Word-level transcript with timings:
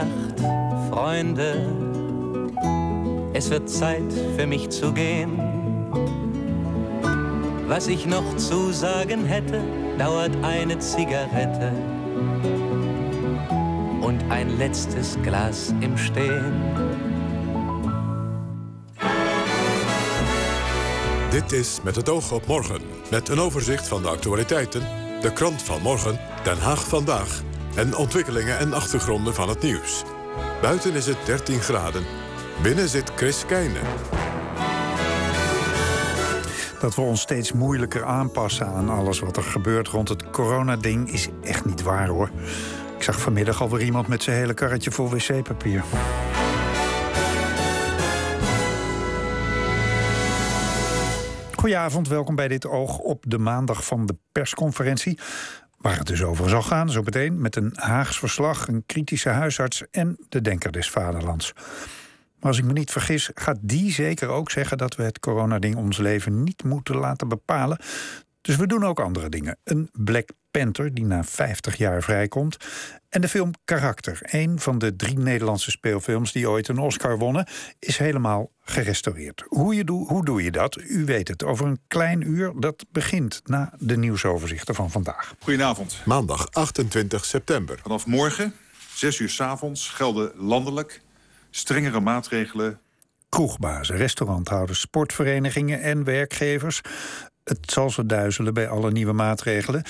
Nacht, 0.00 0.40
Freunde. 0.90 1.66
Es 3.34 3.50
wird 3.50 3.68
Zeit 3.68 4.12
für 4.36 4.46
mich 4.46 4.70
zu 4.70 4.92
gehen. 4.92 5.38
Was 7.66 7.86
ich 7.86 8.06
noch 8.06 8.36
zu 8.36 8.72
sagen 8.72 9.24
hätte, 9.26 9.60
dauert 9.98 10.32
eine 10.42 10.78
Zigarette 10.78 11.72
und 14.00 14.22
ein 14.30 14.56
letztes 14.56 15.18
Glas 15.22 15.74
im 15.80 15.96
Stehen. 15.98 16.54
Dit 21.30 21.52
is 21.52 21.80
Met 21.82 21.96
het 21.96 22.08
oog 22.08 22.32
op 22.32 22.46
morgen. 22.46 22.80
Met 23.10 23.28
een 23.28 23.40
overzicht 23.40 23.88
van 23.88 24.02
de 24.02 24.08
actualiteiten, 24.08 24.82
de 25.20 25.32
krant 25.32 25.62
van 25.62 25.82
morgen, 25.82 26.18
Den 26.42 26.58
Haag 26.58 26.88
vandaag... 26.88 27.42
en 27.74 27.96
ontwikkelingen 27.96 28.58
en 28.58 28.72
achtergronden 28.72 29.34
van 29.34 29.48
het 29.48 29.62
nieuws. 29.62 30.04
Buiten 30.60 30.94
is 30.94 31.06
het 31.06 31.18
13 31.24 31.60
graden. 31.60 32.04
Binnen 32.62 32.88
zit 32.88 33.12
Chris 33.16 33.46
Keijnen. 33.46 33.82
Dat 36.80 36.94
we 36.94 37.00
ons 37.00 37.20
steeds 37.20 37.52
moeilijker 37.52 38.04
aanpassen 38.04 38.66
aan 38.66 38.88
alles 38.88 39.18
wat 39.18 39.36
er 39.36 39.42
gebeurt 39.42 39.88
rond 39.88 40.08
het 40.08 40.30
coronading 40.30 41.12
is 41.12 41.28
echt 41.42 41.64
niet 41.64 41.82
waar 41.82 42.08
hoor. 42.08 42.30
Ik 42.96 43.02
zag 43.02 43.20
vanmiddag 43.20 43.60
alweer 43.62 43.82
iemand 43.82 44.08
met 44.08 44.22
zijn 44.22 44.36
hele 44.36 44.54
karretje 44.54 44.90
vol 44.90 45.10
wc-papier. 45.10 45.84
Goedenavond, 51.60 52.08
welkom 52.08 52.34
bij 52.34 52.48
dit 52.48 52.66
oog 52.66 52.98
op 52.98 53.24
de 53.28 53.38
maandag 53.38 53.84
van 53.84 54.06
de 54.06 54.16
persconferentie. 54.32 55.18
Waar 55.80 55.98
het 55.98 56.06
dus 56.06 56.22
over 56.22 56.48
zal 56.48 56.62
gaan, 56.62 56.90
zo 56.90 57.02
meteen 57.02 57.40
met 57.40 57.56
een 57.56 57.72
Haags 57.74 58.18
verslag, 58.18 58.68
een 58.68 58.82
kritische 58.86 59.28
huisarts 59.28 59.84
en 59.90 60.16
de 60.28 60.40
denker 60.40 60.72
des 60.72 60.90
vaderlands. 60.90 61.52
Maar 62.40 62.48
als 62.48 62.58
ik 62.58 62.64
me 62.64 62.72
niet 62.72 62.90
vergis, 62.90 63.30
gaat 63.34 63.58
die 63.60 63.92
zeker 63.92 64.28
ook 64.28 64.50
zeggen 64.50 64.78
dat 64.78 64.96
we 64.96 65.02
het 65.02 65.20
coronading 65.20 65.76
ons 65.76 65.98
leven 65.98 66.42
niet 66.42 66.64
moeten 66.64 66.96
laten 66.96 67.28
bepalen. 67.28 67.78
Dus 68.40 68.56
we 68.56 68.66
doen 68.66 68.84
ook 68.84 69.00
andere 69.00 69.28
dingen. 69.28 69.58
Een 69.64 69.88
Black 69.92 70.30
Panther, 70.50 70.94
die 70.94 71.04
na 71.04 71.24
50 71.24 71.76
jaar 71.76 72.02
vrijkomt. 72.02 72.56
En 73.08 73.20
de 73.20 73.28
film 73.28 73.50
Karakter, 73.64 74.18
een 74.22 74.60
van 74.60 74.78
de 74.78 74.96
drie 74.96 75.18
Nederlandse 75.18 75.70
speelfilms 75.70 76.32
die 76.32 76.48
ooit 76.50 76.68
een 76.68 76.78
Oscar 76.78 77.18
wonnen, 77.18 77.46
is 77.78 77.96
helemaal 77.96 78.50
gerestaureerd. 78.60 79.44
Hoe, 79.46 79.74
je 79.74 79.84
doe, 79.84 80.06
hoe 80.06 80.24
doe 80.24 80.42
je 80.42 80.50
dat? 80.50 80.78
U 80.80 81.04
weet 81.04 81.28
het, 81.28 81.42
over 81.44 81.66
een 81.66 81.80
klein 81.88 82.20
uur. 82.20 82.52
Dat 82.56 82.84
begint 82.92 83.40
na 83.44 83.72
de 83.78 83.96
nieuwsoverzichten 83.96 84.74
van 84.74 84.90
vandaag. 84.90 85.34
Goedenavond. 85.38 86.02
Maandag 86.04 86.50
28 86.50 87.24
september. 87.24 87.78
Vanaf 87.82 88.06
morgen, 88.06 88.54
6 88.94 89.18
uur 89.18 89.28
s 89.28 89.40
avonds, 89.40 89.88
gelden 89.88 90.32
landelijk 90.36 91.00
strengere 91.50 92.00
maatregelen. 92.00 92.80
Kroegbazen, 93.28 93.96
restauranthouders, 93.96 94.80
sportverenigingen 94.80 95.80
en 95.80 96.04
werkgevers. 96.04 96.80
Het 97.44 97.70
zal 97.70 97.90
zo 97.90 98.06
duizelen 98.06 98.54
bij 98.54 98.68
alle 98.68 98.90
nieuwe 98.90 99.12
maatregelen. 99.12 99.82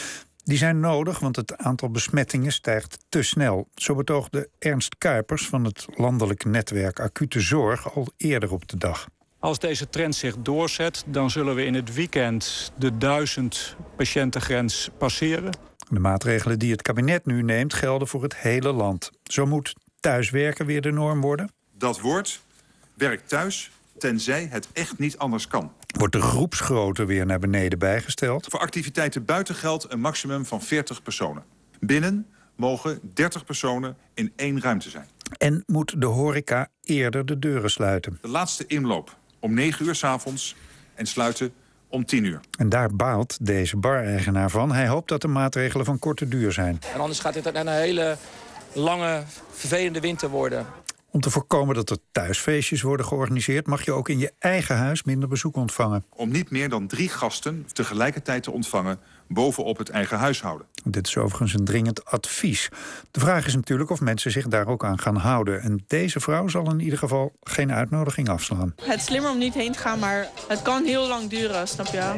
Die 0.51 0.59
zijn 0.59 0.81
nodig, 0.81 1.19
want 1.19 1.37
het 1.37 1.57
aantal 1.57 1.91
besmettingen 1.91 2.53
stijgt 2.53 2.99
te 3.09 3.23
snel. 3.23 3.69
Zo 3.75 3.95
betoogde 3.95 4.49
Ernst 4.59 4.99
Kuipers 4.99 5.47
van 5.47 5.65
het 5.65 5.87
landelijk 5.95 6.45
netwerk 6.45 7.01
Acute 7.01 7.41
Zorg 7.41 7.95
al 7.95 8.09
eerder 8.17 8.53
op 8.53 8.69
de 8.69 8.77
dag. 8.77 9.07
Als 9.39 9.59
deze 9.59 9.89
trend 9.89 10.15
zich 10.15 10.37
doorzet, 10.39 11.05
dan 11.07 11.31
zullen 11.31 11.55
we 11.55 11.65
in 11.65 11.75
het 11.75 11.95
weekend 11.95 12.73
de 12.77 12.99
duizend 12.99 13.77
patiëntengrens 13.97 14.91
passeren. 14.99 15.57
De 15.89 16.01
maatregelen 16.01 16.59
die 16.59 16.73
het 16.73 16.83
kabinet 16.83 17.27
nu 17.27 17.43
neemt 17.43 17.75
gelden 17.75 18.09
voor 18.09 18.23
het 18.23 18.37
hele 18.37 18.73
land. 18.73 19.11
Zo 19.23 19.47
moet 19.47 19.75
thuiswerken 20.01 20.67
weer 20.67 20.81
de 20.81 20.93
norm 20.93 21.21
worden. 21.21 21.53
Dat 21.73 22.01
wordt 22.01 22.41
werk 22.95 23.27
thuis, 23.27 23.71
tenzij 24.01 24.49
het 24.51 24.69
echt 24.73 24.99
niet 24.99 25.19
anders 25.19 25.47
kan. 25.47 25.73
Wordt 25.99 26.13
de 26.13 26.21
groepsgrootte 26.21 27.05
weer 27.05 27.27
naar 27.27 27.39
beneden 27.39 27.79
bijgesteld? 27.79 28.47
Voor 28.51 28.61
activiteiten 28.61 29.25
buiten 29.25 29.55
geldt 29.55 29.93
een 29.93 30.01
maximum 30.01 30.45
van 30.45 30.63
40 30.63 31.03
personen. 31.03 31.43
Binnen 31.81 32.27
mogen 32.57 33.01
30 33.15 33.45
personen 33.45 33.97
in 34.15 34.33
één 34.37 34.61
ruimte 34.61 34.91
zijn. 34.91 35.07
En 35.39 35.63
moet 35.67 36.01
de 36.01 36.07
horeca 36.07 36.69
eerder 36.83 37.27
de 37.27 37.39
deuren 37.39 37.71
sluiten? 37.71 38.19
De 38.21 38.29
laatste 38.29 38.65
inloop 38.67 39.17
om 39.39 39.55
9 39.55 39.87
uur 39.87 39.95
s 39.95 40.05
avonds 40.05 40.57
en 40.95 41.07
sluiten 41.07 41.53
om 41.89 42.05
10 42.05 42.25
uur. 42.25 42.41
En 42.59 42.69
daar 42.69 42.97
baalt 42.97 43.47
deze 43.47 43.77
bar-eigenaar 43.77 44.51
van. 44.51 44.73
Hij 44.73 44.89
hoopt 44.89 45.09
dat 45.09 45.21
de 45.21 45.29
maatregelen 45.29 45.85
van 45.85 45.99
korte 45.99 46.29
duur 46.29 46.53
zijn. 46.53 46.79
En 46.95 47.01
anders 47.01 47.21
gaat 47.21 47.35
dit 47.35 47.47
een 47.47 47.69
hele 47.69 48.17
lange, 48.73 49.23
vervelende 49.51 50.01
winter 50.01 50.29
worden. 50.29 50.67
Om 51.13 51.21
te 51.21 51.31
voorkomen 51.31 51.75
dat 51.75 51.91
er 51.91 51.97
thuisfeestjes 52.13 52.83
worden 52.83 53.07
georganiseerd, 53.07 53.67
mag 53.67 53.85
je 53.85 53.93
ook 53.93 54.09
in 54.09 54.19
je 54.19 54.33
eigen 54.39 54.77
huis 54.77 55.03
minder 55.03 55.29
bezoek 55.29 55.57
ontvangen. 55.57 56.05
Om 56.09 56.31
niet 56.31 56.51
meer 56.51 56.69
dan 56.69 56.87
drie 56.87 57.09
gasten 57.09 57.67
tegelijkertijd 57.73 58.43
te 58.43 58.51
ontvangen 58.51 58.99
bovenop 59.29 59.79
het 59.79 59.89
eigen 59.89 60.19
huishouden. 60.19 60.67
Dit 60.85 61.07
is 61.07 61.17
overigens 61.17 61.55
een 61.55 61.65
dringend 61.65 62.05
advies. 62.05 62.69
De 63.11 63.21
vraag 63.21 63.47
is 63.47 63.55
natuurlijk 63.55 63.91
of 63.91 64.01
mensen 64.01 64.31
zich 64.31 64.49
daar 64.49 64.67
ook 64.67 64.85
aan 64.85 64.99
gaan 64.99 65.17
houden. 65.17 65.63
En 65.63 65.85
deze 65.87 66.21
vrouw 66.21 66.49
zal 66.49 66.71
in 66.71 66.81
ieder 66.81 66.99
geval 66.99 67.33
geen 67.43 67.73
uitnodiging 67.73 68.29
afslaan. 68.29 68.75
Het 68.83 68.99
is 68.99 69.05
slimmer 69.05 69.31
om 69.31 69.39
niet 69.39 69.55
heen 69.55 69.73
te 69.73 69.79
gaan, 69.79 69.99
maar 69.99 70.29
het 70.49 70.63
kan 70.63 70.85
heel 70.85 71.09
lang 71.09 71.31
duren, 71.31 71.69
snap 71.69 71.87
je? 71.87 72.15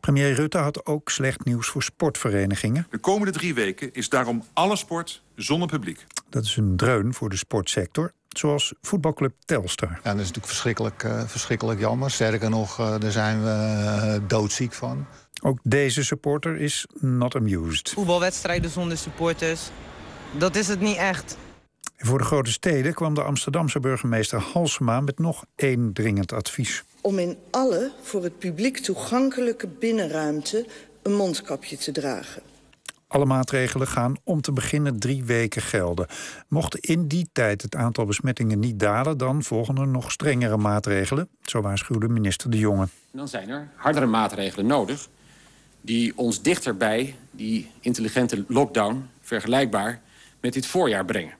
Premier 0.00 0.32
Rutte 0.32 0.58
had 0.58 0.86
ook 0.86 1.10
slecht 1.10 1.44
nieuws 1.44 1.68
voor 1.68 1.82
sportverenigingen. 1.82 2.86
De 2.90 2.98
komende 2.98 3.32
drie 3.32 3.54
weken 3.54 3.92
is 3.92 4.08
daarom 4.08 4.44
alle 4.52 4.76
sport 4.76 5.22
zonder 5.36 5.68
publiek. 5.68 6.06
Dat 6.28 6.44
is 6.44 6.56
een 6.56 6.76
dreun 6.76 7.14
voor 7.14 7.28
de 7.30 7.36
sportsector 7.36 8.12
zoals 8.38 8.74
voetbalclub 8.80 9.32
Telstar. 9.44 9.88
Ja, 9.90 9.96
dat 10.02 10.12
is 10.12 10.18
natuurlijk 10.18 10.46
verschrikkelijk, 10.46 11.02
uh, 11.02 11.22
verschrikkelijk 11.26 11.80
jammer. 11.80 12.10
Sterker 12.10 12.50
nog, 12.50 12.80
uh, 12.80 12.94
daar 12.98 13.10
zijn 13.10 13.42
we 13.42 13.48
uh, 13.48 14.28
doodziek 14.28 14.72
van. 14.72 15.06
Ook 15.42 15.58
deze 15.62 16.04
supporter 16.04 16.60
is 16.60 16.86
not 17.00 17.34
amused. 17.34 17.90
Voetbalwedstrijden 17.90 18.70
zonder 18.70 18.98
supporters, 18.98 19.70
dat 20.38 20.56
is 20.56 20.68
het 20.68 20.80
niet 20.80 20.96
echt. 20.96 21.36
voor 21.96 22.18
de 22.18 22.24
grote 22.24 22.50
steden 22.50 22.94
kwam 22.94 23.14
de 23.14 23.22
Amsterdamse 23.22 23.80
burgemeester 23.80 24.40
Halsema 24.52 25.00
met 25.00 25.18
nog 25.18 25.44
één 25.54 25.92
dringend 25.92 26.32
advies. 26.32 26.84
Om 27.00 27.18
in 27.18 27.38
alle 27.50 27.92
voor 28.02 28.22
het 28.22 28.38
publiek 28.38 28.78
toegankelijke 28.78 29.68
binnenruimte 29.68 30.66
een 31.02 31.14
mondkapje 31.14 31.76
te 31.76 31.92
dragen. 31.92 32.51
Alle 33.12 33.24
maatregelen 33.24 33.86
gaan 33.86 34.16
om 34.24 34.40
te 34.40 34.52
beginnen 34.52 34.98
drie 34.98 35.24
weken 35.24 35.62
gelden. 35.62 36.06
Mocht 36.48 36.76
in 36.76 37.08
die 37.08 37.28
tijd 37.32 37.62
het 37.62 37.74
aantal 37.74 38.04
besmettingen 38.04 38.58
niet 38.58 38.78
dalen, 38.78 39.18
dan 39.18 39.42
volgen 39.42 39.76
er 39.76 39.86
nog 39.86 40.12
strengere 40.12 40.56
maatregelen. 40.56 41.28
Zo 41.42 41.60
waarschuwde 41.60 42.08
minister 42.08 42.50
De 42.50 42.58
Jonge. 42.58 42.88
Dan 43.10 43.28
zijn 43.28 43.48
er 43.48 43.68
hardere 43.76 44.06
maatregelen 44.06 44.66
nodig 44.66 45.08
die 45.80 46.12
ons 46.16 46.42
dichter 46.42 46.76
bij 46.76 47.14
die 47.30 47.70
intelligente 47.80 48.44
lockdown 48.48 49.08
vergelijkbaar 49.20 50.00
met 50.40 50.52
dit 50.52 50.66
voorjaar 50.66 51.04
brengen. 51.04 51.34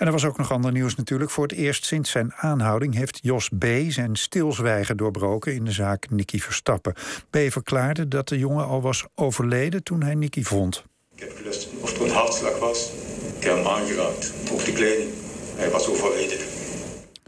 En 0.00 0.06
er 0.06 0.12
was 0.12 0.24
ook 0.24 0.38
nog 0.38 0.52
ander 0.52 0.72
nieuws 0.72 0.94
natuurlijk. 0.94 1.30
Voor 1.30 1.42
het 1.42 1.52
eerst 1.52 1.84
sinds 1.84 2.10
zijn 2.10 2.34
aanhouding 2.34 2.94
heeft 2.94 3.18
Jos 3.22 3.48
B. 3.58 3.64
zijn 3.88 4.16
stilzwijgen 4.16 4.96
doorbroken 4.96 5.54
in 5.54 5.64
de 5.64 5.72
zaak 5.72 6.10
Nicky 6.10 6.38
Verstappen. 6.38 6.94
B. 7.30 7.36
verklaarde 7.48 8.08
dat 8.08 8.28
de 8.28 8.38
jongen 8.38 8.66
al 8.66 8.82
was 8.82 9.04
overleden 9.14 9.82
toen 9.82 10.02
hij 10.02 10.14
Nicky 10.14 10.42
vond. 10.42 10.84
Ik 11.14 11.20
heb 11.20 11.36
gelust 11.36 11.68
of 11.80 11.92
het 11.92 12.00
een 12.00 12.10
hartslag 12.10 12.58
was. 12.58 12.90
Ik 13.36 13.44
heb 13.44 13.56
hem 13.56 13.66
aangeraakt, 13.66 14.32
de 14.64 14.72
kleding. 14.72 15.10
Hij 15.56 15.70
was 15.70 15.88
overleden. 15.88 16.38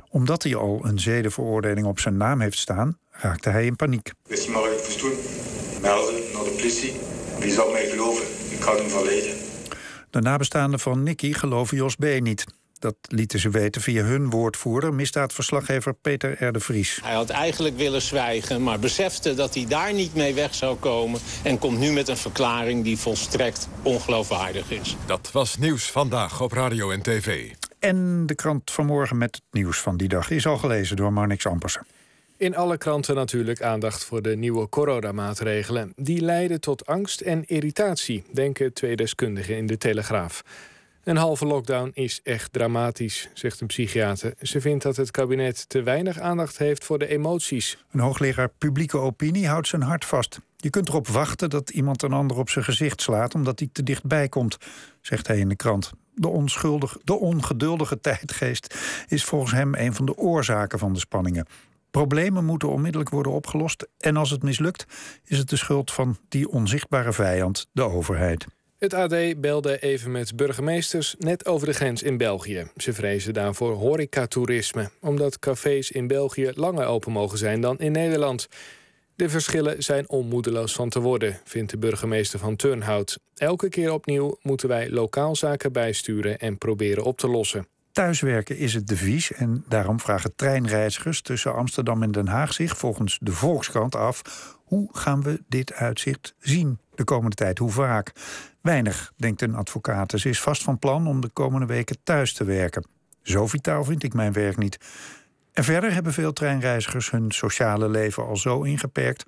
Omdat 0.08 0.42
hij 0.42 0.54
al 0.54 0.80
een 0.82 1.00
zedenveroordeling 1.00 1.86
op 1.86 1.98
zijn 1.98 2.16
naam 2.16 2.40
heeft 2.40 2.58
staan, 2.58 2.98
raakte 3.10 3.48
hij 3.48 3.66
in 3.66 3.76
paniek. 3.76 4.12
Wist 4.26 4.44
je 4.44 4.50
maar 4.50 4.60
wat 4.60 4.70
ik 4.70 4.84
moest 4.84 5.00
doen? 5.00 5.16
Melden 5.80 6.14
naar 6.14 6.44
de 6.44 6.54
politie. 6.56 6.92
Wie 7.38 7.52
zal 7.52 7.70
mij 7.70 7.86
geloven? 7.86 8.24
Ik 8.50 8.62
had 8.62 8.78
hem 8.78 8.88
verleden. 8.88 9.34
De 10.10 10.20
nabestaanden 10.20 10.80
van 10.80 11.02
Nicky 11.02 11.32
geloven 11.32 11.76
Jos 11.76 11.96
B. 11.96 12.04
niet. 12.20 12.44
Dat 12.82 12.96
lieten 13.00 13.38
ze 13.38 13.50
weten 13.50 13.80
via 13.80 14.02
hun 14.02 14.30
woordvoerder, 14.30 14.94
misdaadverslaggever 14.94 15.94
Peter 15.94 16.44
R. 16.44 16.52
de 16.52 16.60
Vries. 16.60 17.00
Hij 17.02 17.14
had 17.14 17.30
eigenlijk 17.30 17.76
willen 17.76 18.02
zwijgen, 18.02 18.62
maar 18.62 18.78
besefte 18.78 19.34
dat 19.34 19.54
hij 19.54 19.66
daar 19.68 19.92
niet 19.92 20.14
mee 20.14 20.34
weg 20.34 20.54
zou 20.54 20.76
komen... 20.76 21.20
en 21.44 21.58
komt 21.58 21.78
nu 21.78 21.92
met 21.92 22.08
een 22.08 22.16
verklaring 22.16 22.84
die 22.84 22.98
volstrekt 22.98 23.68
ongeloofwaardig 23.82 24.70
is. 24.70 24.96
Dat 25.06 25.30
was 25.32 25.56
Nieuws 25.56 25.90
Vandaag 25.90 26.40
op 26.40 26.52
Radio 26.52 26.90
en 26.90 27.02
TV. 27.02 27.50
En 27.78 28.26
de 28.26 28.34
krant 28.34 28.70
vanmorgen 28.70 29.18
met 29.18 29.34
het 29.34 29.44
nieuws 29.50 29.78
van 29.78 29.96
die 29.96 30.08
dag 30.08 30.30
is 30.30 30.46
al 30.46 30.58
gelezen 30.58 30.96
door 30.96 31.12
Marnix 31.12 31.46
Ampersen. 31.46 31.86
In 32.36 32.56
alle 32.56 32.78
kranten 32.78 33.14
natuurlijk 33.14 33.62
aandacht 33.62 34.04
voor 34.04 34.22
de 34.22 34.36
nieuwe 34.36 34.68
coronamaatregelen. 34.68 35.92
Die 35.96 36.20
leiden 36.20 36.60
tot 36.60 36.86
angst 36.86 37.20
en 37.20 37.44
irritatie, 37.44 38.24
denken 38.32 38.72
twee 38.72 38.96
deskundigen 38.96 39.56
in 39.56 39.66
de 39.66 39.78
Telegraaf. 39.78 40.42
Een 41.04 41.16
halve 41.16 41.46
lockdown 41.46 41.90
is 41.94 42.20
echt 42.22 42.52
dramatisch, 42.52 43.28
zegt 43.34 43.60
een 43.60 43.66
psychiater. 43.66 44.34
Ze 44.40 44.60
vindt 44.60 44.82
dat 44.82 44.96
het 44.96 45.10
kabinet 45.10 45.68
te 45.68 45.82
weinig 45.82 46.18
aandacht 46.18 46.58
heeft 46.58 46.84
voor 46.84 46.98
de 46.98 47.06
emoties. 47.06 47.84
Een 47.90 48.00
hoogleraar 48.00 48.48
publieke 48.58 48.98
opinie 48.98 49.48
houdt 49.48 49.68
zijn 49.68 49.82
hart 49.82 50.04
vast. 50.04 50.40
Je 50.56 50.70
kunt 50.70 50.88
erop 50.88 51.08
wachten 51.08 51.50
dat 51.50 51.70
iemand 51.70 52.02
een 52.02 52.12
ander 52.12 52.38
op 52.38 52.50
zijn 52.50 52.64
gezicht 52.64 53.02
slaat 53.02 53.34
omdat 53.34 53.58
hij 53.58 53.68
te 53.72 53.82
dichtbij 53.82 54.28
komt, 54.28 54.58
zegt 55.00 55.26
hij 55.26 55.38
in 55.38 55.48
de 55.48 55.56
krant. 55.56 55.92
De, 56.14 56.28
onschuldig, 56.28 56.98
de 57.04 57.14
ongeduldige 57.14 58.00
tijdgeest 58.00 58.78
is 59.08 59.24
volgens 59.24 59.52
hem 59.52 59.74
een 59.74 59.94
van 59.94 60.06
de 60.06 60.16
oorzaken 60.16 60.78
van 60.78 60.92
de 60.92 60.98
spanningen. 60.98 61.46
Problemen 61.90 62.44
moeten 62.44 62.68
onmiddellijk 62.68 63.10
worden 63.10 63.32
opgelost 63.32 63.88
en 63.98 64.16
als 64.16 64.30
het 64.30 64.42
mislukt, 64.42 64.86
is 65.24 65.38
het 65.38 65.48
de 65.48 65.56
schuld 65.56 65.92
van 65.92 66.16
die 66.28 66.48
onzichtbare 66.48 67.12
vijand, 67.12 67.68
de 67.72 67.82
overheid. 67.82 68.46
Het 68.82 68.94
AD 68.94 69.40
belde 69.40 69.78
even 69.78 70.10
met 70.10 70.36
burgemeesters 70.36 71.14
net 71.18 71.46
over 71.46 71.66
de 71.66 71.72
grens 71.72 72.02
in 72.02 72.16
België. 72.16 72.66
Ze 72.76 72.92
vrezen 72.92 73.34
daarvoor 73.34 73.74
horecatoerisme, 73.74 74.90
omdat 75.00 75.38
cafés 75.38 75.90
in 75.90 76.06
België 76.06 76.52
langer 76.54 76.86
open 76.86 77.12
mogen 77.12 77.38
zijn 77.38 77.60
dan 77.60 77.78
in 77.78 77.92
Nederland. 77.92 78.48
De 79.16 79.28
verschillen 79.28 79.82
zijn 79.82 80.08
onmoedeloos 80.08 80.72
van 80.72 80.88
te 80.88 81.00
worden, 81.00 81.40
vindt 81.44 81.70
de 81.70 81.78
burgemeester 81.78 82.38
van 82.38 82.56
Turnhout. 82.56 83.18
Elke 83.34 83.68
keer 83.68 83.92
opnieuw 83.92 84.38
moeten 84.42 84.68
wij 84.68 84.90
lokaal 84.90 85.36
zaken 85.36 85.72
bijsturen 85.72 86.38
en 86.38 86.58
proberen 86.58 87.04
op 87.04 87.18
te 87.18 87.28
lossen. 87.28 87.66
Thuiswerken 87.92 88.56
is 88.56 88.74
het 88.74 88.86
devies 88.86 89.32
en 89.32 89.64
daarom 89.68 90.00
vragen 90.00 90.36
treinreizigers 90.36 91.22
tussen 91.22 91.54
Amsterdam 91.54 92.02
en 92.02 92.12
Den 92.12 92.28
Haag 92.28 92.52
zich 92.52 92.76
volgens 92.76 93.18
de 93.20 93.32
Volkskrant 93.32 93.94
af: 93.94 94.22
hoe 94.64 94.88
gaan 94.92 95.22
we 95.22 95.42
dit 95.48 95.72
uitzicht 95.72 96.34
zien 96.38 96.78
de 96.94 97.04
komende 97.04 97.36
tijd? 97.36 97.58
Hoe 97.58 97.70
vaak? 97.70 98.12
Weinig, 98.60 99.12
denkt 99.16 99.42
een 99.42 99.54
advocaat. 99.54 100.12
Ze 100.16 100.28
is 100.28 100.40
vast 100.40 100.62
van 100.62 100.78
plan 100.78 101.06
om 101.06 101.20
de 101.20 101.28
komende 101.28 101.66
weken 101.66 101.96
thuis 102.04 102.32
te 102.32 102.44
werken. 102.44 102.86
Zo 103.22 103.46
vitaal 103.46 103.84
vind 103.84 104.02
ik 104.02 104.14
mijn 104.14 104.32
werk 104.32 104.56
niet. 104.56 104.78
En 105.52 105.64
verder 105.64 105.92
hebben 105.92 106.12
veel 106.12 106.32
treinreizigers 106.32 107.10
hun 107.10 107.30
sociale 107.30 107.88
leven 107.88 108.26
al 108.26 108.36
zo 108.36 108.62
ingeperkt 108.62 109.24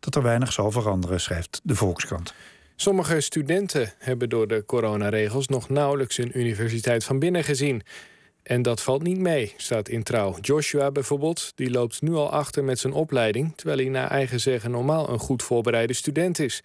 dat 0.00 0.14
er 0.14 0.22
weinig 0.22 0.52
zal 0.52 0.70
veranderen, 0.70 1.20
schrijft 1.20 1.60
de 1.62 1.74
Volkskrant. 1.74 2.34
Sommige 2.76 3.20
studenten 3.20 3.92
hebben 3.98 4.28
door 4.28 4.48
de 4.48 4.64
coronaregels 4.66 5.48
nog 5.48 5.68
nauwelijks 5.68 6.18
een 6.18 6.38
universiteit 6.38 7.04
van 7.04 7.18
binnen 7.18 7.44
gezien. 7.44 7.82
En 8.42 8.62
dat 8.62 8.82
valt 8.82 9.02
niet 9.02 9.18
mee, 9.18 9.54
staat 9.56 9.88
in 9.88 10.02
trouw. 10.02 10.36
Joshua 10.40 10.90
bijvoorbeeld, 10.90 11.52
die 11.54 11.70
loopt 11.70 12.02
nu 12.02 12.14
al 12.14 12.30
achter 12.30 12.64
met 12.64 12.78
zijn 12.78 12.92
opleiding, 12.92 13.52
terwijl 13.56 13.78
hij 13.78 13.88
naar 13.88 14.10
eigen 14.10 14.40
zeggen 14.40 14.70
normaal 14.70 15.08
een 15.08 15.18
goed 15.18 15.42
voorbereide 15.42 15.92
student 15.92 16.38
is. 16.38 16.62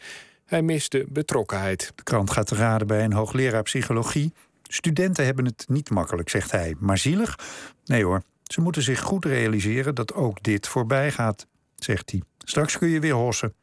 Hij 0.51 0.61
mist 0.61 0.91
de 0.91 1.05
betrokkenheid. 1.09 1.91
De 1.95 2.03
krant 2.03 2.31
gaat 2.31 2.47
te 2.47 2.55
raden 2.55 2.87
bij 2.87 3.03
een 3.03 3.13
hoogleraar 3.13 3.63
psychologie. 3.63 4.33
Studenten 4.63 5.25
hebben 5.25 5.45
het 5.45 5.65
niet 5.67 5.89
makkelijk, 5.89 6.29
zegt 6.29 6.51
hij. 6.51 6.75
Maar 6.79 6.97
zielig? 6.97 7.39
Nee 7.85 8.03
hoor. 8.03 8.23
Ze 8.43 8.61
moeten 8.61 8.81
zich 8.81 8.99
goed 8.99 9.25
realiseren 9.25 9.95
dat 9.95 10.13
ook 10.13 10.43
dit 10.43 10.67
voorbij 10.67 11.11
gaat, 11.11 11.47
zegt 11.75 12.11
hij. 12.11 12.21
Straks 12.37 12.77
kun 12.77 12.87
je 12.87 12.99
weer 12.99 13.13
hossen. 13.13 13.53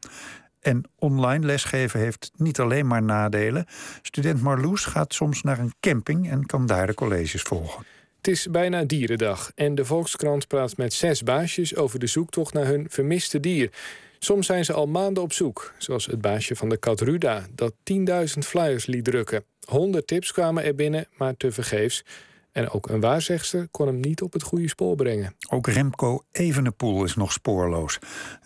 En 0.59 0.83
online 0.95 1.45
lesgeven 1.45 1.99
heeft 1.99 2.31
niet 2.35 2.59
alleen 2.59 2.87
maar 2.87 3.03
nadelen. 3.03 3.65
Student 4.01 4.41
Marloes 4.41 4.85
gaat 4.85 5.13
soms 5.13 5.41
naar 5.41 5.59
een 5.59 5.73
camping 5.79 6.29
en 6.29 6.45
kan 6.45 6.65
daar 6.65 6.87
de 6.87 6.93
colleges 6.93 7.41
volgen. 7.41 7.85
Het 8.17 8.27
is 8.27 8.47
bijna 8.51 8.83
dierendag 8.83 9.51
en 9.55 9.75
de 9.75 9.85
Volkskrant 9.85 10.47
praat 10.47 10.77
met 10.77 10.93
zes 10.93 11.23
baasjes 11.23 11.75
over 11.75 11.99
de 11.99 12.07
zoektocht 12.07 12.53
naar 12.53 12.65
hun 12.65 12.87
vermiste 12.89 13.39
dier. 13.39 13.71
Soms 14.19 14.45
zijn 14.45 14.65
ze 14.65 14.73
al 14.73 14.87
maanden 14.87 15.23
op 15.23 15.33
zoek, 15.33 15.73
zoals 15.77 16.05
het 16.05 16.21
baasje 16.21 16.55
van 16.55 16.69
de 16.69 16.77
kat 16.77 17.01
Ruda, 17.01 17.45
dat 17.55 17.73
10.000 17.93 17.97
flyers 18.39 18.85
liet 18.85 19.03
drukken. 19.03 19.43
100 19.65 20.07
tips 20.07 20.31
kwamen 20.31 20.63
er 20.63 20.75
binnen, 20.75 21.07
maar 21.17 21.37
tevergeefs. 21.37 22.05
En 22.51 22.69
ook 22.69 22.89
een 22.89 22.99
waarzegster 22.99 23.67
kon 23.71 23.87
hem 23.87 23.99
niet 23.99 24.21
op 24.21 24.33
het 24.33 24.43
goede 24.43 24.67
spoor 24.67 24.95
brengen. 24.95 25.35
Ook 25.49 25.67
Remco 25.67 26.23
Evenepoel 26.31 27.03
is 27.03 27.15
nog 27.15 27.31
spoorloos. 27.31 27.99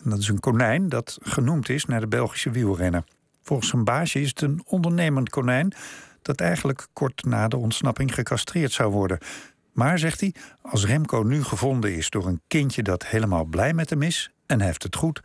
En 0.04 0.10
dat 0.10 0.18
is 0.18 0.28
een 0.28 0.40
konijn 0.40 0.88
dat 0.88 1.18
genoemd 1.22 1.68
is 1.68 1.84
naar 1.84 2.00
de 2.00 2.06
Belgische 2.06 2.50
wielrenner. 2.50 3.04
Volgens 3.42 3.68
zijn 3.68 3.84
baasje 3.84 4.20
is 4.20 4.28
het 4.28 4.40
een 4.40 4.62
ondernemend 4.66 5.30
konijn 5.30 5.74
dat 6.22 6.40
eigenlijk 6.40 6.86
kort 6.92 7.24
na 7.24 7.48
de 7.48 7.56
ontsnapping 7.56 8.14
gecastreerd 8.14 8.72
zou 8.72 8.92
worden. 8.92 9.18
Maar, 9.72 9.98
zegt 9.98 10.20
hij, 10.20 10.34
als 10.62 10.86
Remco 10.86 11.22
nu 11.22 11.42
gevonden 11.42 11.94
is 11.94 12.10
door 12.10 12.26
een 12.26 12.40
kindje 12.46 12.82
dat 12.82 13.06
helemaal 13.06 13.44
blij 13.44 13.72
met 13.72 13.90
hem 13.90 14.02
is 14.02 14.30
en 14.46 14.60
heeft 14.60 14.82
het 14.82 14.96
goed, 14.96 15.20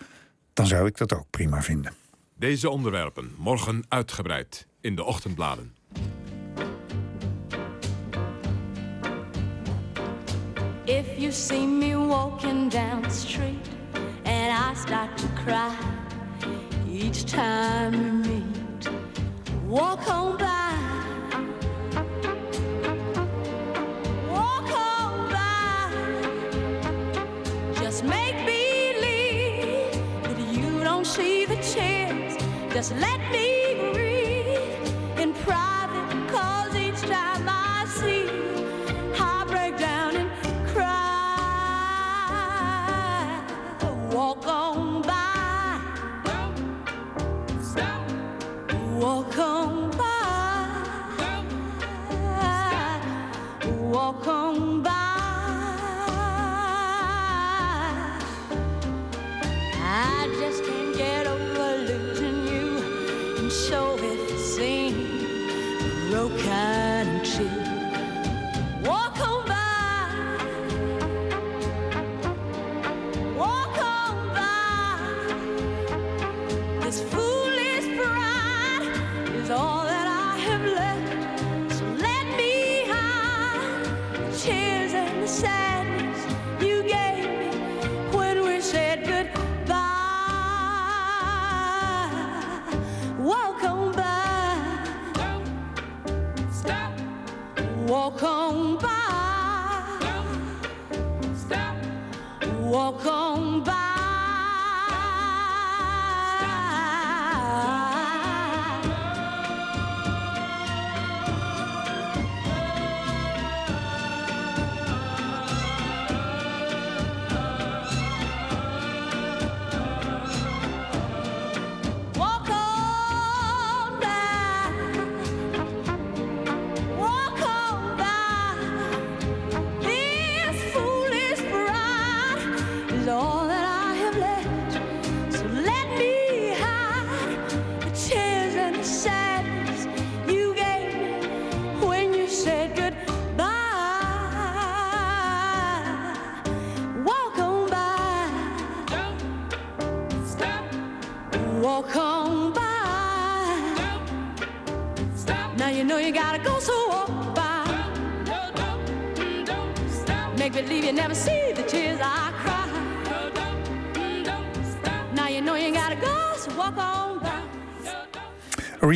dan 0.60 0.68
zou 0.68 0.88
ik 0.88 0.98
dat 0.98 1.14
ook 1.14 1.30
prima 1.30 1.62
vinden. 1.62 1.94
Deze 2.36 2.70
onderwerpen 2.70 3.34
morgen 3.38 3.84
uitgebreid 3.88 4.68
in 4.82 4.96
de 4.96 5.04
ochtendbladen. 5.04 5.74
If 10.84 11.18
you 11.18 11.32
see 11.32 11.68
me 11.68 11.96
walking 11.96 12.72
down 12.72 13.02
the 13.02 13.16
street 13.16 13.68
and 14.24 14.76
I 14.76 14.80
start 14.86 15.18
to 15.18 15.28
cry 15.46 15.76
each 17.02 17.24
time 17.24 17.92
we 17.92 18.28
meet, 18.28 18.90
walk 19.68 20.08
on 20.08 20.38
by. 20.38 20.99
See 31.20 31.44
the 31.46 31.58
tears. 31.58 32.34
Just 32.74 32.92
let 32.96 33.20
me 33.36 33.48
breathe 33.94 35.20
in 35.20 35.34
private, 35.48 36.10
cause 36.34 36.74
each 36.76 37.02
time 37.02 37.46
I 37.48 37.86
see 38.00 38.24
you, 38.24 38.50
I 39.20 39.44
break 39.54 39.78
down 39.78 40.16
and 40.22 40.30
cry. 40.72 41.10
Walk 44.16 44.48
on 44.48 45.02
by. 45.02 45.82
Stop. 47.70 48.02
Walk 49.04 49.38
on 49.38 49.92
by. 50.02 50.06
Walk 53.94 54.28
on 54.28 54.69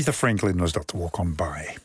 Aretha 0.04 0.18
Franklin 0.18 0.58
was 0.58 0.72
dat, 0.72 0.94
Walk 0.96 1.18
On 1.18 1.36
By. 1.36 1.78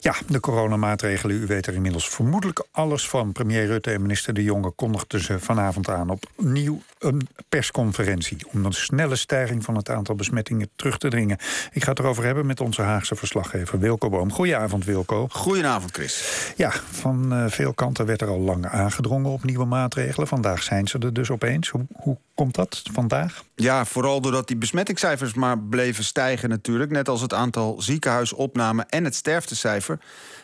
Ja, 0.00 0.14
de 0.28 0.40
coronamaatregelen, 0.40 1.36
u 1.36 1.46
weet 1.46 1.66
er 1.66 1.74
inmiddels 1.74 2.08
vermoedelijk 2.08 2.66
alles 2.70 3.08
van. 3.08 3.32
Premier 3.32 3.66
Rutte 3.66 3.90
en 3.90 4.02
minister 4.02 4.34
De 4.34 4.42
Jonge 4.42 4.70
kondigden 4.70 5.20
ze 5.20 5.38
vanavond 5.38 5.88
aan 5.88 6.10
opnieuw 6.10 6.82
een 7.04 7.28
persconferentie 7.48 8.46
om 8.52 8.64
een 8.64 8.72
snelle 8.72 9.16
stijging 9.16 9.64
van 9.64 9.76
het 9.76 9.90
aantal 9.90 10.14
besmettingen 10.14 10.68
terug 10.76 10.98
te 10.98 11.08
dringen. 11.08 11.38
Ik 11.72 11.84
ga 11.84 11.90
het 11.90 11.98
erover 11.98 12.24
hebben 12.24 12.46
met 12.46 12.60
onze 12.60 12.82
Haagse 12.82 13.14
verslaggever 13.14 13.78
Wilco 13.78 14.08
Boom. 14.08 14.32
Goedenavond, 14.32 14.84
Wilco. 14.84 15.26
Goedenavond, 15.30 15.92
Chris. 15.92 16.52
Ja, 16.56 16.70
van 16.90 17.32
eh, 17.32 17.44
veel 17.48 17.72
kanten 17.74 18.06
werd 18.06 18.20
er 18.20 18.28
al 18.28 18.40
lang 18.40 18.66
aangedrongen 18.66 19.30
op 19.30 19.44
nieuwe 19.44 19.64
maatregelen. 19.64 20.28
Vandaag 20.28 20.62
zijn 20.62 20.88
ze 20.88 20.98
er 20.98 21.12
dus 21.12 21.30
opeens. 21.30 21.68
Hoe, 21.68 21.86
hoe 21.92 22.16
komt 22.34 22.54
dat 22.54 22.82
vandaag? 22.92 23.44
Ja, 23.54 23.84
vooral 23.84 24.20
doordat 24.20 24.48
die 24.48 24.56
besmettingscijfers 24.56 25.34
maar 25.34 25.58
bleven 25.58 26.04
stijgen 26.04 26.48
natuurlijk. 26.48 26.90
Net 26.90 27.08
als 27.08 27.20
het 27.20 27.34
aantal 27.34 27.80
ziekenhuisopnamen 27.82 28.88
en 28.88 29.04
het 29.04 29.14
sterftecijfer. 29.14 29.98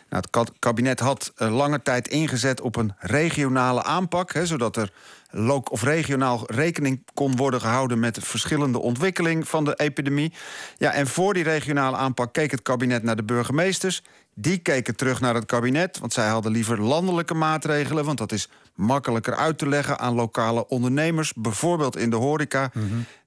Nou, 0.09 0.23
het 0.23 0.29
ka- 0.29 0.55
kabinet 0.59 0.99
had 0.99 1.31
eh, 1.35 1.55
lange 1.55 1.81
tijd 1.81 2.07
ingezet 2.07 2.61
op 2.61 2.75
een 2.75 2.93
regionale 2.99 3.83
aanpak... 3.83 4.33
Hè, 4.33 4.45
zodat 4.45 4.75
er 4.77 4.91
of 5.69 5.83
regionaal 5.83 6.43
rekening 6.45 7.03
kon 7.13 7.35
worden 7.35 7.61
gehouden... 7.61 7.99
met 7.99 8.15
de 8.15 8.21
verschillende 8.21 8.79
ontwikkeling 8.79 9.47
van 9.47 9.65
de 9.65 9.75
epidemie. 9.75 10.33
Ja, 10.77 10.91
en 10.91 11.07
voor 11.07 11.33
die 11.33 11.43
regionale 11.43 11.97
aanpak 11.97 12.33
keek 12.33 12.51
het 12.51 12.61
kabinet 12.61 13.03
naar 13.03 13.15
de 13.15 13.23
burgemeesters... 13.23 14.03
Die 14.33 14.57
keken 14.57 14.95
terug 14.95 15.21
naar 15.21 15.35
het 15.35 15.45
kabinet, 15.45 15.99
want 15.99 16.13
zij 16.13 16.27
hadden 16.27 16.51
liever 16.51 16.81
landelijke 16.81 17.33
maatregelen... 17.33 18.05
want 18.05 18.17
dat 18.17 18.31
is 18.31 18.49
makkelijker 18.75 19.35
uit 19.35 19.57
te 19.57 19.67
leggen 19.67 19.99
aan 19.99 20.13
lokale 20.13 20.67
ondernemers... 20.67 21.33
bijvoorbeeld 21.33 21.97
in 21.97 22.09
de 22.09 22.15
horeca. 22.15 22.71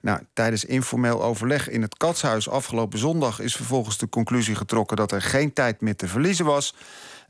Nou, 0.01 0.21
tijdens 0.33 0.65
informeel 0.65 1.23
overleg 1.23 1.69
in 1.69 1.83
het 1.83 1.97
Katshuis 1.97 2.49
afgelopen 2.49 2.99
zondag... 2.99 3.41
is 3.41 3.57
vervolgens 3.57 3.99
de 3.99 4.09
conclusie 4.09 4.55
getrokken 4.55 4.97
dat 4.97 5.13
er 5.13 5.23
geen 5.23 5.53
tijd 5.53 5.81
meer 5.81 5.97
te 5.97 6.09
verliezen 6.09 6.45
was... 6.45 6.75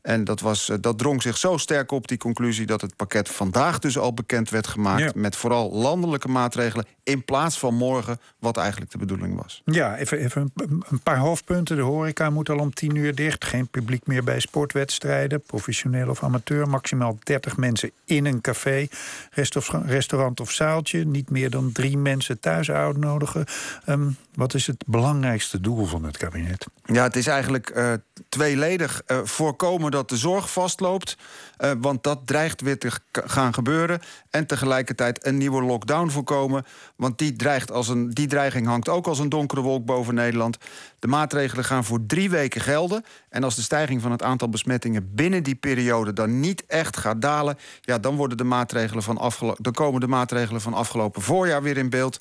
En 0.05 0.25
dat, 0.25 0.41
was, 0.41 0.69
eh, 0.69 0.77
dat 0.81 0.99
drong 0.99 1.23
zich 1.23 1.37
zo 1.37 1.57
sterk 1.57 1.91
op, 1.91 2.09
die 2.09 2.19
conclusie... 2.19 2.67
dat 2.67 2.81
het 2.81 2.97
pakket 2.97 3.29
vandaag 3.29 3.79
dus 3.79 3.99
al 3.99 4.15
bekend 4.15 4.51
werd 4.51 4.67
gemaakt... 4.67 5.03
Ja. 5.03 5.11
met 5.15 5.37
vooral 5.37 5.73
landelijke 5.73 6.29
maatregelen... 6.29 6.87
in 7.03 7.25
plaats 7.25 7.59
van 7.59 7.75
morgen, 7.75 8.21
wat 8.39 8.57
eigenlijk 8.57 8.91
de 8.91 8.99
bedoeling 8.99 9.43
was. 9.43 9.63
Ja, 9.65 9.97
even, 9.97 10.19
even 10.19 10.53
een- 10.55 10.83
paar 11.03 11.19
hoofdpunten. 11.19 11.77
De 11.77 11.83
horeca 11.83 12.31
moet 12.31 12.49
al 12.51 12.59
om 12.59 12.75
tien 12.75 12.95
uur 12.95 13.15
dicht. 13.15 13.45
Geen 13.45 13.69
publiek 13.69 14.07
meer 14.07 14.25
bij 14.25 14.41
sportwedstrijden, 14.41 15.41
professioneel 15.43 16.09
of 16.09 16.23
amateur. 16.23 16.69
Maximaal 16.69 17.19
30 17.23 17.57
mensen 17.57 17.91
in 18.05 18.27
een 18.27 18.41
café, 18.41 18.87
resta- 19.31 19.83
restaurant 19.87 20.41
of 20.41 20.51
zaaltje. 20.51 21.05
Niet 21.05 21.31
meer 21.31 21.51
dan 21.51 21.73
drie 21.73 21.99
mensen 21.99 22.41
thuis 22.41 22.71
uitnodigen. 22.71 23.45
Ehm, 23.85 24.09
wat 24.35 24.55
is 24.55 24.67
het 24.67 24.85
belangrijkste 24.87 25.61
doel 25.61 25.85
van 25.87 26.05
het 26.05 26.17
kabinet? 26.17 26.67
Ja, 26.85 27.03
het 27.03 27.17
is 27.17 27.27
eigenlijk 27.27 27.71
eh, 27.71 27.93
tweeledig. 28.29 29.03
Eh, 29.07 29.19
voorkomen 29.25 29.91
dat 29.95 30.09
de 30.09 30.17
zorg 30.17 30.51
vastloopt. 30.51 31.17
eh, 31.57 31.73
want 31.81 32.03
dat 32.03 32.27
dreigt 32.27 32.61
weer 32.61 32.79
te 32.79 32.91
gaan 33.13 33.55
gebeuren. 33.55 34.01
En 34.31 34.47
tegelijkertijd 34.47 35.27
een 35.27 35.37
nieuwe 35.37 35.63
lockdown 35.63 36.09
voorkomen. 36.09 36.65
Want 36.97 37.19
die, 37.19 37.33
dreigt 37.37 37.71
als 37.71 37.89
een, 37.89 38.11
die 38.11 38.27
dreiging 38.27 38.67
hangt 38.67 38.89
ook 38.89 39.07
als 39.07 39.19
een 39.19 39.29
donkere 39.29 39.61
wolk 39.61 39.85
boven 39.85 40.15
Nederland. 40.15 40.59
De 41.05 41.11
maatregelen 41.11 41.65
gaan 41.65 41.85
voor 41.85 42.07
drie 42.07 42.31
weken 42.31 42.61
gelden. 42.61 43.05
En 43.29 43.45
als 43.45 43.55
de 43.55 43.63
stijging 43.63 44.03
van 44.03 44.11
het 44.11 44.23
aantal 44.23 44.49
besmettingen 44.49 45.15
binnen 45.15 45.43
die 45.43 45.55
periode 45.55 46.13
dan 46.13 46.41
niet 46.41 46.67
echt 46.67 46.97
gaat 46.97 47.23
dalen. 47.23 47.59
Ja, 47.81 47.99
dan, 47.99 48.17
worden 48.17 48.37
de 48.37 48.45
maatregelen 48.45 49.03
van 49.03 49.33
dan 49.59 49.73
komen 49.73 50.01
de 50.01 50.07
maatregelen 50.07 50.61
van 50.61 50.75
afgelopen 50.75 51.23
voorjaar 51.23 51.63
weer 51.63 51.77
in 51.77 51.91
beeld. 51.91 52.21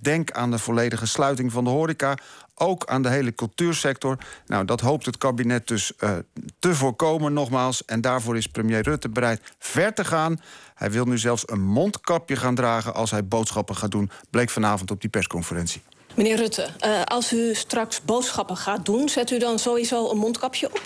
Denk 0.00 0.30
aan 0.30 0.50
de 0.50 0.58
volledige 0.58 1.06
sluiting 1.06 1.52
van 1.52 1.64
de 1.64 1.70
horeca 1.70 2.14
ook 2.54 2.86
aan 2.86 3.02
de 3.02 3.08
hele 3.08 3.34
cultuursector. 3.34 4.18
Nou, 4.46 4.64
dat 4.64 4.80
hoopt 4.80 5.06
het 5.06 5.18
kabinet 5.18 5.68
dus 5.68 5.96
eh, 5.96 6.10
te 6.58 6.74
voorkomen, 6.74 7.32
nogmaals. 7.32 7.84
En 7.84 8.00
daarvoor 8.00 8.36
is 8.36 8.46
premier 8.46 8.82
Rutte 8.82 9.08
bereid 9.08 9.54
ver 9.58 9.94
te 9.94 10.04
gaan. 10.04 10.40
Hij 10.74 10.90
wil 10.90 11.04
nu 11.04 11.18
zelfs 11.18 11.42
een 11.48 11.62
mondkapje 11.62 12.36
gaan 12.36 12.54
dragen 12.54 12.94
als 12.94 13.10
hij 13.10 13.26
boodschappen 13.26 13.76
gaat 13.76 13.90
doen, 13.90 14.10
bleek 14.30 14.50
vanavond 14.50 14.90
op 14.90 15.00
die 15.00 15.10
persconferentie. 15.10 15.82
Meneer 16.14 16.36
Rutte, 16.36 16.68
eh, 16.78 17.02
als 17.04 17.32
u 17.32 17.54
straks 17.54 18.00
boodschappen 18.02 18.56
gaat 18.56 18.84
doen, 18.84 19.08
zet 19.08 19.30
u 19.30 19.38
dan 19.38 19.58
sowieso 19.58 20.10
een 20.10 20.18
mondkapje 20.18 20.66
op? 20.66 20.80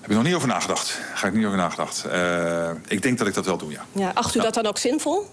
Heb 0.00 0.10
ik 0.10 0.16
nog 0.16 0.26
niet 0.26 0.34
over 0.34 0.48
nagedacht. 0.48 1.00
Ga 1.14 1.26
ik 1.26 1.34
niet 1.34 1.44
over 1.44 1.58
nagedacht. 1.58 2.04
Eh, 2.04 2.70
ik 2.88 3.02
denk 3.02 3.18
dat 3.18 3.26
ik 3.26 3.34
dat 3.34 3.44
wel 3.44 3.56
doe, 3.56 3.70
ja. 3.70 3.86
Ja, 3.92 4.10
acht 4.14 4.34
u 4.34 4.40
dat 4.40 4.54
dan 4.54 4.66
ook 4.66 4.78
zinvol? 4.78 5.26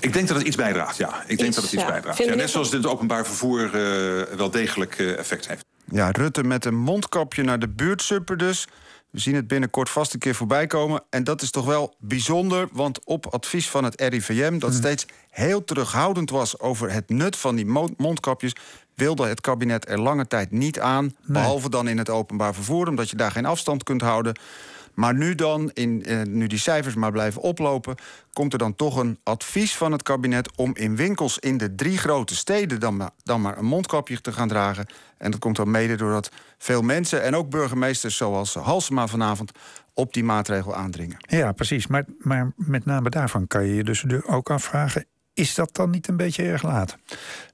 Ik 0.00 0.12
denk 0.12 0.28
dat 0.28 0.36
het 0.36 0.46
iets 0.46 0.56
bijdraagt, 0.56 0.96
ja. 0.96 1.22
Ik 1.26 1.38
denk 1.38 1.54
dat 1.54 1.64
het 1.64 1.72
iets 1.72 1.82
ja. 1.82 1.88
bijdraagt. 1.88 2.18
Ja, 2.18 2.34
net 2.34 2.50
zoals 2.50 2.70
dit 2.70 2.86
openbaar 2.86 3.26
vervoer 3.26 3.64
eh, 3.64 4.36
wel 4.36 4.50
degelijk 4.50 4.98
eh, 4.98 5.18
effect 5.18 5.48
heeft. 5.48 5.64
Ja, 5.90 6.10
Rutte 6.10 6.42
met 6.42 6.64
een 6.64 6.78
mondkapje 6.78 7.42
naar 7.42 7.58
de 7.58 7.68
buurtsupper 7.68 8.36
dus. 8.36 8.66
We 9.10 9.20
zien 9.20 9.34
het 9.34 9.48
binnenkort 9.48 9.90
vast 9.90 10.12
een 10.14 10.18
keer 10.18 10.34
voorbij 10.34 10.66
komen. 10.66 11.02
En 11.10 11.24
dat 11.24 11.42
is 11.42 11.50
toch 11.50 11.64
wel 11.64 11.94
bijzonder, 11.98 12.68
want 12.72 13.04
op 13.04 13.26
advies 13.26 13.68
van 13.68 13.84
het 13.84 14.00
RIVM... 14.00 14.58
dat 14.58 14.74
steeds 14.74 15.06
heel 15.30 15.64
terughoudend 15.64 16.30
was 16.30 16.58
over 16.58 16.92
het 16.92 17.08
nut 17.08 17.36
van 17.36 17.56
die 17.56 17.66
mo- 17.66 17.94
mondkapjes... 17.96 18.54
wilde 18.94 19.26
het 19.26 19.40
kabinet 19.40 19.88
er 19.88 20.00
lange 20.00 20.26
tijd 20.26 20.50
niet 20.50 20.80
aan. 20.80 21.16
Behalve 21.26 21.70
dan 21.70 21.88
in 21.88 21.98
het 21.98 22.08
openbaar 22.08 22.54
vervoer, 22.54 22.88
omdat 22.88 23.10
je 23.10 23.16
daar 23.16 23.30
geen 23.30 23.46
afstand 23.46 23.82
kunt 23.82 24.00
houden. 24.00 24.38
Maar 24.94 25.14
nu 25.14 25.34
dan, 25.34 25.70
in, 25.74 26.04
eh, 26.04 26.22
nu 26.22 26.46
die 26.46 26.58
cijfers 26.58 26.94
maar 26.94 27.12
blijven 27.12 27.42
oplopen... 27.42 27.96
komt 28.32 28.52
er 28.52 28.58
dan 28.58 28.74
toch 28.74 28.96
een 28.96 29.18
advies 29.22 29.76
van 29.76 29.92
het 29.92 30.02
kabinet... 30.02 30.56
om 30.56 30.76
in 30.76 30.96
winkels 30.96 31.38
in 31.38 31.58
de 31.58 31.74
drie 31.74 31.98
grote 31.98 32.36
steden 32.36 32.80
dan 32.80 32.96
maar, 32.96 33.10
dan 33.22 33.40
maar 33.40 33.58
een 33.58 33.64
mondkapje 33.64 34.20
te 34.20 34.32
gaan 34.32 34.48
dragen. 34.48 34.86
En 35.18 35.30
dat 35.30 35.40
komt 35.40 35.56
dan 35.56 35.70
mede 35.70 35.94
doordat 35.94 36.30
veel 36.58 36.82
mensen... 36.82 37.22
en 37.22 37.36
ook 37.36 37.50
burgemeesters 37.50 38.16
zoals 38.16 38.54
Halsema 38.54 39.06
vanavond 39.06 39.52
op 39.94 40.12
die 40.12 40.24
maatregel 40.24 40.74
aandringen. 40.74 41.16
Ja, 41.20 41.52
precies. 41.52 41.86
Maar, 41.86 42.04
maar 42.18 42.52
met 42.56 42.84
name 42.84 43.10
daarvan 43.10 43.46
kan 43.46 43.66
je 43.66 43.74
je 43.74 43.84
dus 43.84 44.04
ook 44.26 44.50
afvragen... 44.50 45.06
is 45.34 45.54
dat 45.54 45.74
dan 45.74 45.90
niet 45.90 46.08
een 46.08 46.16
beetje 46.16 46.42
erg 46.42 46.62
laat? 46.62 46.96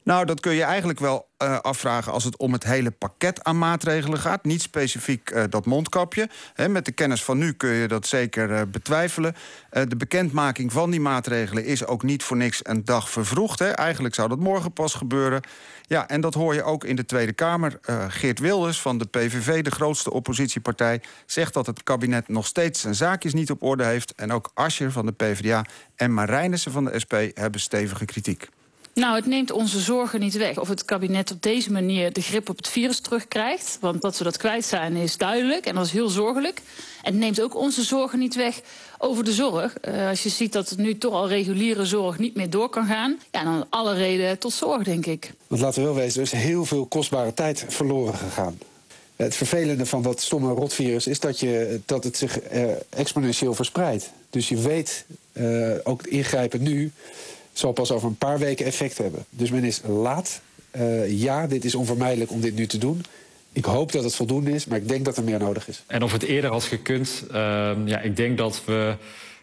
Nou, 0.06 0.24
dat 0.24 0.40
kun 0.40 0.54
je 0.54 0.62
eigenlijk 0.62 0.98
wel 0.98 1.28
eh, 1.36 1.58
afvragen 1.58 2.12
als 2.12 2.24
het 2.24 2.36
om 2.36 2.52
het 2.52 2.64
hele 2.64 2.90
pakket 2.90 3.44
aan 3.44 3.58
maatregelen 3.58 4.18
gaat. 4.18 4.44
Niet 4.44 4.62
specifiek 4.62 5.30
eh, 5.30 5.44
dat 5.48 5.66
mondkapje. 5.66 6.28
Met 6.68 6.84
de 6.84 6.92
kennis 6.92 7.24
van 7.24 7.38
nu 7.38 7.52
kun 7.52 7.70
je 7.70 7.88
dat 7.88 8.06
zeker 8.06 8.52
eh, 8.54 8.62
betwijfelen. 8.70 9.34
De 9.70 9.96
bekendmaking 9.96 10.72
van 10.72 10.90
die 10.90 11.00
maatregelen 11.00 11.64
is 11.64 11.86
ook 11.86 12.02
niet 12.02 12.22
voor 12.22 12.36
niks 12.36 12.60
een 12.62 12.84
dag 12.84 13.10
vervroegd. 13.10 13.60
Eigenlijk 13.60 14.14
zou 14.14 14.28
dat 14.28 14.38
morgen 14.38 14.72
pas 14.72 14.94
gebeuren. 14.94 15.40
Ja, 15.82 16.08
en 16.08 16.20
dat 16.20 16.34
hoor 16.34 16.54
je 16.54 16.62
ook 16.62 16.84
in 16.84 16.96
de 16.96 17.04
Tweede 17.04 17.32
Kamer. 17.32 17.78
Geert 18.08 18.38
Wilders 18.38 18.80
van 18.80 18.98
de 18.98 19.06
PVV, 19.06 19.62
de 19.62 19.70
grootste 19.70 20.12
oppositiepartij... 20.12 21.02
zegt 21.26 21.54
dat 21.54 21.66
het 21.66 21.82
kabinet 21.82 22.28
nog 22.28 22.46
steeds 22.46 22.80
zijn 22.80 22.94
zaakjes 22.94 23.34
niet 23.34 23.50
op 23.50 23.62
orde 23.62 23.84
heeft. 23.84 24.14
En 24.14 24.32
ook 24.32 24.50
Ascher 24.54 24.92
van 24.92 25.06
de 25.06 25.12
PvdA 25.12 25.64
en 25.96 26.14
Marijnissen 26.14 26.72
van 26.72 26.84
de 26.84 26.98
SP 27.02 27.14
hebben 27.34 27.60
stevige 27.60 28.04
kritiek. 28.04 28.48
Nou, 29.00 29.14
het 29.14 29.26
neemt 29.26 29.50
onze 29.50 29.80
zorgen 29.80 30.20
niet 30.20 30.36
weg. 30.36 30.58
Of 30.58 30.68
het 30.68 30.84
kabinet 30.84 31.30
op 31.30 31.42
deze 31.42 31.72
manier 31.72 32.12
de 32.12 32.22
grip 32.22 32.48
op 32.48 32.56
het 32.56 32.68
virus 32.68 33.00
terugkrijgt. 33.00 33.78
Want 33.80 34.02
dat 34.02 34.18
we 34.18 34.24
dat 34.24 34.36
kwijt 34.36 34.64
zijn 34.64 34.96
is 34.96 35.16
duidelijk 35.16 35.66
en 35.66 35.74
dat 35.74 35.84
is 35.84 35.92
heel 35.92 36.08
zorgelijk. 36.08 36.62
En 37.02 37.12
het 37.12 37.20
neemt 37.20 37.40
ook 37.40 37.56
onze 37.56 37.82
zorgen 37.82 38.18
niet 38.18 38.34
weg 38.34 38.60
over 38.98 39.24
de 39.24 39.32
zorg. 39.32 39.76
Eh, 39.78 40.08
als 40.08 40.22
je 40.22 40.28
ziet 40.28 40.52
dat 40.52 40.68
het 40.68 40.78
nu 40.78 40.98
toch 40.98 41.12
al 41.12 41.28
reguliere 41.28 41.84
zorg 41.84 42.18
niet 42.18 42.34
meer 42.34 42.50
door 42.50 42.68
kan 42.68 42.86
gaan... 42.86 43.18
ja, 43.30 43.44
dan 43.44 43.66
alle 43.70 43.94
reden 43.94 44.38
tot 44.38 44.52
zorg, 44.52 44.84
denk 44.84 45.06
ik. 45.06 45.32
Want 45.46 45.60
laten 45.60 45.80
we 45.80 45.86
wel 45.86 45.96
wezen, 45.96 46.20
er 46.20 46.32
is 46.32 46.40
heel 46.40 46.64
veel 46.64 46.86
kostbare 46.86 47.34
tijd 47.34 47.64
verloren 47.68 48.14
gegaan. 48.14 48.58
Het 49.16 49.34
vervelende 49.34 49.86
van 49.86 50.02
dat 50.02 50.20
stomme 50.20 50.52
rotvirus 50.52 51.06
is 51.06 51.20
dat, 51.20 51.40
je, 51.40 51.80
dat 51.84 52.04
het 52.04 52.16
zich 52.16 52.40
eh, 52.40 52.64
exponentieel 52.88 53.54
verspreidt. 53.54 54.10
Dus 54.30 54.48
je 54.48 54.56
weet, 54.56 55.04
eh, 55.32 55.70
ook 55.82 56.06
ingrijpen 56.06 56.62
nu 56.62 56.92
zal 57.58 57.72
pas 57.72 57.90
over 57.90 58.08
een 58.08 58.16
paar 58.16 58.38
weken 58.38 58.66
effect 58.66 58.98
hebben. 58.98 59.24
Dus 59.30 59.50
men 59.50 59.64
is 59.64 59.80
laat. 59.86 60.40
Eh, 60.70 61.20
ja, 61.20 61.46
dit 61.46 61.64
is 61.64 61.74
onvermijdelijk 61.74 62.30
om 62.30 62.40
dit 62.40 62.54
nu 62.54 62.66
te 62.66 62.78
doen. 62.78 63.04
Ik 63.52 63.64
hoop 63.64 63.92
dat 63.92 64.04
het 64.04 64.14
voldoende 64.14 64.50
is, 64.50 64.66
maar 64.66 64.78
ik 64.78 64.88
denk 64.88 65.04
dat 65.04 65.16
er 65.16 65.24
meer 65.24 65.38
nodig 65.38 65.68
is. 65.68 65.82
En 65.86 66.02
of 66.02 66.12
het 66.12 66.22
eerder 66.22 66.50
had 66.50 66.64
gekund, 66.64 67.24
ehm, 67.32 67.86
ja, 67.86 68.00
ik 68.00 68.16
denk 68.16 68.38
dat 68.38 68.62
we 68.64 68.96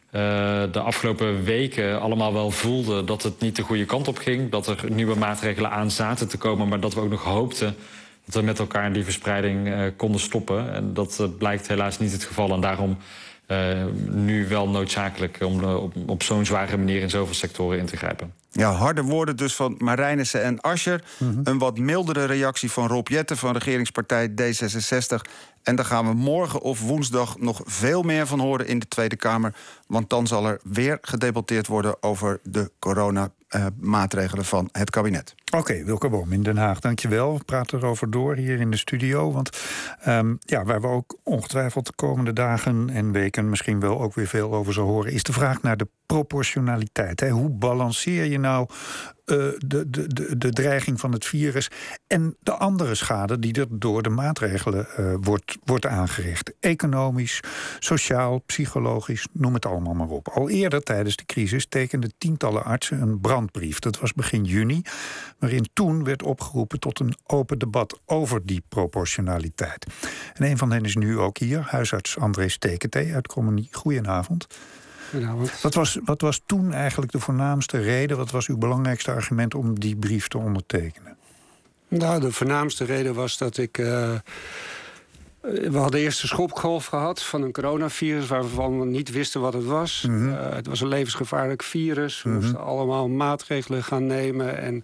eh, 0.10 0.64
de 0.72 0.80
afgelopen 0.80 1.44
weken 1.44 2.02
allemaal 2.02 2.34
wel 2.34 2.52
voelden 2.52 3.06
dat 3.06 3.24
het 3.24 3.40
niet 3.40 3.56
de 3.56 3.62
goede 3.62 3.86
kant 3.86 4.08
op 4.08 4.18
ging. 4.18 4.52
Dat 4.52 4.68
er 4.68 4.92
nieuwe 4.92 5.16
maatregelen 5.16 5.72
aan 5.72 5.92
zaten 5.92 6.28
te 6.28 6.38
komen, 6.38 6.68
maar 6.68 6.80
dat 6.80 6.94
we 6.94 7.02
ook 7.02 7.10
nog 7.10 7.24
hoopten 7.24 7.76
dat 8.26 8.36
we 8.36 8.42
met 8.42 8.60
elkaar 8.60 8.94
die 8.94 9.04
verspreiding 9.04 9.68
eh, 9.68 9.80
konden 9.96 10.22
stoppen. 10.22 10.74
En 10.74 10.94
dat 10.94 11.38
blijkt 11.38 11.68
helaas 11.68 12.00
niet 12.00 12.12
het 12.12 12.24
geval. 12.24 12.52
En 12.52 12.62
daarom 12.62 12.98
nu 14.10 14.48
wel 14.48 14.70
noodzakelijk 14.70 15.38
om 15.42 15.64
eh, 15.64 15.84
op, 15.84 15.94
op 16.06 16.24
zo'n 16.24 16.46
zware 16.46 16.78
manier 16.78 17.02
in 17.02 17.10
zoveel 17.10 17.36
sectoren 17.36 17.80
in 17.80 17.86
te 17.86 17.98
grijpen. 17.98 18.34
Ja, 18.52 18.72
harde 18.72 19.02
woorden 19.02 19.38
dus 19.38 19.56
van 19.56 19.76
Marijnissen 19.78 20.44
en 20.44 20.62
Ascher. 20.62 21.04
Mhm. 21.18 21.40
Een 21.44 21.58
wat 21.58 21.78
mildere 21.78 22.26
reactie 22.26 22.72
van 22.72 22.88
Rob 22.88 23.08
Jetten 23.08 23.38
van 23.38 23.54
regeringspartij 23.54 24.30
D66. 24.30 25.30
En 25.64 25.76
daar 25.76 25.86
gaan 25.86 26.08
we 26.08 26.14
morgen 26.14 26.62
of 26.62 26.82
woensdag 26.82 27.40
nog 27.40 27.62
veel 27.66 28.02
meer 28.02 28.28
van 28.28 28.40
horen 28.40 28.68
in 28.68 28.80
de 28.80 28.88
Tweede 28.88 29.16
Kamer. 29.16 29.54
Want 29.88 30.10
dan 30.10 30.28
zal 30.28 30.48
er 30.48 30.60
weer 30.64 30.98
gedebatteerd 31.02 31.68
worden 31.68 32.04
over 32.04 32.40
de 32.44 32.72
coronamaatregelen 32.80 34.46
van 34.46 34.70
het 34.72 34.90
kabinet. 34.90 35.36
Oké, 35.58 35.84
Wilke 35.84 36.10
Boom 36.10 36.32
in 36.32 36.44
Den 36.44 36.58
Haag, 36.58 36.80
dankjewel. 36.80 37.38
We 37.38 37.44
praten 37.44 37.80
erover 37.80 38.12
door 38.12 38.36
hier 38.36 38.60
in 38.60 38.72
de 38.72 38.78
studio. 38.78 39.32
Want 39.32 39.50
ehm, 40.00 40.36
ja, 40.40 40.64
waar 40.64 40.82
we 40.82 40.88
ook 40.88 41.18
ongetwijfeld 41.24 41.86
de 41.86 41.94
komende 41.96 42.34
dagen 42.34 42.90
en 42.90 43.12
weken... 43.12 43.50
misschien 43.50 43.80
wel 43.80 44.02
ook 44.02 44.14
weer 44.14 44.28
veel 44.28 44.54
over 44.54 44.74
zullen 44.74 44.90
horen... 44.90 45.12
is 45.12 45.24
de 45.24 45.34
vraag 45.34 45.62
naar 45.62 45.78
de 45.78 45.88
proportionaliteit. 46.06 47.20
Hè? 47.20 47.30
Hoe 47.30 47.50
balanceer 47.50 48.26
je 48.26 48.40
nou 48.40 48.68
eh, 49.26 49.38
de, 49.58 49.90
de, 49.90 50.08
de, 50.08 50.38
de 50.38 50.50
dreiging 50.50 51.00
van 51.00 51.12
het 51.12 51.26
virus... 51.26 51.70
en 52.08 52.36
de 52.40 52.52
andere 52.52 52.96
schade 52.96 53.40
die 53.40 53.54
er 53.54 53.68
door 53.70 54.02
de 54.02 54.10
maatregelen 54.10 54.88
eh, 54.96 55.14
wordt, 55.22 55.58
wordt 55.64 55.86
aangericht? 55.86 56.54
Economisch, 56.60 57.40
sociaal, 57.80 58.40
psychologisch, 58.40 59.28
noem 59.32 59.54
het 59.54 59.66
allemaal 59.66 59.94
maar 59.94 60.08
op. 60.08 60.28
Al 60.28 60.50
eerder 60.50 60.84
tijdens 60.84 61.16
de 61.16 61.26
crisis 61.26 61.66
tekenden 61.66 62.14
tientallen 62.18 62.64
artsen 62.64 63.02
een 63.02 63.20
brandbrief. 63.20 63.80
Dat 63.80 64.00
was 64.00 64.14
begin 64.14 64.44
juni 64.44 64.82
waarin 65.44 65.70
toen 65.74 66.04
werd 66.04 66.24
opgeroepen 66.24 66.80
tot 66.80 67.00
een 67.00 67.16
open 67.26 67.60
debat 67.60 68.00
over 68.06 68.46
die 68.46 68.64
proportionaliteit. 68.70 69.86
En 70.34 70.46
een 70.46 70.58
van 70.58 70.72
hen 70.72 70.86
is 70.86 70.96
nu 70.96 71.20
ook 71.20 71.38
hier, 71.38 71.62
huisarts 71.62 72.18
André 72.18 72.50
Steketee 72.50 73.14
uit 73.14 73.28
Communie. 73.28 73.68
Goedenavond. 73.72 74.48
Wat 75.62 75.74
was, 75.74 76.00
wat 76.06 76.22
was 76.22 76.42
toen 76.46 76.74
eigenlijk 76.74 77.12
de 77.12 77.20
voornaamste 77.20 77.78
reden, 77.78 78.18
wat 78.18 78.32
was 78.32 78.48
uw 78.48 78.58
belangrijkste 78.58 79.12
argument 79.12 79.56
om 79.56 79.80
die 79.80 79.96
brief 79.96 80.28
te 80.28 80.38
ondertekenen? 80.38 81.18
Nou, 81.88 82.20
de 82.20 82.32
voornaamste 82.32 82.84
reden 82.86 83.14
was 83.14 83.38
dat 83.38 83.58
ik. 83.58 83.78
eh, 83.78 84.14
we 85.44 85.78
hadden 85.78 86.00
eerst 86.00 86.22
een 86.22 86.28
schopgolf 86.28 86.86
gehad 86.86 87.24
van 87.24 87.42
een 87.42 87.52
coronavirus 87.52 88.28
waarvan 88.28 88.80
we 88.80 88.86
niet 88.86 89.12
wisten 89.12 89.42
wat 89.42 89.54
het 89.54 89.66
was. 89.66 90.06
Mhm. 90.08 90.30
Eh, 90.30 90.56
het 90.56 90.68
was 90.68 90.82
een 90.82 90.88
levensgevaarlijk 90.88 91.64
virus. 91.64 92.22
We 92.22 92.30
moesten 92.30 92.64
allemaal 92.64 93.10
maatregelen 93.10 93.84
gaan 93.84 94.06
nemen. 94.06 94.58
En 94.58 94.84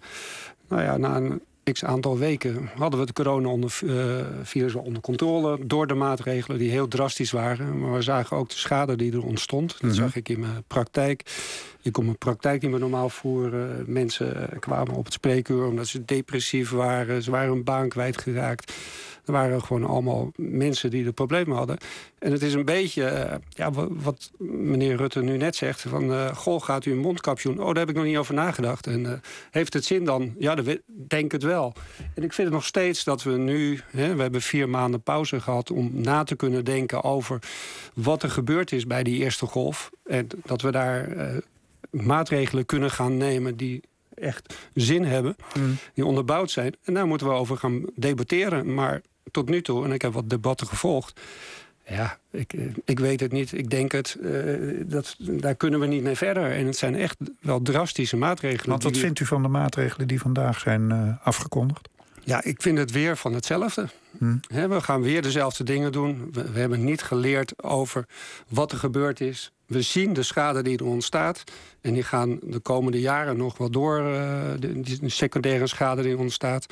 nou 0.70 0.82
ja, 0.82 0.96
na 0.96 1.16
een 1.16 1.42
x 1.72 1.84
aantal 1.84 2.18
weken 2.18 2.70
hadden 2.76 2.98
we 3.00 3.04
het 3.06 3.14
coronavirus 3.14 4.72
wel 4.72 4.82
onder 4.82 5.02
controle. 5.02 5.58
Door 5.66 5.86
de 5.86 5.94
maatregelen 5.94 6.58
die 6.58 6.70
heel 6.70 6.88
drastisch 6.88 7.30
waren. 7.30 7.80
Maar 7.80 7.92
we 7.92 8.02
zagen 8.02 8.36
ook 8.36 8.48
de 8.48 8.56
schade 8.56 8.96
die 8.96 9.12
er 9.12 9.24
ontstond. 9.24 9.72
Dat 9.72 9.82
Mhm. 9.82 9.92
zag 10.00 10.16
ik 10.16 10.28
in 10.28 10.40
mijn 10.40 10.64
praktijk. 10.66 11.22
Ik 11.82 11.92
kon 11.92 12.04
mijn 12.04 12.18
praktijk 12.18 12.62
niet 12.62 12.70
meer 12.70 12.80
normaal 12.80 13.08
voeren. 13.08 13.84
Mensen 13.86 14.48
kwamen 14.60 14.94
op 14.94 15.04
het 15.04 15.12
spreekuur 15.12 15.64
omdat 15.66 15.86
ze 15.86 16.04
depressief 16.04 16.70
waren. 16.70 17.22
Ze 17.22 17.30
waren 17.30 17.52
hun 17.52 17.64
baan 17.64 17.88
kwijtgeraakt. 17.88 18.72
Er 19.24 19.32
waren 19.32 19.62
gewoon 19.62 19.84
allemaal 19.84 20.32
mensen 20.36 20.90
die 20.90 21.04
de 21.04 21.12
problemen 21.12 21.56
hadden. 21.56 21.76
En 22.18 22.32
het 22.32 22.42
is 22.42 22.54
een 22.54 22.64
beetje, 22.64 23.04
eh, 23.04 23.36
ja, 23.48 23.70
wa- 23.70 23.88
wat 23.90 24.30
meneer 24.38 24.96
Rutte 24.96 25.22
nu 25.22 25.36
net 25.36 25.56
zegt... 25.56 25.80
van, 25.80 26.12
eh, 26.12 26.34
goh, 26.36 26.62
gaat 26.62 26.84
u 26.84 26.90
een 26.90 26.98
mondkapje 26.98 27.48
doen? 27.48 27.58
Oh, 27.60 27.66
daar 27.66 27.76
heb 27.76 27.88
ik 27.88 27.94
nog 27.94 28.04
niet 28.04 28.16
over 28.16 28.34
nagedacht. 28.34 28.86
En 28.86 29.06
eh, 29.06 29.12
heeft 29.50 29.72
het 29.72 29.84
zin 29.84 30.04
dan? 30.04 30.34
Ja, 30.38 30.54
dat 30.54 30.78
denk 30.86 31.32
het 31.32 31.42
wel. 31.42 31.72
En 32.14 32.22
ik 32.22 32.32
vind 32.32 32.46
het 32.48 32.56
nog 32.56 32.64
steeds 32.64 33.04
dat 33.04 33.22
we 33.22 33.30
nu... 33.36 33.80
Hè, 33.90 34.14
we 34.14 34.22
hebben 34.22 34.42
vier 34.42 34.68
maanden 34.68 35.02
pauze 35.02 35.40
gehad 35.40 35.70
om 35.70 35.90
na 35.94 36.22
te 36.24 36.36
kunnen 36.36 36.64
denken... 36.64 37.04
over 37.04 37.38
wat 37.94 38.22
er 38.22 38.30
gebeurd 38.30 38.72
is 38.72 38.86
bij 38.86 39.02
die 39.02 39.18
eerste 39.18 39.46
golf. 39.46 39.90
En 40.04 40.26
dat 40.44 40.62
we 40.62 40.70
daar 40.70 41.08
maatregelen 41.90 42.66
kunnen 42.66 42.90
gaan 42.90 43.16
nemen... 43.16 43.56
die 43.56 43.82
echt 44.14 44.54
zin 44.74 45.04
hebben, 45.04 45.36
die 45.94 46.04
onderbouwd 46.04 46.50
zijn. 46.50 46.74
En 46.84 46.94
daar 46.94 47.06
moeten 47.06 47.26
we 47.26 47.32
over 47.32 47.56
gaan 47.56 47.84
debatteren. 47.94 48.74
Maar 48.74 49.00
tot 49.32 49.48
nu 49.48 49.62
toe, 49.62 49.84
en 49.84 49.92
ik 49.92 50.02
heb 50.02 50.12
wat 50.12 50.30
debatten 50.30 50.66
gevolgd... 50.66 51.20
Ja, 51.86 52.18
ik, 52.30 52.52
eh, 52.52 52.60
ik 52.84 52.98
weet 52.98 53.20
het 53.20 53.32
niet. 53.32 53.52
Ik 53.52 53.70
denk 53.70 53.92
het. 53.92 54.16
eh, 54.22 54.32
dat, 54.86 55.16
daar 55.18 55.54
kunnen 55.54 55.80
we 55.80 55.86
niet 55.86 56.02
mee 56.02 56.14
verder. 56.16 56.50
En 56.52 56.66
het 56.66 56.76
zijn 56.76 56.94
echt 56.94 57.16
wel 57.40 57.62
drastische 57.62 58.16
maatregelen. 58.16 58.68
Want 58.70 58.82
wat 58.82 58.92
die- 58.92 59.02
vindt 59.02 59.20
u 59.20 59.26
van 59.26 59.42
de 59.42 59.48
maatregelen 59.48 60.08
die 60.08 60.20
vandaag 60.20 60.58
zijn 60.58 60.90
eh, 60.90 61.26
afgekondigd? 61.26 61.88
Ja, 62.24 62.42
ik 62.44 62.62
vind 62.62 62.78
het 62.78 62.90
weer 62.90 63.16
van 63.16 63.34
hetzelfde. 63.34 63.86
Hm. 64.18 64.36
Hè, 64.46 64.68
we 64.68 64.80
gaan 64.80 65.02
weer 65.02 65.22
dezelfde 65.22 65.64
dingen 65.64 65.92
doen. 65.92 66.28
We, 66.32 66.50
we 66.50 66.58
hebben 66.60 66.84
niet 66.84 67.02
geleerd 67.02 67.62
over 67.62 68.06
wat 68.48 68.72
er 68.72 68.78
gebeurd 68.78 69.20
is. 69.20 69.52
We 69.66 69.82
zien 69.82 70.12
de 70.12 70.22
schade 70.22 70.62
die 70.62 70.78
er 70.78 70.84
ontstaat. 70.86 71.44
En 71.80 71.92
die 71.94 72.02
gaan 72.02 72.38
de 72.42 72.58
komende 72.58 73.00
jaren 73.00 73.36
nog 73.36 73.58
wel 73.58 73.70
door. 73.70 73.98
de, 74.58 74.80
die 74.80 74.98
secundaire 75.10 75.66
schade 75.66 76.02
die 76.02 76.18
ontstaat. 76.18 76.66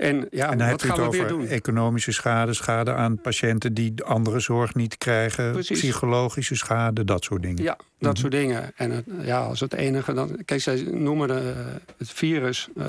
En 0.00 0.26
ja, 0.30 0.50
en 0.50 0.58
wat 0.70 0.82
gaan 0.82 1.00
het 1.00 1.10
we 1.10 1.16
weer 1.16 1.24
over 1.24 1.38
doen? 1.38 1.46
economische 1.46 2.12
schade, 2.12 2.52
schade 2.54 2.94
aan 2.94 3.20
patiënten 3.20 3.74
die 3.74 4.04
andere 4.04 4.40
zorg 4.40 4.74
niet 4.74 4.98
krijgen, 4.98 5.52
Precies. 5.52 5.78
psychologische 5.78 6.54
schade, 6.54 7.04
dat 7.04 7.24
soort 7.24 7.42
dingen. 7.42 7.62
Ja, 7.62 7.76
dat 7.98 8.12
Mhm. 8.12 8.20
soort 8.20 8.32
dingen. 8.32 8.72
En 8.76 8.90
het, 8.90 9.04
ja, 9.22 9.40
als 9.40 9.60
het 9.60 9.72
enige 9.72 10.12
dan. 10.12 10.36
Kijk, 10.44 10.60
zij 10.60 10.82
noemen 10.92 11.30
eh, 11.30 11.56
het 11.96 12.10
virus. 12.10 12.68
eh, 12.76 12.86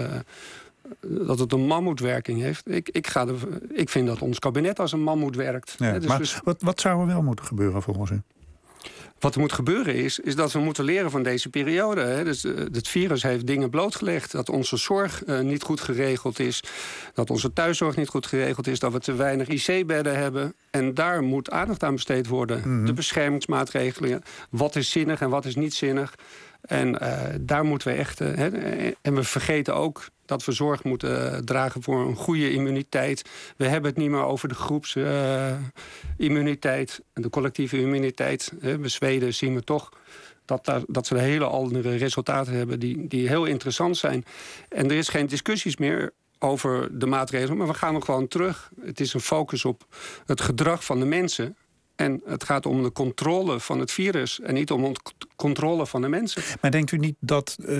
dat 0.99 1.39
het 1.39 1.51
een 1.51 1.65
mammoetwerking 1.67 2.41
heeft. 2.41 2.69
Ik, 2.71 2.89
ik, 2.89 3.07
ga 3.07 3.27
er, 3.27 3.35
ik 3.73 3.89
vind 3.89 4.07
dat 4.07 4.21
ons 4.21 4.39
kabinet 4.39 4.79
als 4.79 4.91
een 4.91 5.03
mammoet 5.03 5.35
werkt. 5.35 5.75
Ja, 5.77 5.99
dus 5.99 6.07
maar 6.07 6.19
we- 6.19 6.39
wat, 6.43 6.61
wat 6.61 6.79
zou 6.79 7.01
er 7.01 7.07
wel 7.07 7.21
moeten 7.21 7.45
gebeuren 7.45 7.81
volgens 7.81 8.09
u? 8.11 8.21
Wat 9.21 9.35
er 9.35 9.41
moet 9.41 9.53
gebeuren 9.53 9.95
is, 9.95 10.19
is 10.19 10.35
dat 10.35 10.51
we 10.51 10.59
moeten 10.59 10.83
leren 10.83 11.11
van 11.11 11.23
deze 11.23 11.49
periode. 11.49 12.01
Hè. 12.01 12.23
Dus, 12.23 12.43
eh, 12.43 12.53
het 12.57 12.87
virus 12.87 13.23
heeft 13.23 13.47
dingen 13.47 13.69
blootgelegd. 13.69 14.31
Dat 14.31 14.49
onze 14.49 14.77
zorg 14.77 15.23
eh, 15.23 15.39
niet 15.39 15.63
goed 15.63 15.81
geregeld 15.81 16.39
is. 16.39 16.63
Dat 17.13 17.29
onze 17.29 17.53
thuiszorg 17.53 17.95
niet 17.95 18.07
goed 18.07 18.25
geregeld 18.25 18.67
is. 18.67 18.79
Dat 18.79 18.91
we 18.91 18.99
te 18.99 19.13
weinig 19.13 19.47
IC-bedden 19.47 20.17
hebben. 20.17 20.53
En 20.69 20.93
daar 20.93 21.23
moet 21.23 21.51
aandacht 21.51 21.83
aan 21.83 21.95
besteed 21.95 22.27
worden. 22.27 22.85
De 22.85 22.93
beschermingsmaatregelen. 22.93 24.21
Wat 24.49 24.75
is 24.75 24.89
zinnig 24.89 25.21
en 25.21 25.29
wat 25.29 25.45
is 25.45 25.55
niet 25.55 25.73
zinnig. 25.73 26.15
En 26.61 26.99
eh, 26.99 27.35
daar 27.41 27.63
moeten 27.63 27.87
we 27.87 27.93
echt. 27.93 28.19
hè, 28.19 28.47
en 29.01 29.15
we 29.15 29.23
vergeten 29.23 29.75
ook 29.75 30.03
dat 30.31 30.45
we 30.45 30.51
zorg 30.51 30.83
moeten 30.83 31.33
eh, 31.33 31.37
dragen 31.37 31.83
voor 31.83 32.07
een 32.07 32.15
goede 32.15 32.51
immuniteit. 32.51 33.29
We 33.57 33.67
hebben 33.67 33.89
het 33.89 33.99
niet 33.99 34.09
meer 34.09 34.23
over 34.23 34.47
de 34.47 34.55
groepsimmuniteit 34.55 37.01
en 37.13 37.21
de 37.21 37.29
collectieve 37.29 37.79
immuniteit. 37.79 38.53
Bij 38.61 38.89
Zweden 38.89 39.33
zien 39.33 39.55
we 39.55 39.63
toch 39.63 39.89
dat, 40.45 40.65
daar, 40.65 40.81
dat 40.87 41.07
ze 41.07 41.17
hele 41.17 41.45
andere 41.45 41.95
resultaten 41.95 42.53
hebben 42.53 42.79
die, 42.79 43.07
die 43.07 43.27
heel 43.27 43.45
interessant 43.45 43.97
zijn. 43.97 44.25
En 44.69 44.89
er 44.89 44.97
is 44.97 45.09
geen 45.09 45.27
discussies 45.27 45.77
meer 45.77 46.13
over 46.39 46.99
de 46.99 47.05
maatregelen, 47.05 47.57
maar 47.57 47.67
we 47.67 47.73
gaan 47.73 47.93
nog 47.93 48.05
gewoon 48.05 48.27
terug. 48.27 48.71
Het 48.81 48.99
is 48.99 49.13
een 49.13 49.19
focus 49.19 49.65
op 49.65 49.85
het 50.25 50.41
gedrag 50.41 50.85
van 50.85 50.99
de 50.99 51.05
mensen. 51.05 51.55
En 51.95 52.21
het 52.25 52.43
gaat 52.43 52.65
om 52.65 52.83
de 52.83 52.91
controle 52.91 53.59
van 53.59 53.79
het 53.79 53.91
virus 53.91 54.39
en 54.39 54.53
niet 54.53 54.71
om 54.71 54.93
controle 55.41 55.85
van 55.87 56.01
de 56.01 56.07
mensen. 56.07 56.43
Maar 56.61 56.71
denkt 56.71 56.91
u 56.91 56.97
niet 56.97 57.15
dat 57.19 57.57
eh, 57.67 57.77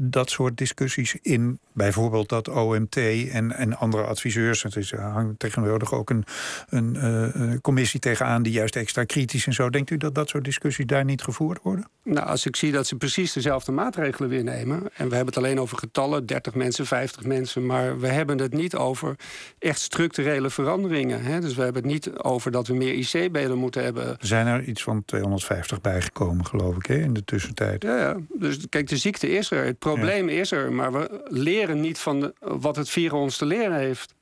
dat 0.00 0.30
soort 0.30 0.56
discussies 0.56 1.16
in 1.22 1.58
bijvoorbeeld 1.72 2.28
dat 2.28 2.48
OMT 2.48 2.96
en, 2.96 3.52
en 3.52 3.76
andere 3.76 4.02
adviseurs, 4.02 4.62
het 4.62 4.76
is, 4.76 4.92
er 4.92 5.00
hangt 5.00 5.38
tegenwoordig 5.38 5.92
ook 5.92 6.10
een, 6.10 6.24
een 6.68 6.96
eh, 6.96 7.24
eh, 7.24 7.60
commissie 7.60 8.00
tegenaan 8.00 8.42
die 8.42 8.52
juist 8.52 8.76
extra 8.76 9.04
kritisch 9.04 9.46
en 9.46 9.52
zo, 9.52 9.70
denkt 9.70 9.90
u 9.90 9.96
dat 9.96 10.14
dat 10.14 10.28
soort 10.28 10.44
discussies 10.44 10.86
daar 10.86 11.04
niet 11.04 11.22
gevoerd 11.22 11.62
worden? 11.62 11.86
Nou, 12.04 12.26
als 12.26 12.46
ik 12.46 12.56
zie 12.56 12.72
dat 12.72 12.86
ze 12.86 12.96
precies 12.96 13.32
dezelfde 13.32 13.72
maatregelen 13.72 14.28
weer 14.28 14.44
nemen... 14.44 14.78
en 14.78 15.08
we 15.08 15.14
hebben 15.14 15.34
het 15.34 15.36
alleen 15.36 15.60
over 15.60 15.78
getallen, 15.78 16.26
30 16.26 16.54
mensen, 16.54 16.86
50 16.86 17.24
mensen... 17.24 17.66
maar 17.66 17.98
we 17.98 18.06
hebben 18.06 18.38
het 18.38 18.52
niet 18.52 18.76
over 18.76 19.16
echt 19.58 19.80
structurele 19.80 20.50
veranderingen. 20.50 21.22
Hè? 21.22 21.40
Dus 21.40 21.54
we 21.54 21.62
hebben 21.62 21.82
het 21.82 21.92
niet 21.92 22.18
over 22.18 22.50
dat 22.50 22.66
we 22.66 22.74
meer 22.74 22.92
IC-bedden 22.94 23.58
moeten 23.58 23.82
hebben. 23.84 24.06
Er 24.06 24.16
zijn 24.26 24.46
er 24.46 24.64
iets 24.64 24.82
van 24.82 25.04
250 25.04 25.80
bijgekomen, 25.80 26.46
geloof 26.46 26.76
ik, 26.76 26.86
hè, 26.86 26.94
in 27.02 27.12
de 27.12 27.24
tussentijd. 27.24 27.82
Ja, 27.82 27.98
ja, 27.98 28.16
dus 28.38 28.68
kijk, 28.68 28.88
de 28.88 28.96
ziekte 28.96 29.30
is 29.30 29.50
er, 29.50 29.64
het 29.64 29.78
probleem 29.78 30.28
is 30.28 30.52
er... 30.52 30.72
maar 30.72 30.92
we 30.92 31.20
leren 31.28 31.80
niet 31.80 31.98
van 31.98 32.20
de- 32.20 32.34
wat 32.40 32.76
het 32.76 32.88
virus 32.88 33.12
ons 33.12 33.36
te 33.36 33.46
leren 33.46 33.76
heeft. 33.76 34.14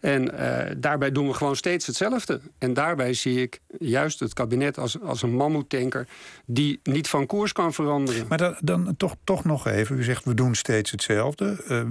En 0.00 0.38
eh, 0.38 0.74
daarbij 0.78 1.12
doen 1.12 1.26
we 1.26 1.34
gewoon 1.34 1.56
steeds 1.56 1.86
hetzelfde. 1.86 2.40
En 2.58 2.74
daarbij 2.74 3.14
zie 3.14 3.40
ik 3.42 3.60
juist 3.78 4.20
het 4.20 4.32
kabinet 4.32 4.78
als, 4.78 5.00
als 5.00 5.22
een 5.22 5.34
mammoetanker... 5.34 6.06
die 6.44 6.80
niet 6.82 7.08
van 7.08 7.26
koers 7.26 7.52
kan 7.52 7.72
veranderen. 7.72 8.26
Maar 8.28 8.38
dan, 8.38 8.56
dan 8.60 8.94
toch, 8.96 9.16
toch 9.24 9.44
nog 9.44 9.66
even, 9.66 9.98
u 9.98 10.02
zegt 10.04 10.24
we 10.24 10.34
doen 10.34 10.54
steeds 10.54 10.90
hetzelfde. 10.90 11.64
Eh, 11.68 11.82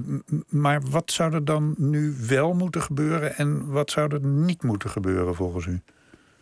maar 0.49 0.81
wat 0.89 1.11
zou 1.11 1.33
er 1.33 1.45
dan 1.45 1.75
nu 1.77 2.15
wel 2.27 2.53
moeten 2.53 2.81
gebeuren 2.81 3.37
en 3.37 3.67
wat 3.67 3.91
zou 3.91 4.13
er 4.13 4.25
niet 4.25 4.63
moeten 4.63 4.89
gebeuren 4.89 5.35
volgens 5.35 5.65
u? 5.65 5.81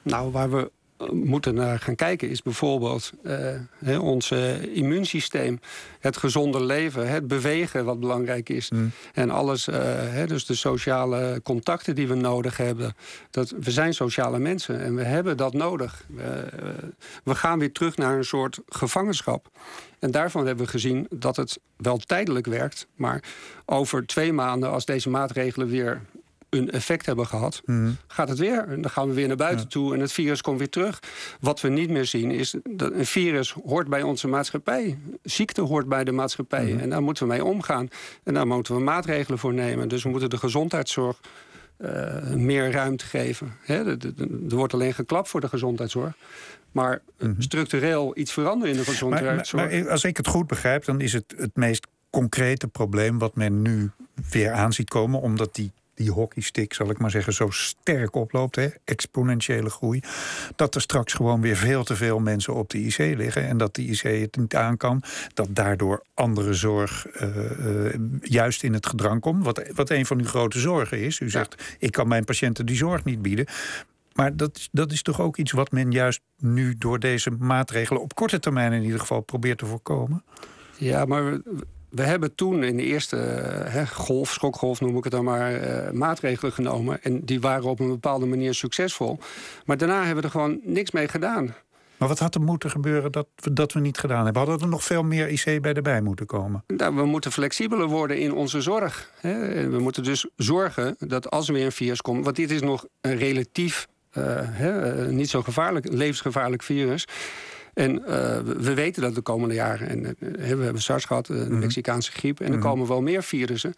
Nou, 0.02 0.32
waar 0.32 0.52
we 0.52 0.72
moeten 1.12 1.54
naar 1.54 1.80
gaan 1.80 1.96
kijken 1.96 2.30
is 2.30 2.42
bijvoorbeeld 2.42 3.12
eh, 3.24 3.36
hè, 3.78 3.98
ons 3.98 4.32
eh, 4.32 4.76
immuunsysteem, 4.76 5.60
het 6.00 6.18
gezonde 6.18 6.64
leven, 6.64 7.10
het 7.10 7.28
bewegen 7.28 7.86
wat 7.86 8.00
belangrijk 8.00 8.50
is. 8.50 8.72
En 9.14 9.30
alles, 9.30 9.68
eh, 9.68 9.80
hè, 9.94 10.28
dus 10.28 10.46
de 10.46 10.56
sociale 10.56 11.40
contacten 11.44 11.96
die 11.96 12.08
we 12.08 12.16
nodig 12.16 12.58
hebben. 12.58 12.96
Dat, 13.30 13.54
we 13.60 13.72
zijn 13.72 13.94
sociale 13.94 14.40
mensen 14.40 14.82
en 14.82 14.96
we 14.96 15.04
hebben 15.04 15.38
dat 15.38 15.54
nodig. 15.54 16.06
We 17.24 17.36
gaan 17.36 17.60
weer 17.60 17.72
terug 17.72 17.98
naar 17.98 18.18
een 18.18 18.26
soort 18.26 18.60
gevangenschap. 18.68 19.50
En 20.00 20.12
daarvan 20.12 20.46
hebben 20.46 20.66
we 20.66 20.72
gezien 20.72 21.08
dat 21.10 21.36
het 21.36 21.60
wel 21.78 21.98
tijdelijk 21.98 22.46
werkt. 22.46 22.88
Maar 22.96 23.24
over 23.66 24.06
twee 24.06 24.34
maanden, 24.34 24.72
als 24.72 24.86
deze 24.86 25.10
maatregelen 25.10 25.68
weer 25.68 26.02
een 26.54 26.72
effect 26.72 27.06
hebben 27.06 27.26
gehad, 27.28 27.62
gaat 28.08 28.30
het 28.30 28.38
weer. 28.38 28.68
En 28.68 28.82
dan 28.82 28.92
gaan 28.92 29.08
we 29.08 29.14
weer 29.14 29.28
naar 29.28 29.36
buiten 29.36 29.68
toe 29.68 29.94
en 29.94 30.00
het 30.00 30.12
virus 30.12 30.42
komt 30.42 30.58
weer 30.58 30.70
terug. 30.70 31.00
Wat 31.40 31.62
we 31.62 31.70
niet 31.70 31.90
meer 31.90 32.06
zien 32.06 32.32
is 32.32 32.56
dat 32.70 32.92
een 32.92 33.06
virus 33.06 33.56
hoort 33.66 33.88
bij 33.88 34.02
onze 34.02 34.28
maatschappij. 34.28 34.98
Ziekte 35.24 35.62
hoort 35.62 35.88
bij 35.88 36.04
de 36.04 36.12
maatschappij. 36.12 36.78
En 36.80 36.90
daar 36.90 37.04
moeten 37.04 37.28
we 37.28 37.34
mee 37.34 37.44
omgaan. 37.46 37.88
En 38.24 38.34
daar 38.34 38.48
moeten 38.48 38.76
we 38.76 38.82
maatregelen 38.82 39.40
voor 39.40 39.54
nemen. 39.54 39.88
Dus 39.88 40.04
we 40.04 40.10
moeten 40.10 40.30
de 40.30 40.38
gezondheidszorg 40.38 41.20
eh, 41.78 42.30
meer 42.34 42.72
ruimte 42.72 43.06
geven. 43.06 43.54
Er 43.66 43.98
wordt 44.48 44.74
alleen 44.74 44.94
geklapt 44.94 45.30
voor 45.30 45.42
de 45.42 45.50
gezondheidszorg. 45.50 46.14
Maar 46.72 47.02
eh, 47.18 47.30
structureel 47.38 48.18
iets 48.18 48.32
veranderen 48.34 48.76
in 48.76 48.82
de 48.84 48.92
Mhm. 48.92 49.10
Maar, 49.10 49.20
gezondheidszorg. 49.20 49.72
maar 49.72 49.90
als 49.92 50.04
ik 50.04 50.18
het 50.18 50.28
goed 50.28 50.48
begrijp, 50.48 50.86
dan 50.86 51.02
is 51.02 51.14
het 51.14 51.34
het 51.38 51.56
meest 51.56 51.88
concrete 52.10 52.68
probleem 52.68 53.18
wat 53.20 53.36
men 53.36 53.62
nu 53.62 53.92
weer 54.30 54.52
aan 54.52 54.74
ziet 54.74 54.90
komen, 54.90 55.22
omdat 55.22 55.56
die, 55.56 55.72
die 55.96 56.12
hockeystick, 56.12 56.74
zal 56.74 56.90
ik 56.90 56.98
maar 56.98 57.12
zeggen, 57.12 57.34
zo 57.34 57.50
sterk 57.50 58.16
oploopt, 58.16 58.56
hè, 58.56 58.68
exponentiële 58.84 59.70
groei, 59.70 60.02
dat 60.56 60.76
er 60.76 60.82
straks 60.82 61.14
gewoon 61.14 61.42
weer 61.42 61.56
veel 61.56 61.84
te 61.84 61.96
veel 61.96 62.20
mensen 62.20 62.54
op 62.54 62.70
de 62.70 62.80
IC 62.80 62.98
liggen 62.98 63.48
en 63.48 63.58
dat 63.58 63.76
de 63.76 63.82
IC 63.82 64.02
het 64.02 64.38
niet 64.38 64.56
aan 64.56 64.78
kan, 64.78 65.04
dat 65.34 65.48
daardoor 65.50 66.04
andere 66.14 66.54
zorg 66.54 67.08
eh, 67.08 67.88
eh, 67.88 68.00
juist 68.22 68.64
in 68.64 68.74
het 68.74 68.86
gedrang 68.86 69.22
komt, 69.22 69.44
wat, 69.44 69.72
wat 69.74 69.90
een 69.90 70.06
van 70.06 70.20
uw 70.20 70.26
grote 70.26 70.60
zorgen 70.60 71.00
is. 71.00 71.20
U 71.20 71.30
zegt, 71.30 71.76
ik 71.80 71.92
kan 71.92 72.08
mijn 72.08 72.24
patiënten 72.24 72.66
die 72.66 72.76
zorg 72.76 73.04
niet 73.04 73.22
bieden. 73.22 73.46
Maar 74.14 74.36
dat, 74.38 74.70
dat 74.72 74.92
is 74.92 75.02
toch 75.02 75.22
ook 75.22 75.38
iets 75.38 75.52
wat 75.52 75.72
men 75.72 75.92
juist 75.92 76.22
nu 76.38 76.76
door 76.78 77.00
deze 77.00 77.32
maatregelen 77.32 78.02
op 78.02 78.16
korte 78.16 78.40
termijn 78.40 78.72
in 78.72 78.84
ieder 78.84 79.00
geval 79.00 79.22
probeert 79.22 79.58
te 79.58 79.66
voorkomen? 79.66 80.24
Ja, 80.78 81.06
maar 81.06 81.40
we, 81.96 82.04
hebben 82.04 82.36
toen 82.36 82.64
in 82.64 82.78
de 82.78 82.84
eerste 82.84 83.18
eh, 83.18 83.74
hè, 83.74 83.88
golf, 83.88 84.32
schokgolf 84.32 84.82
noem 84.82 84.98
ik 84.98 85.04
het 85.04 85.14
dan 85.14 85.24
maar, 85.24 85.54
eh, 85.54 85.92
maatregelen 85.92 86.52
genomen. 86.52 87.04
En 87.04 87.26
die 87.26 87.42
waren 87.42 87.64
op 87.64 87.80
een 87.80 87.88
bepaalde 87.88 88.26
manier 88.26 88.54
succesvol. 88.54 89.20
Maar 89.66 89.78
daarna 89.78 89.98
hebben 89.98 90.16
we 90.16 90.22
er 90.22 90.30
gewoon 90.30 90.60
niks 90.64 90.92
mee 90.92 91.08
gedaan. 91.08 91.56
Maar 91.98 92.08
wat 92.08 92.20
had 92.20 92.36
er 92.36 92.42
moeten 92.42 92.70
gebeuren 92.70 93.12
dat 93.12 93.28
we, 93.36 93.54
dat 93.54 93.74
we 93.74 93.80
niet 93.80 93.98
gedaan 93.98 94.24
hebben? 94.24 94.42
Hadden 94.42 94.62
er 94.62 94.68
nog 94.68 94.84
veel 94.84 95.04
meer 95.04 95.28
IC 95.28 95.62
bij 95.62 95.74
erbij 95.74 96.02
moeten 96.02 96.26
komen? 96.26 96.64
Nou, 96.68 96.96
we 96.96 97.06
moeten 97.06 97.32
flexibeler 97.32 97.88
worden 97.88 98.18
in 98.18 98.34
onze 98.34 98.62
zorg. 98.62 99.12
Hè. 99.20 99.70
We 99.70 99.80
moeten 99.80 100.04
dus 100.04 100.28
zorgen 100.36 100.96
dat 101.00 101.30
als 101.30 101.48
er 101.48 101.54
weer 101.54 101.66
een 101.66 101.72
virus 101.72 102.02
komt... 102.02 102.24
want 102.24 102.36
dit 102.36 102.52
is 102.52 102.62
nog 102.62 102.86
een 103.02 103.18
relatief 103.18 103.88
hè, 104.12 104.92
eh, 104.92 105.10
niet 105.10 105.30
zo 105.30 105.42
gevaarlijk, 105.42 105.88
levensgevaarlijk 105.94 106.64
virus... 106.64 107.08
En 107.74 108.06
eh, 108.06 108.40
we- 108.40 108.60
we 108.60 108.74
weten 108.74 109.02
dat 109.02 109.16
de 109.16 109.22
komende 109.22 109.56
jaren, 109.56 109.88
en 109.88 110.06
eh, 110.06 110.12
hè, 110.48 110.56
we 110.56 110.64
hebben 110.64 110.82
SARS 110.82 111.06
gehad, 111.06 111.30
eh, 111.30 111.38
de 111.38 111.50
Mexicaanse 111.50 112.12
griep, 112.12 112.40
en 112.40 112.46
er 112.52 112.58
Mhm. 112.58 112.62
komen 112.68 112.88
wel 112.88 113.02
meer 113.02 113.24
virussen. 113.24 113.74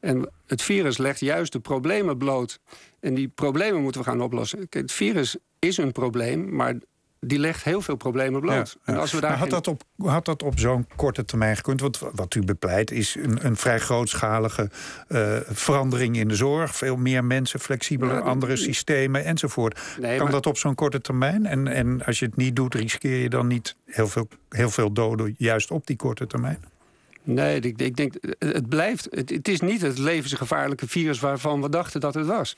En 0.00 0.30
het 0.46 0.62
virus 0.62 0.98
legt 0.98 1.20
juist 1.20 1.52
de 1.52 1.60
problemen 1.60 2.18
bloot. 2.18 2.60
En 3.00 3.14
die 3.14 3.28
problemen 3.28 3.82
moeten 3.82 4.00
we 4.00 4.06
gaan 4.06 4.22
oplossen. 4.22 4.58
Kijk, 4.68 4.74
het 4.84 4.92
virus 4.92 5.36
is 5.58 5.76
een 5.76 5.92
probleem, 5.92 6.54
maar 6.54 6.74
die 7.20 7.38
legt 7.38 7.64
heel 7.64 7.80
veel 7.82 7.96
problemen 7.96 8.40
bloot. 8.40 8.76
Ja, 8.84 8.92
En 8.92 8.98
als 9.00 9.12
we 9.12 9.20
daar 9.20 9.30
had, 9.30 9.40
geen- 9.40 9.48
dat 9.48 9.66
op, 9.66 9.82
had 9.96 10.24
dat 10.24 10.42
op 10.42 10.58
zo'n 10.58 10.86
korte 10.96 11.24
termijn 11.24 11.56
gekund? 11.56 11.80
Want 11.80 11.98
wat 12.14 12.34
u 12.34 12.40
bepleit 12.44 12.90
is 12.90 13.14
een, 13.14 13.46
een 13.46 13.56
vrij 13.56 13.78
grootschalige 13.80 14.70
eh, 15.08 15.36
verandering 15.48 16.16
in 16.16 16.28
de 16.28 16.34
zorg. 16.34 16.76
Veel 16.76 16.96
meer 16.96 17.24
mensen, 17.24 17.60
flexibeler, 17.60 18.14
Ja, 18.14 18.20
andere 18.20 18.56
systemen 18.56 19.24
enzovoort. 19.24 19.80
Nee, 20.00 20.16
kan 20.16 20.22
maar- 20.24 20.32
dat 20.32 20.46
op 20.46 20.58
zo'n 20.58 20.74
korte 20.74 21.00
termijn? 21.00 21.46
En, 21.46 21.66
en 21.68 22.04
als 22.04 22.18
je 22.18 22.24
het 22.26 22.36
niet 22.36 22.56
doet, 22.56 22.74
riskeer 22.74 23.16
je 23.22 23.28
dan 23.28 23.46
niet 23.46 23.76
heel 23.86 24.08
veel, 24.08 24.28
heel 24.48 24.70
veel 24.70 24.92
doden 24.92 25.34
juist 25.38 25.70
op 25.70 25.86
die 25.86 25.96
korte 25.96 26.26
termijn? 26.26 26.64
Nee, 27.22 27.60
ik, 27.60 27.80
ik 27.80 27.96
denk, 27.96 28.14
het 28.38 28.52
het 28.52 28.68
blijft. 28.68 29.06
Het, 29.10 29.30
het 29.30 29.48
is 29.48 29.60
niet 29.60 29.80
het 29.80 29.98
levensgevaarlijke 29.98 30.88
virus 30.88 31.20
waarvan 31.20 31.62
we 31.62 31.68
dachten 31.68 32.00
dat 32.00 32.14
het 32.14 32.26
was. 32.26 32.56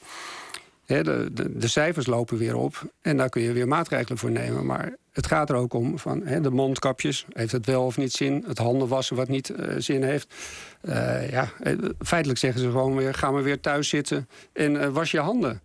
De, 0.90 1.30
de, 1.56 1.68
cijfers 1.68 2.06
lopen 2.06 2.38
weer 2.38 2.56
op 2.56 2.92
en 3.00 3.16
daar 3.16 3.28
kun 3.28 3.42
je 3.42 3.52
weer 3.52 3.68
maatregelen 3.68 4.18
voor 4.18 4.30
nemen. 4.30 4.66
Maar 4.66 4.96
het 5.12 5.26
gaat 5.26 5.50
er 5.50 5.56
ook 5.56 5.74
om 5.74 5.98
van 5.98 6.24
de 6.42 6.50
mondkapjes. 6.50 7.26
Heeft 7.32 7.52
het 7.52 7.66
wel 7.66 7.84
of 7.84 7.96
niet 7.96 8.12
zin? 8.12 8.44
Het 8.46 8.58
handen 8.58 8.88
wassen 8.88 9.16
wat 9.16 9.28
niet 9.28 9.50
eh, 9.50 9.74
zin 9.78 10.02
heeft. 10.02 10.34
Eh, 10.80 11.30
ja, 11.30 11.48
eh, 11.60 11.74
feitelijk 11.98 12.38
zeggen 12.38 12.60
ze 12.60 12.70
gewoon 12.70 12.96
weer: 12.96 13.14
ga 13.14 13.30
maar 13.30 13.42
weer 13.42 13.60
thuis 13.60 13.88
zitten 13.88 14.28
en 14.52 14.92
was 14.92 15.10
je 15.10 15.20
handen. 15.20 15.60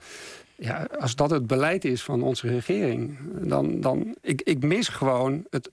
Ja, 0.57 0.87
als 0.99 1.15
dat 1.15 1.29
het 1.29 1.47
beleid 1.47 1.85
is 1.85 2.03
van 2.03 2.23
onze 2.23 2.47
regering, 2.47 3.17
dan, 3.41 3.81
dan 3.81 4.15
ik, 4.21 4.41
ik 4.41 4.63
mis 4.63 4.87
gewoon 4.87 5.45
het. 5.49 5.71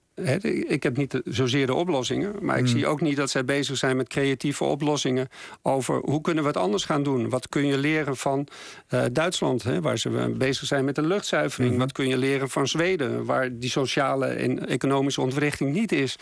ik 0.68 0.82
heb 0.82 0.96
niet 0.96 1.10
de- 1.10 1.22
zozeer 1.24 1.66
de 1.66 1.74
oplossingen, 1.74 2.34
maar 2.40 2.58
ik 2.58 2.64
Hmm. 2.64 2.72
zie 2.72 2.86
ook 2.86 3.00
niet 3.00 3.16
dat 3.16 3.30
zij 3.30 3.44
bezig 3.44 3.76
zijn 3.76 3.96
met 3.96 4.08
creatieve 4.08 4.64
oplossingen 4.64 5.28
over 5.62 6.00
hoe 6.04 6.20
kunnen 6.20 6.42
we 6.42 6.48
het 6.48 6.58
anders 6.58 6.84
gaan 6.84 7.02
doen. 7.02 7.28
Wat 7.28 7.48
kun 7.48 7.66
je 7.66 7.78
leren 7.78 8.16
van 8.16 8.46
eh, 8.88 9.02
Duitsland, 9.12 9.62
waar 9.62 9.98
ze 9.98 10.34
bezig 10.38 10.66
zijn 10.66 10.84
met 10.84 10.94
de 10.94 11.02
luchtzuivering? 11.06 11.78
Wat 11.78 11.92
kun 11.92 12.08
je 12.08 12.16
leren 12.18 12.48
van 12.50 12.68
Zweden, 12.68 13.24
waar 13.24 13.58
die 13.58 13.70
sociale 13.70 14.26
en 14.26 14.66
economische 14.68 15.20
ontwrichting 15.20 15.72
niet 15.72 15.92
is? 15.92 16.16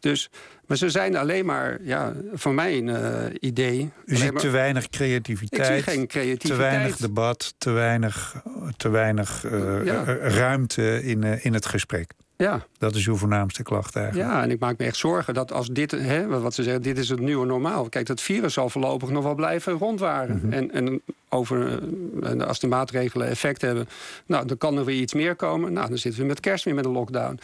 Dus, 0.00 0.30
maar 0.66 0.76
ze 0.76 0.90
zijn 0.90 1.16
alleen 1.16 1.44
maar, 1.46 1.78
ja, 1.82 2.12
van 2.32 2.54
mijn 2.54 2.88
eh, 2.88 3.24
idee. 3.40 3.90
U 4.04 4.16
ziet 4.16 4.32
maar- 4.32 4.42
te 4.42 4.50
weinig 4.50 4.88
creativiteit. 4.88 5.68
Ik 5.68 5.74
zie 5.74 5.82
geen 5.82 6.06
creativiteit. 6.06 6.52
Te 6.52 6.56
weinig 6.56 6.96
debat, 6.96 7.54
te 7.58 7.70
weinig, 7.70 8.42
te 8.76 8.88
weinig 8.88 9.44
eh, 9.44 9.84
Ja. 9.84 10.04
eh, 10.04 10.34
ruimte 10.36 11.02
in, 11.02 11.22
in 11.42 11.54
het 11.54 11.66
gesprek. 11.66 12.12
Ja. 12.36 12.66
Dat 12.78 12.94
is 12.94 13.06
uw 13.06 13.16
voornaamste 13.16 13.62
klacht 13.62 13.96
eigenlijk. 13.96 14.28
Ja, 14.30 14.42
en 14.42 14.50
ik 14.50 14.58
maak 14.60 14.78
me 14.78 14.84
echt 14.84 14.96
zorgen 14.96 15.34
dat 15.34 15.52
als 15.52 15.68
dit, 15.68 15.90
hè, 15.90 16.26
wat 16.26 16.54
ze 16.54 16.62
zeggen, 16.62 16.82
dit 16.82 16.98
is 16.98 17.08
het 17.08 17.20
nieuwe 17.20 17.46
normaal. 17.46 17.88
Kijk, 17.88 18.06
dat 18.06 18.20
virus 18.20 18.52
zal 18.54 18.68
voorlopig 18.68 19.08
nog 19.10 19.22
wel 19.24 19.34
blijven 19.34 19.72
rondwaren. 19.72 20.36
Mhm. 20.42 20.52
en, 20.52 20.72
en 20.72 21.02
over, 21.28 21.82
eh, 22.22 22.46
als 22.46 22.60
die 22.60 22.68
maatregelen 22.68 23.28
effect 23.28 23.60
hebben, 23.60 23.86
nou, 24.26 24.46
dan 24.46 24.56
kan 24.56 24.78
er 24.78 24.84
weer 24.84 25.00
iets 25.00 25.14
meer 25.14 25.36
komen. 25.36 25.72
Nou, 25.72 25.88
dan 25.88 25.98
zitten 25.98 26.20
we 26.20 26.26
met 26.26 26.40
kerst 26.40 26.64
weer 26.64 26.74
met 26.74 26.84
een 26.84 26.90
lockdown. 26.90 27.38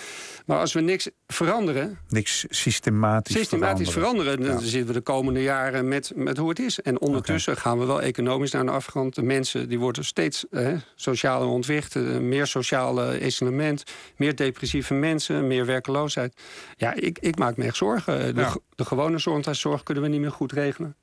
Maar 0.47 0.59
als 0.59 0.73
we 0.73 0.81
niks 0.81 1.09
veranderen, 1.27 1.99
Niks 2.09 2.45
systematisch, 2.49 3.37
systematisch 3.37 3.90
veranderen, 3.90 4.40
dan 4.43 4.51
Ja. 4.53 4.59
zitten 4.59 4.87
we 4.87 4.93
de 4.93 5.01
komende 5.01 5.43
jaren 5.43 5.88
met, 5.88 6.12
met 6.14 6.37
hoe 6.37 6.49
het 6.49 6.59
is. 6.59 6.81
En 6.81 7.01
ondertussen 7.01 7.57
gaan 7.57 7.79
we 7.79 7.85
wel 7.85 8.03
economisch 8.03 8.51
naar 8.51 8.64
de 8.64 8.71
afgrond. 8.71 9.14
De 9.14 9.23
mensen 9.23 9.69
die 9.69 9.79
worden 9.79 10.05
steeds 10.05 10.45
eh, 10.51 10.73
socialer 10.95 11.49
ontwicht. 11.49 11.97
eh, 11.97 12.03
meer 12.03 12.47
sociale 12.47 13.21
isolement, 13.25 13.83
meer 14.16 14.37
depressieve 14.37 14.95
mensen, 14.95 15.47
meer 15.47 15.66
werkeloosheid. 15.66 16.40
Ja, 16.77 16.95
ik, 16.95 17.19
ik 17.19 17.38
maak 17.38 17.57
me 17.57 17.64
echt 17.64 17.77
zorgen. 17.77 18.35
De, 18.35 18.40
Ja. 18.40 18.57
de 18.75 18.85
gewone 18.85 19.12
gezondheidszorg 19.14 19.83
kunnen 19.83 20.03
we 20.03 20.09
niet 20.09 20.21
meer 20.21 20.33
goed 20.33 20.53
regelen. 20.53 20.97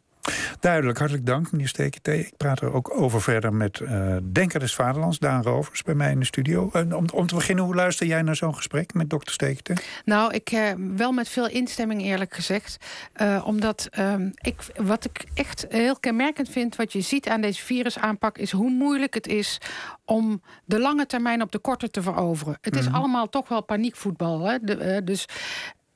Duidelijk, 0.59 0.97
hartelijk 0.97 1.25
dank, 1.25 1.51
meneer 1.51 1.67
Stekete. 1.67 2.19
Ik 2.19 2.33
praat 2.37 2.61
er 2.61 2.73
ook 2.73 2.99
over 2.99 3.21
verder 3.21 3.53
met 3.53 3.79
eh 3.79 4.15
Denker 4.31 4.59
des 4.59 4.75
Vaderlands, 4.75 5.19
Daan 5.19 5.43
Rovers, 5.43 5.83
bij 5.83 5.95
mij 5.95 6.11
in 6.11 6.19
de 6.19 6.25
studio. 6.25 6.69
Om, 6.73 7.05
om 7.13 7.27
te 7.27 7.35
beginnen, 7.35 7.65
hoe 7.65 7.75
luister 7.75 8.07
jij 8.07 8.21
naar 8.21 8.35
zo'n 8.35 8.55
gesprek 8.55 8.93
met 8.93 9.09
dokter 9.09 9.33
Stekete? 9.33 9.73
Nou, 10.05 10.33
ik 10.33 10.49
eh, 10.51 10.71
wel 10.95 11.11
met 11.11 11.29
veel 11.29 11.47
instemming 11.49 12.01
eerlijk 12.01 12.33
gezegd. 12.33 12.77
Eh, 13.13 13.43
omdat 13.45 13.87
ehm, 13.91 14.29
ik, 14.41 14.55
wat 14.75 15.05
ik 15.05 15.23
echt 15.33 15.65
heel 15.69 15.99
kenmerkend 15.99 16.49
vind, 16.49 16.75
wat 16.75 16.93
je 16.93 17.01
ziet 17.01 17.27
aan 17.29 17.41
deze 17.41 17.63
virusaanpak, 17.63 18.37
is 18.37 18.51
hoe 18.51 18.69
moeilijk 18.69 19.13
het 19.13 19.27
is 19.27 19.57
om 20.05 20.41
de 20.65 20.79
lange 20.79 21.05
termijn 21.05 21.41
op 21.41 21.51
de 21.51 21.59
korte 21.59 21.89
te 21.89 22.01
veroveren. 22.01 22.57
Het 22.61 22.75
is 22.75 22.85
Mhm. 22.87 22.95
allemaal 22.95 23.29
toch 23.29 23.47
wel 23.47 23.63
paniekvoetbal. 23.63 24.41
Hè? 24.45 24.57
De, 24.61 25.01
dus. 25.03 25.25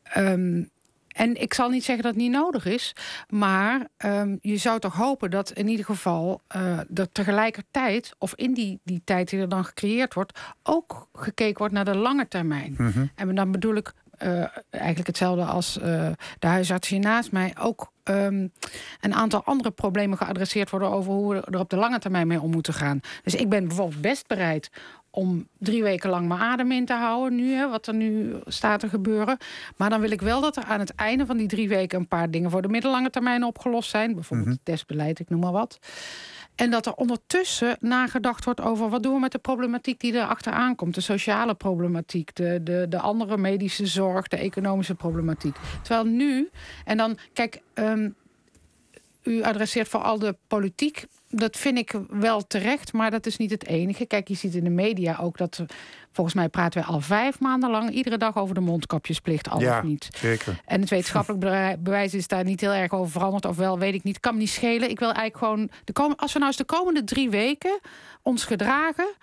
ehm, 0.04 0.64
en 1.22 1.42
ik 1.42 1.54
zal 1.54 1.70
niet 1.70 1.84
zeggen 1.84 2.04
dat 2.04 2.14
het 2.14 2.22
niet 2.22 2.32
nodig 2.32 2.66
is, 2.66 2.96
maar 3.30 3.88
ehm, 3.98 4.36
je 4.42 4.58
zou 4.58 4.80
toch 4.80 4.96
hopen 4.96 5.32
dat 5.32 5.52
in 5.52 5.68
ieder 5.68 5.86
geval 5.86 6.42
eh 6.48 6.80
er 6.94 7.12
tegelijkertijd, 7.12 8.16
of 8.18 8.34
in 8.36 8.54
die, 8.54 8.80
die 8.84 9.02
tijd 9.06 9.30
die 9.30 9.40
er 9.40 9.50
dan 9.50 9.66
gecreëerd 9.66 10.14
wordt, 10.14 10.40
ook 10.64 11.10
gekeken 11.14 11.58
wordt 11.58 11.74
naar 11.74 11.86
de 11.86 11.96
lange 11.96 12.28
termijn. 12.28 12.74
Mhm. 12.78 13.06
En 13.16 13.36
dan 13.36 13.52
bedoel 13.52 13.76
ik 13.76 13.94
eh, 14.22 14.46
eigenlijk 14.70 15.08
hetzelfde 15.08 15.44
als 15.44 15.80
eh, 15.80 16.10
de 16.40 16.48
huisarts 16.48 16.88
hier 16.88 17.00
naast 17.00 17.32
mij. 17.32 17.54
Ook 17.60 17.92
ehm, 18.04 18.48
een 19.00 19.14
aantal 19.14 19.44
andere 19.44 19.72
problemen 19.72 20.18
geadresseerd 20.18 20.70
worden 20.70 20.90
over 20.90 21.12
hoe 21.12 21.34
we 21.34 21.42
er 21.42 21.60
op 21.60 21.70
de 21.70 21.76
lange 21.76 22.00
termijn 22.00 22.28
mee 22.28 22.42
om 22.42 22.52
moeten 22.52 22.74
gaan. 22.74 23.00
Dus 23.24 23.36
ik 23.36 23.50
ben 23.50 23.68
bijvoorbeeld 23.68 24.02
best 24.02 24.28
bereid 24.28 24.70
om 25.12 25.48
drie 25.60 25.84
weken 25.84 26.10
lang 26.10 26.28
mijn 26.28 26.40
adem 26.40 26.72
in 26.72 26.86
te 26.86 26.94
houden. 26.94 27.36
Nu, 27.36 27.54
hè, 27.54 27.70
wat 27.70 27.88
er 27.88 27.94
nu 27.94 28.36
staat 28.46 28.80
te 28.80 28.90
gebeuren. 28.90 29.38
Maar 29.78 29.90
dan 29.90 30.02
wil 30.02 30.12
ik 30.12 30.22
wel 30.22 30.42
dat 30.42 30.58
er 30.58 30.64
aan 30.64 30.80
het 30.80 30.96
einde 30.96 31.26
van 31.26 31.38
die 31.38 31.48
drie 31.48 31.68
weken 31.70 32.00
een 32.00 32.08
paar 32.08 32.32
dingen 32.32 32.52
voor 32.52 32.62
de 32.62 32.68
middellange 32.68 33.10
termijn 33.10 33.44
opgelost 33.44 33.90
zijn. 33.90 34.14
Bijvoorbeeld 34.14 34.48
Mhm. 34.48 34.58
het 34.58 34.66
testbeleid, 34.66 35.20
ik 35.20 35.30
noem 35.30 35.40
maar 35.40 35.52
wat. 35.52 35.80
En 36.56 36.72
dat 36.72 36.86
er 36.86 36.94
ondertussen 36.94 37.78
nagedacht 37.80 38.46
wordt 38.46 38.62
over 38.62 38.90
wat 38.90 39.04
doen 39.04 39.14
we 39.14 39.20
met 39.20 39.32
de 39.32 39.38
problematiek 39.38 40.00
die 40.00 40.18
er 40.18 40.26
achteraan 40.26 40.76
komt. 40.76 40.96
De 40.96 41.02
sociale 41.02 41.54
problematiek, 41.56 42.36
de, 42.36 42.60
de, 42.64 42.86
de 42.90 43.00
andere 43.00 43.38
medische 43.38 43.86
zorg, 43.86 44.28
de 44.28 44.38
economische 44.38 44.96
problematiek. 44.96 45.56
Terwijl 45.84 46.06
nu, 46.06 46.50
en 46.86 46.98
dan, 46.98 47.18
kijk, 47.34 47.62
ehm, 47.74 48.10
u 49.24 49.44
adresseert 49.44 49.88
vooral 49.88 50.20
de 50.20 50.36
politiek. 50.48 51.06
Dat 51.32 51.58
vind 51.58 51.78
ik 51.78 51.94
wel 52.10 52.48
terecht, 52.48 52.94
maar 52.94 53.12
dat 53.12 53.26
is 53.26 53.38
niet 53.38 53.52
het 53.52 53.66
enige. 53.66 54.06
Kijk, 54.06 54.28
je 54.28 54.36
ziet 54.36 54.56
in 54.56 54.64
de 54.64 54.70
media 54.70 55.18
ook 55.22 55.38
dat... 55.38 55.64
Volgens 56.12 56.36
mij 56.36 56.50
praten 56.50 56.82
wij 56.82 56.90
al 56.90 57.02
vijf 57.02 57.40
maanden 57.40 57.70
lang... 57.70 57.90
iedere 57.90 58.18
dag 58.18 58.38
over 58.38 58.56
de 58.56 58.62
mondkapjesplicht, 58.62 59.50
al 59.50 59.60
ja, 59.60 59.78
of 59.78 59.84
niet. 59.84 60.10
zeker. 60.18 60.62
En 60.66 60.82
het 60.82 60.90
wetenschappelijk 60.90 61.42
bewijs 61.84 62.14
is 62.14 62.28
daar 62.28 62.44
niet 62.44 62.62
heel 62.62 62.74
erg 62.74 62.92
over 62.92 63.12
veranderd. 63.12 63.46
Of 63.46 63.56
wel, 63.56 63.80
weet 63.80 63.94
ik 63.94 64.04
niet. 64.04 64.20
Kan 64.20 64.34
me 64.34 64.40
niet 64.40 64.50
schelen. 64.50 64.90
Ik 64.90 65.00
wil 65.00 65.12
eigenlijk 65.12 65.38
gewoon... 65.38 65.70
De 65.84 65.94
kom- 65.94 66.14
als 66.16 66.34
we 66.34 66.40
nou 66.40 66.52
eens 66.52 66.60
de 66.60 66.66
komende 66.66 67.04
drie 67.04 67.30
weken 67.30 67.80
ons 68.22 68.44
gedragen... 68.44 69.14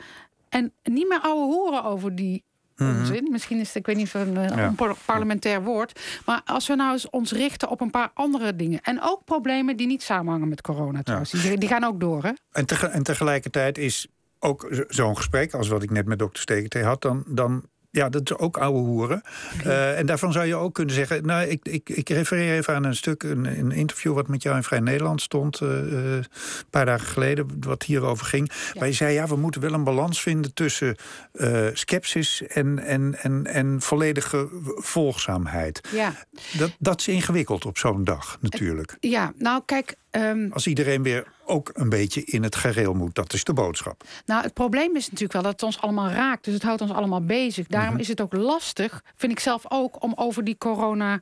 en 0.48 0.72
niet 0.82 1.08
meer 1.08 1.20
ouwe 1.20 1.54
horen 1.54 1.84
over 1.84 2.14
die 2.14 2.44
onzin. 2.78 3.28
Misschien 3.30 3.58
is 3.60 3.66
het, 3.66 3.76
ik 3.76 3.86
weet 3.86 3.96
niet 3.96 4.14
een 4.14 4.32
Ja. 4.56 4.72
onparlementair 4.78 5.62
woord. 5.62 6.00
Maar 6.26 6.40
als 6.44 6.66
we 6.68 6.74
nou 6.74 6.92
eens 6.92 7.10
ons 7.10 7.32
richten 7.32 7.68
op 7.68 7.80
een 7.80 7.90
paar 7.90 8.10
andere 8.14 8.56
dingen. 8.56 8.80
En 8.82 8.98
ook 9.02 9.24
problemen 9.24 9.76
die 9.76 9.86
niet 9.86 10.02
samenhangen 10.02 10.48
met 10.48 10.60
corona 10.60 11.02
trouwens. 11.02 11.30
Die, 11.30 11.58
die 11.58 11.68
gaan 11.68 11.84
ook 11.84 12.00
door, 12.00 12.22
hè? 12.22 12.30
En, 12.52 12.66
tege- 12.66 12.86
en 12.86 13.02
tegelijkertijd 13.02 13.78
is 13.78 14.06
ook 14.38 14.66
zo- 14.70 14.84
zo'n 14.88 15.16
gesprek, 15.16 15.54
als 15.54 15.68
wat 15.68 15.82
ik 15.82 15.90
net 15.90 16.06
met 16.06 16.18
dokter 16.18 16.42
Stekentee 16.42 16.82
had, 16.84 17.02
dan, 17.02 17.24
dan 17.26 17.64
ja, 17.90 18.08
dat 18.08 18.30
is 18.30 18.36
ook 18.36 18.56
oude 18.56 18.78
hoeren. 18.78 19.22
Eh, 19.64 19.98
en 19.98 20.06
daarvan 20.06 20.32
zou 20.32 20.46
je 20.46 20.54
ook 20.54 20.74
kunnen 20.74 20.94
zeggen. 20.94 21.26
Nou, 21.26 21.46
ik, 21.48 21.60
ik, 21.68 21.88
ik 21.88 22.08
refereer 22.08 22.56
even 22.56 22.74
aan 22.74 22.84
een 22.84 22.96
stuk, 22.96 23.22
een, 23.22 23.44
een 23.58 23.72
interview 23.72 24.14
wat 24.14 24.28
met 24.28 24.42
jou 24.42 24.56
in 24.56 24.62
Vrij 24.62 24.80
Nederland 24.80 25.22
stond. 25.22 25.60
eh, 25.60 25.78
eh, 25.78 26.12
een 26.14 26.24
paar 26.70 26.86
dagen 26.86 27.06
geleden, 27.06 27.46
wat 27.60 27.82
hierover 27.82 28.26
ging. 28.26 28.50
Waar 28.74 28.88
je 28.88 28.94
zei, 28.94 29.12
ja, 29.14 29.26
we 29.26 29.36
moeten 29.36 29.60
wel 29.60 29.72
een 29.72 29.84
balans 29.84 30.22
vinden 30.22 30.54
tussen 30.54 30.96
eh 31.32 31.66
sceptisch 31.72 32.42
en, 32.46 32.78
en, 32.78 33.14
en, 33.22 33.46
en 33.46 33.80
volledige 33.80 34.48
volgzaamheid. 34.76 35.80
Ja. 35.92 36.12
Dat, 36.58 36.70
dat 36.78 37.00
is 37.00 37.08
ingewikkeld 37.08 37.66
op 37.66 37.78
zo'n 37.78 38.04
dag, 38.04 38.38
natuurlijk. 38.40 38.96
Ja, 39.00 39.32
nou 39.36 39.62
kijk. 39.66 39.94
ehm, 40.10 40.50
Als 40.52 40.66
iedereen 40.66 41.02
weer 41.02 41.24
ook 41.48 41.70
een 41.74 41.88
beetje 41.88 42.24
in 42.24 42.42
het 42.42 42.56
gareel 42.56 42.94
moet, 42.94 43.14
dat 43.14 43.32
is 43.32 43.44
de 43.44 43.52
boodschap. 43.52 44.04
Nou, 44.26 44.42
het 44.42 44.52
probleem 44.54 44.96
is 44.96 45.04
natuurlijk 45.04 45.32
wel 45.32 45.42
dat 45.42 45.52
het 45.52 45.62
ons 45.62 45.80
allemaal 45.80 46.08
raakt. 46.10 46.44
Dus 46.44 46.54
het 46.54 46.62
houdt 46.62 46.80
ons 46.80 46.92
allemaal 46.92 47.24
bezig. 47.24 47.66
Daarom 47.66 47.90
Mhm. 47.92 48.00
is 48.00 48.08
het 48.08 48.20
ook 48.20 48.32
lastig, 48.32 49.02
vind 49.16 49.32
ik 49.32 49.40
zelf 49.40 49.64
ook, 49.68 50.02
om 50.02 50.12
over 50.16 50.44
die 50.44 50.58
corona. 50.58 51.20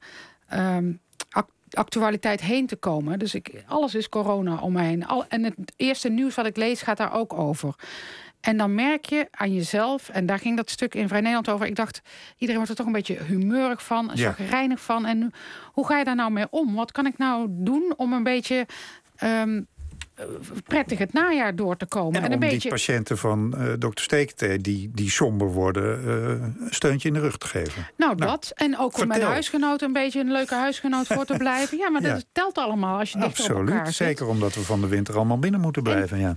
ehm, 0.49 0.93
ac- 1.31 1.51
actualiteit 1.71 2.41
heen 2.41 2.67
te 2.67 2.77
komen. 2.77 3.19
Dus 3.19 3.35
ik, 3.35 3.65
alles 3.67 3.95
is 3.95 4.09
corona 4.09 4.57
om 4.61 4.73
me 4.73 4.83
heen. 4.83 5.07
Al, 5.07 5.27
en 5.29 5.45
het 5.45 5.73
eerste 5.77 6.09
nieuws 6.09 6.35
wat 6.35 6.47
ik 6.47 6.57
lees 6.57 6.83
gaat 6.83 6.97
daar 6.97 7.13
ook 7.13 7.33
over. 7.33 7.75
En 8.41 8.57
dan 8.57 8.75
merk 8.75 9.05
je 9.05 9.27
aan 9.31 9.55
jezelf, 9.55 10.09
en 10.09 10.27
daar 10.27 10.39
ging 10.39 10.57
dat 10.57 10.71
stuk 10.71 10.95
in 10.95 11.09
Vrij 11.09 11.21
Nederland 11.21 11.49
over. 11.49 11.67
Ik 11.67 11.75
dacht, 11.77 12.01
iedereen 12.33 12.57
wordt 12.57 12.71
er 12.71 12.77
toch 12.77 12.87
een 12.87 12.93
beetje 12.93 13.23
humeurig 13.23 13.85
van, 13.85 14.11
Ja. 14.15 14.33
chagrijnig 14.33 14.81
van. 14.81 15.07
En 15.07 15.33
hoe 15.73 15.87
ga 15.87 15.99
je 15.99 16.05
daar 16.05 16.15
nou 16.15 16.31
mee 16.31 16.47
om? 16.51 16.75
Wat 16.75 16.93
kan 16.93 17.07
ik 17.07 17.19
nou 17.19 17.47
doen 17.51 17.95
om 17.97 18.13
een 18.13 18.23
beetje 18.23 18.67
ehm, 19.17 19.57
eh, 19.57 19.63
prettig 20.67 20.99
het 20.99 21.13
najaar 21.13 21.57
door 21.57 21.77
te 21.77 21.87
komen? 21.87 22.23
En, 22.23 22.27
een 22.27 22.35
om 22.35 22.41
die 22.41 22.51
beetje. 22.51 22.69
patiënten 22.69 23.19
van 23.19 23.55
eh 23.57 23.73
dokter 23.79 24.05
Stekete, 24.05 24.59
die, 24.61 24.91
die 24.95 25.11
somber 25.11 25.53
worden, 25.53 26.05
eh, 26.05 26.29
een 26.29 26.57
steuntje 26.71 27.09
in 27.09 27.15
de 27.15 27.21
rug 27.21 27.39
te 27.39 27.47
geven. 27.47 27.87
Nou, 27.97 28.17
dat. 28.17 28.53
En 28.55 28.79
ook 28.79 28.99
om 29.01 29.09
mijn 29.09 29.23
huisgenoot 29.23 29.83
een 29.83 29.93
beetje 29.93 30.21
een 30.21 30.33
leuke 30.33 30.55
huisgenoot 30.55 31.07
voor 31.07 31.25
te 31.25 31.37
blijven. 31.45 31.79
Ja, 31.79 31.91
maar 31.91 32.03
dat 32.03 32.27
telt 32.33 32.59
allemaal 32.59 32.99
als 32.99 33.13
je 33.13 33.19
dichter 33.19 33.45
op 33.45 33.51
elkaar 33.51 33.65
Absoluut, 33.67 33.87
zit. 33.95 34.07
zeker 34.07 34.27
omdat 34.27 34.55
we 34.55 34.61
van 34.61 34.81
de 34.81 34.89
winter 34.89 35.17
allemaal 35.17 35.39
binnen 35.39 35.61
moeten 35.61 35.83
blijven. 35.83 36.19
Ja. 36.19 36.37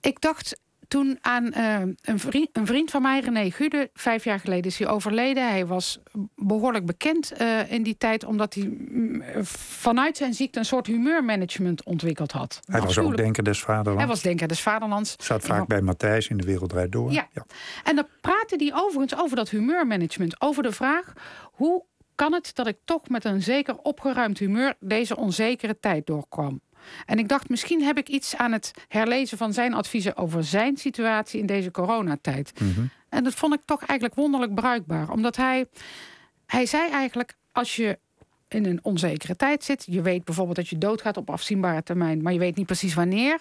Ik 0.00 0.20
dacht 0.20 0.60
toen 0.90 1.18
aan 1.20 1.52
eh, 1.52 1.80
een, 2.02 2.18
vriend, 2.18 2.48
een 2.52 2.66
vriend 2.66 2.90
van 2.90 3.02
mij, 3.02 3.20
René 3.20 3.50
Gude. 3.50 3.90
Vijf 3.94 4.24
jaar 4.24 4.40
geleden 4.40 4.70
is 4.70 4.78
hij 4.78 4.88
overleden. 4.88 5.48
Hij 5.48 5.66
was 5.66 5.98
behoorlijk 6.36 6.86
bekend 6.86 7.32
eh, 7.32 7.72
in 7.72 7.82
die 7.82 7.96
tijd... 7.96 8.24
omdat 8.24 8.54
hij 8.54 8.64
mm, 8.64 9.22
vanuit 9.44 10.16
zijn 10.16 10.34
ziekte 10.34 10.58
een 10.58 10.64
soort 10.64 10.86
humeurmanagement 10.86 11.84
ontwikkeld 11.84 12.32
had. 12.32 12.60
Hij 12.64 12.80
was 12.80 12.98
ook 12.98 13.16
denker 13.16 13.44
des 13.44 13.60
vaderlands. 13.60 13.98
Hij 13.98 14.06
was 14.06 14.22
denker 14.22 14.48
des 14.48 14.60
vaderlands. 14.60 15.14
Zat 15.18 15.44
vaak 15.44 15.66
bij 15.66 15.80
Matthijs 15.80 16.28
in 16.28 16.36
de 16.36 16.44
Wereld 16.44 16.70
Draait 16.70 16.92
Door. 16.92 17.12
Ja. 17.12 17.28
En 17.84 17.96
dan 17.96 18.06
praatte 18.20 18.56
die 18.56 18.72
overigens 18.74 19.20
over 19.20 19.36
dat 19.36 19.48
humeurmanagement. 19.48 20.40
Over 20.40 20.62
de 20.62 20.72
vraag, 20.72 21.12
hoe 21.42 21.84
kan 22.14 22.32
het 22.32 22.50
dat 22.54 22.66
ik 22.66 22.76
toch 22.84 23.08
met 23.08 23.24
een 23.24 23.42
zeker 23.42 23.76
opgeruimd 23.76 24.38
humeur... 24.38 24.74
deze 24.80 25.16
onzekere 25.16 25.78
tijd 25.78 26.06
doorkwam? 26.06 26.60
En 27.06 27.18
ik 27.18 27.28
dacht, 27.28 27.48
misschien 27.48 27.82
heb 27.82 27.98
ik 27.98 28.08
iets 28.08 28.36
aan 28.36 28.52
het 28.52 28.70
herlezen 28.88 29.38
van 29.38 29.52
zijn 29.52 29.74
adviezen... 29.74 30.16
over 30.16 30.44
zijn 30.44 30.76
situatie 30.76 31.40
in 31.40 31.46
deze 31.46 31.70
coronatijd. 31.70 32.52
En 33.08 33.24
dat 33.24 33.34
vond 33.34 33.54
ik 33.54 33.60
toch 33.64 33.80
eigenlijk 33.84 34.20
wonderlijk 34.20 34.54
bruikbaar. 34.54 35.10
Omdat 35.10 35.36
hij, 35.36 35.66
hij 36.46 36.66
zei 36.66 36.90
eigenlijk, 36.90 37.34
als 37.52 37.76
je 37.76 37.98
in 38.48 38.66
een 38.66 38.78
onzekere 38.82 39.36
tijd 39.36 39.64
zit... 39.64 39.84
je 39.86 40.02
weet 40.02 40.24
bijvoorbeeld 40.24 40.56
dat 40.56 40.68
je 40.68 40.78
doodgaat 40.78 41.16
op 41.16 41.30
afzienbare 41.30 41.82
termijn... 41.82 42.22
maar 42.22 42.32
je 42.32 42.38
weet 42.38 42.56
niet 42.56 42.66
precies 42.66 42.94
wanneer... 42.94 43.40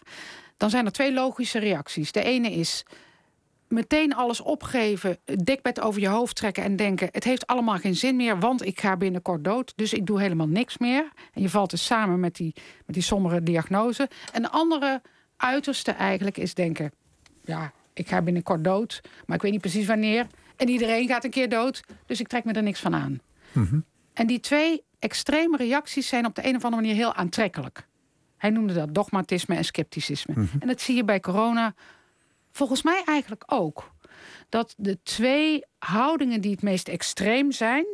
dan 0.58 0.69
zijn 0.69 0.86
er 0.86 0.91
twee 0.91 1.13
logische 1.13 1.60
reacties. 1.60 2.12
De 2.12 2.23
ene 2.23 2.52
is 2.52 2.86
meteen 3.69 4.15
alles 4.15 4.41
opgeven, 4.41 5.17
het 5.25 5.45
dekbed 5.45 5.82
over 5.82 6.01
je 6.01 6.08
hoofd 6.08 6.36
trekken 6.36 6.63
en 6.63 6.75
denken: 6.75 7.08
het 7.12 7.23
heeft 7.23 7.47
allemaal 7.47 7.77
geen 7.77 7.95
zin 7.95 8.15
meer, 8.15 8.39
want 8.39 8.65
ik 8.65 8.79
ga 8.79 8.97
binnenkort 8.97 9.43
dood, 9.43 9.73
dus 9.75 9.93
ik 9.93 10.05
doe 10.05 10.21
helemaal 10.21 10.47
niks 10.47 10.77
meer. 10.77 11.12
En 11.34 11.41
je 11.41 11.49
valt 11.49 11.69
dus 11.69 11.86
samen 11.86 12.19
met 12.19 12.36
die, 12.36 12.53
met 12.86 12.95
die 12.95 13.03
sombere 13.03 13.43
diagnose. 13.43 14.10
En 14.34 14.41
de 14.41 14.49
andere 14.49 15.01
uiterste 15.38 15.91
eigenlijk 15.91 16.38
is 16.38 16.53
denken: 16.53 16.91
ja, 17.43 17.71
ik 17.93 18.08
ga 18.08 18.21
binnenkort 18.21 18.63
dood, 18.63 19.01
maar 19.25 19.36
ik 19.36 19.41
weet 19.41 19.51
niet 19.51 19.62
precies 19.62 19.86
wanneer. 19.88 20.27
En 20.55 20.69
iedereen 20.69 21.08
gaat 21.08 21.23
een 21.23 21.29
keer 21.29 21.49
dood, 21.49 21.84
dus 22.05 22.19
ik 22.19 22.27
trek 22.27 22.43
me 22.43 22.53
er 22.53 22.63
niks 22.63 22.79
van 22.79 22.95
aan. 22.95 23.19
En 24.13 24.27
die 24.27 24.39
twee 24.39 24.84
extreme 24.99 25.58
reacties 25.58 26.08
zijn 26.08 26.25
op 26.25 26.36
de 26.36 26.47
een 26.47 26.55
of 26.55 26.63
andere 26.63 26.82
manier 26.82 26.95
heel 26.95 27.13
aantrekkelijk. 27.13 27.88
Hij 28.38 28.49
noemde 28.49 28.73
dat 28.73 28.93
dogmatisme 28.93 29.55
en 29.55 29.65
scepticisme. 29.65 30.34
En 30.60 30.67
dat 30.67 30.82
zie 30.82 30.95
je 30.95 31.03
bij 31.03 31.19
corona 31.19 31.73
volgens 32.60 32.84
mij 32.84 33.02
eigenlijk 33.06 33.43
ook. 33.45 33.91
Dat 34.50 34.74
de 34.78 35.00
twee 35.04 35.63
houdingen 35.78 36.41
die 36.41 36.52
het 36.52 36.62
meest 36.62 36.88
extreem 36.88 37.52
zijn. 37.52 37.86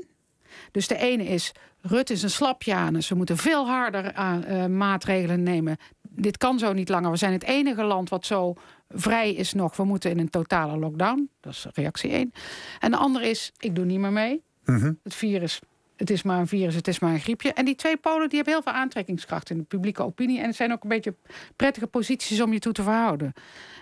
Dus 0.72 0.88
de 0.88 0.98
ene 0.98 1.24
is. 1.24 1.52
Rutte 1.82 2.14
is 2.14 2.24
een 2.24 2.30
slapjanus. 2.30 3.10
We 3.10 3.16
moeten 3.16 3.38
veel 3.38 3.68
harder 3.68 4.14
aan, 4.14 4.44
eh, 4.44 4.66
maatregelen 4.66 5.44
nemen. 5.44 5.78
Dit 6.02 6.38
kan 6.38 6.60
zo 6.60 6.74
niet 6.74 6.90
langer. 6.90 7.12
We 7.12 7.18
zijn 7.18 7.32
het 7.34 7.44
enige 7.44 7.84
land 7.84 8.10
wat 8.10 8.26
zo 8.26 8.54
vrij 8.90 9.34
is 9.34 9.54
nog. 9.54 9.76
We 9.76 9.84
moeten 9.84 10.12
in 10.12 10.20
een 10.20 10.30
totale 10.30 10.78
lockdown. 10.78 11.30
Dat 11.40 11.54
is 11.54 11.66
reactie 11.74 12.12
1. 12.12 12.32
En 12.80 12.92
de 12.92 12.98
andere 12.98 13.30
is. 13.30 13.52
Ik 13.60 13.76
doe 13.76 13.86
niet 13.86 14.00
meer 14.00 14.12
mee. 14.12 14.44
Het 15.04 15.16
virus. 15.16 15.60
Het 15.96 16.10
is 16.10 16.24
maar 16.24 16.40
een 16.40 16.48
virus, 16.48 16.76
het 16.76 16.88
is 16.88 17.00
maar 17.00 17.14
een 17.14 17.20
griepje. 17.20 17.54
En 17.54 17.66
die 17.66 17.76
twee 17.76 17.98
polen 17.98 18.30
die 18.30 18.36
hebben 18.36 18.54
heel 18.54 18.64
veel 18.64 18.82
aantrekkingskracht 18.82 19.50
in 19.50 19.58
de 19.58 19.64
publieke 19.64 20.04
opinie. 20.04 20.40
En 20.40 20.46
het 20.46 20.56
zijn 20.56 20.72
ook 20.72 20.84
een 20.84 20.90
beetje 20.90 21.16
prettige 21.56 21.88
posities 21.88 22.42
om 22.42 22.54
je 22.54 22.60
toe 22.60 22.74
te 22.74 22.84
verhouden. 22.84 23.34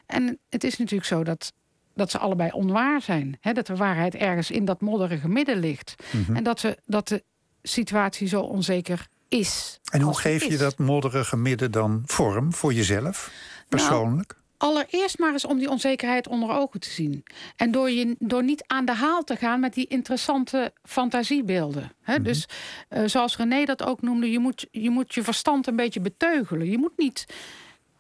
En 0.06 0.40
het 0.50 0.64
is 0.64 0.78
natuurlijk 0.78 1.08
zo 1.08 1.24
dat, 1.24 1.54
dat 1.94 2.12
ze 2.12 2.18
allebei 2.18 2.52
onwaar 2.52 3.02
zijn. 3.02 3.38
Hè? 3.42 3.54
Dat 3.54 3.68
de 3.68 3.76
waarheid 3.76 4.16
ergens 4.16 4.52
in 4.52 4.66
dat 4.66 4.82
modderige 4.82 5.28
midden 5.28 5.58
ligt. 5.58 5.96
Mhm. 6.12 6.36
En 6.36 6.44
dat, 6.44 6.62
we, 6.62 6.78
dat 6.86 7.08
de 7.08 7.24
situatie 7.64 8.28
zo 8.28 8.42
onzeker 8.42 9.08
is. 9.28 9.80
En 9.92 10.02
hoe 10.02 10.20
geef 10.20 10.44
je 10.44 10.58
dat 10.58 10.78
modderige 10.78 11.38
midden 11.38 11.72
dan 11.72 12.02
vorm 12.06 12.54
voor 12.54 12.74
jezelf, 12.74 13.32
persoonlijk? 13.70 14.42
Allereerst 14.64 15.20
maar 15.20 15.32
eens 15.32 15.46
om 15.46 15.58
die 15.58 15.70
onzekerheid 15.70 16.28
onder 16.28 16.50
ogen 16.50 16.80
te 16.80 16.90
zien. 16.90 17.24
En 17.56 17.72
door, 17.72 17.90
je, 17.92 18.16
door 18.20 18.44
niet 18.44 18.64
aan 18.68 18.86
de 18.86 18.94
haal 18.94 19.24
te 19.24 19.36
gaan 19.36 19.60
met 19.60 19.74
die 19.74 19.88
interessante 19.88 20.74
fantasiebeelden. 20.84 21.92
Hè? 22.02 22.22
Dus 22.22 22.48
eh, 22.90 23.04
zoals 23.06 23.38
René 23.38 23.66
dat 23.66 23.84
ook 23.84 24.02
noemde, 24.02 24.32
je 24.32 24.40
moet, 24.40 24.68
je 24.72 24.90
moet 24.90 25.14
je 25.14 25.24
verstand 25.24 25.68
een 25.68 25.76
beetje 25.76 26.00
beteugelen. 26.02 26.70
Je 26.70 26.78
moet, 26.78 26.98
niet, 26.98 27.26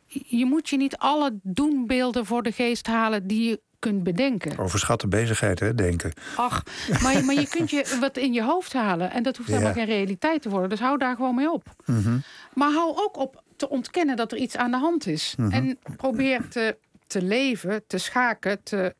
je 0.07 0.45
moet 0.45 0.69
je 0.69 0.77
niet 0.77 0.97
alle 0.97 1.39
doenbeelden 1.43 2.25
voor 2.25 2.43
de 2.43 2.51
geest 2.51 2.87
halen 2.87 3.27
die 3.27 3.49
je 3.49 3.61
kunt 3.79 4.03
bedenken. 4.03 4.57
Overschatte 4.57 5.07
bezigheid, 5.07 5.59
hè, 5.59 5.75
denken. 5.75 6.11
Ach, 6.35 6.63
maar, 7.01 7.13
je- 7.17 7.23
maar 7.23 7.35
je 7.35 7.47
kunt 7.47 7.69
je 7.69 7.97
wat 7.99 8.17
in 8.17 8.33
je 8.33 8.43
hoofd 8.43 8.73
halen. 8.73 9.11
En 9.11 9.23
dat 9.23 9.37
hoeft 9.37 9.49
Ja. 9.49 9.55
helemaal 9.55 9.75
geen 9.75 9.85
realiteit 9.85 10.41
te 10.41 10.49
worden. 10.49 10.69
Dus 10.69 10.79
hou 10.79 10.97
daar 10.97 11.15
gewoon 11.15 11.35
mee 11.35 11.51
op. 11.51 11.63
Mhm. 11.85 12.17
Maar 12.53 12.71
hou 12.71 12.93
ook 12.95 13.17
op 13.17 13.42
te 13.63 13.69
ontkennen 13.69 14.15
dat 14.15 14.31
er 14.31 14.37
iets 14.37 14.55
aan 14.57 14.71
de 14.71 14.77
hand 14.77 15.07
is. 15.07 15.33
Mhm. 15.37 15.51
En 15.51 15.79
probeer 15.97 16.47
te, 16.47 16.77
te 17.07 17.21
leven, 17.21 17.83
te 17.87 17.97
schaken, 17.97 18.63
te, 18.63 18.95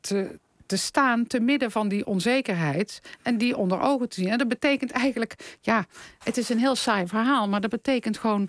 te, 0.00 0.38
te 0.66 0.76
staan 0.76 1.26
te 1.26 1.40
midden 1.40 1.70
van 1.70 1.88
die 1.88 2.06
onzekerheid. 2.06 3.00
En 3.22 3.38
die 3.38 3.56
onder 3.56 3.80
ogen 3.80 4.08
te 4.08 4.20
zien. 4.20 4.28
En 4.30 4.38
dat 4.38 4.48
betekent 4.48 4.90
eigenlijk, 4.90 5.58
ja, 5.60 5.86
het 6.24 6.36
is 6.36 6.48
een 6.48 6.58
heel 6.58 6.74
saai 6.76 7.06
verhaal. 7.06 7.48
Maar 7.48 7.60
dat 7.60 7.70
betekent 7.70 8.18
gewoon 8.18 8.48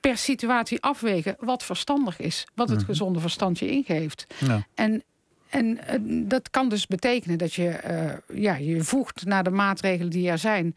per 0.00 0.16
situatie 0.16 0.82
afwegen 0.82 1.36
wat 1.40 1.64
verstandig 1.64 2.18
is. 2.20 2.46
Wat 2.54 2.68
het 2.68 2.78
Mhm. 2.78 2.86
gezonde 2.86 3.20
verstand 3.20 3.58
je 3.58 3.70
ingeeft. 3.70 4.26
Ja. 4.38 4.66
En 4.74 5.02
en 5.48 5.78
dat 6.28 6.50
kan 6.50 6.68
dus 6.68 6.86
betekenen 6.86 7.38
dat 7.38 7.54
je 7.54 7.68
eh, 7.68 8.14
ja, 8.42 8.56
je 8.56 8.84
voegt 8.84 9.24
naar 9.24 9.44
de 9.44 9.50
maatregelen 9.50 10.10
die 10.10 10.30
er 10.30 10.38
zijn. 10.38 10.74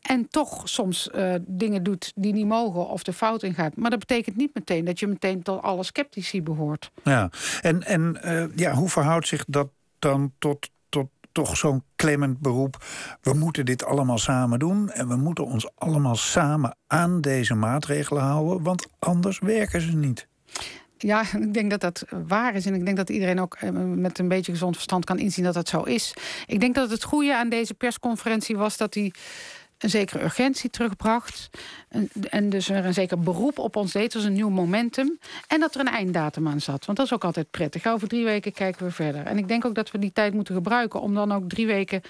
En 0.00 0.28
toch 0.28 0.68
soms 0.68 1.10
eh, 1.10 1.34
dingen 1.40 1.82
doet 1.82 2.12
die 2.14 2.32
niet 2.32 2.46
mogen 2.46 2.88
of 2.88 3.02
de 3.02 3.12
fout 3.12 3.42
ingaat. 3.42 3.76
Maar 3.76 3.90
dat 3.90 3.98
betekent 3.98 4.36
niet 4.36 4.54
meteen 4.54 4.84
dat 4.84 4.98
je 4.98 5.06
meteen 5.06 5.42
tot 5.42 5.62
alle 5.62 5.84
sceptici 5.84 6.42
behoort. 6.42 6.90
Ja, 7.02 7.30
en, 7.60 7.82
en 7.82 8.22
eh, 8.22 8.56
ja, 8.56 8.72
hoe 8.72 8.88
verhoudt 8.88 9.26
zich 9.26 9.44
dat 9.46 9.68
dan 9.98 10.32
tot, 10.38 10.70
tot 10.88 11.08
toch 11.32 11.56
zo'n 11.56 11.82
klemmend 11.96 12.38
beroep? 12.38 12.84
We 13.20 13.34
moeten 13.34 13.64
dit 13.64 13.84
allemaal 13.84 14.18
samen 14.18 14.58
doen 14.58 14.90
en 14.90 15.08
we 15.08 15.16
moeten 15.16 15.44
ons 15.44 15.68
allemaal 15.74 16.16
samen 16.16 16.76
aan 16.86 17.20
deze 17.20 17.54
maatregelen 17.54 18.22
houden, 18.22 18.62
want 18.62 18.86
anders 18.98 19.38
werken 19.38 19.80
ze 19.80 19.96
niet. 19.96 20.28
Ja, 21.02 21.24
ik 21.46 21.54
denk 21.54 21.70
dat 21.70 21.80
dat 21.80 22.04
waar 22.26 22.54
is. 22.54 22.66
En 22.66 22.74
ik 22.74 22.84
denk 22.84 22.96
dat 22.96 23.10
iedereen 23.10 23.40
ook 23.40 23.54
eh, 23.54 23.70
met 23.94 24.18
een 24.18 24.28
beetje 24.28 24.52
gezond 24.52 24.74
verstand 24.74 25.04
kan 25.04 25.18
inzien 25.18 25.44
dat 25.44 25.54
dat 25.54 25.68
zo 25.68 25.82
is. 25.82 26.14
Ik 26.46 26.60
denk 26.60 26.74
dat 26.74 26.90
het 26.90 27.04
goede 27.04 27.36
aan 27.36 27.48
deze 27.48 27.74
persconferentie 27.74 28.56
was 28.56 28.76
dat 28.76 28.94
hij 28.94 29.12
een 29.82 29.90
zekere 29.90 30.22
urgentie 30.22 30.70
terugbracht. 30.70 31.50
En, 31.88 32.10
en 32.30 32.50
dus 32.50 32.68
er 32.68 32.84
een 32.84 32.94
zeker 32.94 33.20
beroep 33.20 33.58
op 33.58 33.76
ons 33.76 33.92
deed. 33.92 34.14
als 34.14 34.24
een 34.24 34.32
nieuw 34.32 34.48
momentum. 34.48 35.18
En 35.46 35.60
dat 35.60 35.74
er 35.74 35.80
een 35.80 35.88
einddatum 35.88 36.48
aan 36.48 36.60
zat. 36.60 36.84
Want 36.84 36.98
dat 36.98 37.06
is 37.06 37.12
ook 37.12 37.24
altijd 37.24 37.50
prettig. 37.50 37.86
Over 37.86 38.08
drie 38.08 38.24
weken 38.24 38.52
kijken 38.52 38.86
we 38.86 38.92
verder. 38.92 39.26
En 39.26 39.38
ik 39.38 39.48
denk 39.48 39.64
ook 39.64 39.74
dat 39.74 39.90
we 39.90 39.98
die 39.98 40.12
tijd 40.12 40.34
moeten 40.34 40.54
gebruiken 40.54 41.00
om 41.00 41.14
dan 41.14 41.32
ook 41.32 41.48
drie 41.48 41.66
weken. 41.66 42.02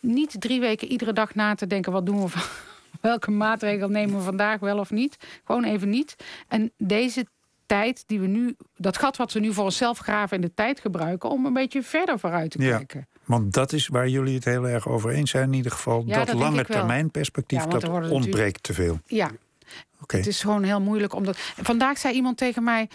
Niet 0.00 0.40
drie 0.40 0.60
weken 0.60 0.88
iedere 0.88 1.12
dag 1.12 1.34
na 1.34 1.54
te 1.54 1.66
denken: 1.66 1.92
wat 1.92 2.06
doen 2.06 2.20
we 2.20 2.28
van. 2.28 2.42
Welke 3.00 3.30
maatregel 3.30 3.88
nemen 3.88 4.16
we 4.16 4.22
vandaag 4.22 4.60
wel 4.60 4.78
of 4.78 4.90
niet? 4.90 5.16
Gewoon 5.44 5.64
even 5.64 5.88
niet. 5.88 6.16
En 6.48 6.72
deze 6.76 7.26
tijd 7.66 8.04
die 8.06 8.20
we 8.20 8.26
nu, 8.26 8.56
dat 8.76 8.98
gat 8.98 9.16
wat 9.16 9.32
we 9.32 9.40
nu 9.40 9.52
voor 9.52 9.64
onszelf 9.64 9.98
graven 9.98 10.36
in 10.36 10.42
de 10.42 10.54
tijd 10.54 10.80
gebruiken 10.80 11.30
om 11.30 11.46
een 11.46 11.52
beetje 11.52 11.82
verder 11.82 12.18
vooruit 12.18 12.50
te 12.50 12.62
Ja, 12.62 12.76
kijken. 12.76 13.06
Want 13.24 13.52
dat 13.52 13.72
is 13.72 13.88
waar 13.88 14.08
jullie 14.08 14.34
het 14.34 14.44
heel 14.44 14.68
erg 14.68 14.88
over 14.88 15.10
eens 15.10 15.30
zijn 15.30 15.44
in 15.44 15.52
ieder 15.52 15.72
geval. 15.72 16.02
Ja, 16.06 16.24
dat 16.24 16.34
lange 16.34 16.60
ik 16.60 16.66
wel. 16.66 16.78
termijn 16.78 17.10
perspectief, 17.10 17.58
Ja, 17.58 17.68
want 17.68 17.74
er 17.74 17.80
dat 17.80 17.90
worden 17.90 18.10
ontbreekt 18.10 18.62
te 18.62 18.74
veel. 18.74 19.00
Ja. 19.06 19.30
Oké. 20.02 20.16
Het 20.16 20.26
is 20.26 20.40
gewoon 20.40 20.62
heel 20.62 20.80
moeilijk 20.80 21.14
omdat. 21.14 21.36
Vandaag 21.62 21.98
zei 21.98 22.14
iemand 22.14 22.36
tegen 22.36 22.64
mij. 22.64 22.88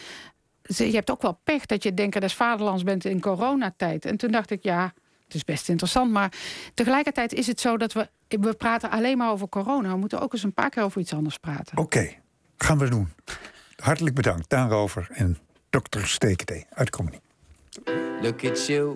Je 0.61 0.83
hebt 0.83 1.11
ook 1.11 1.21
wel 1.21 1.39
pech 1.43 1.65
dat 1.65 1.83
je 1.83 1.93
denker 1.93 2.21
des 2.21 2.33
vaderlands 2.33 2.83
bent 2.83 3.05
in 3.05 3.19
coronatijd. 3.21 4.05
En 4.05 4.17
toen 4.17 4.31
dacht 4.31 4.51
ik, 4.51 4.63
ja, 4.63 4.93
het 5.25 5.33
is 5.33 5.43
best 5.43 5.69
interessant. 5.69 6.11
Maar 6.11 6.31
tegelijkertijd 6.73 7.33
is 7.33 7.47
het 7.47 7.59
zo 7.59 7.77
dat 7.77 7.93
we. 7.93 8.09
We 8.27 8.53
praten 8.53 8.89
alleen 8.89 9.17
maar 9.17 9.31
over 9.31 9.49
corona. 9.49 9.91
We 9.91 9.97
moeten 9.97 10.21
ook 10.21 10.33
eens 10.33 10.43
een 10.43 10.53
paar 10.53 10.69
keer 10.69 10.83
over 10.83 11.01
iets 11.01 11.13
anders 11.13 11.37
praten. 11.37 11.77
Oké, 11.77 12.13
gaan 12.57 12.77
we 12.77 12.89
doen. 12.89 13.09
Hartelijk 13.75 14.15
bedankt, 14.15 14.49
Daan 14.49 14.69
Rover 14.69 15.07
en 15.11 15.37
dokter 15.69 16.07
Stekete 16.07 16.65
uit 16.69 16.89
Comedy. 16.89 17.17
Look 18.21 18.45
at 18.45 18.67
you, 18.67 18.95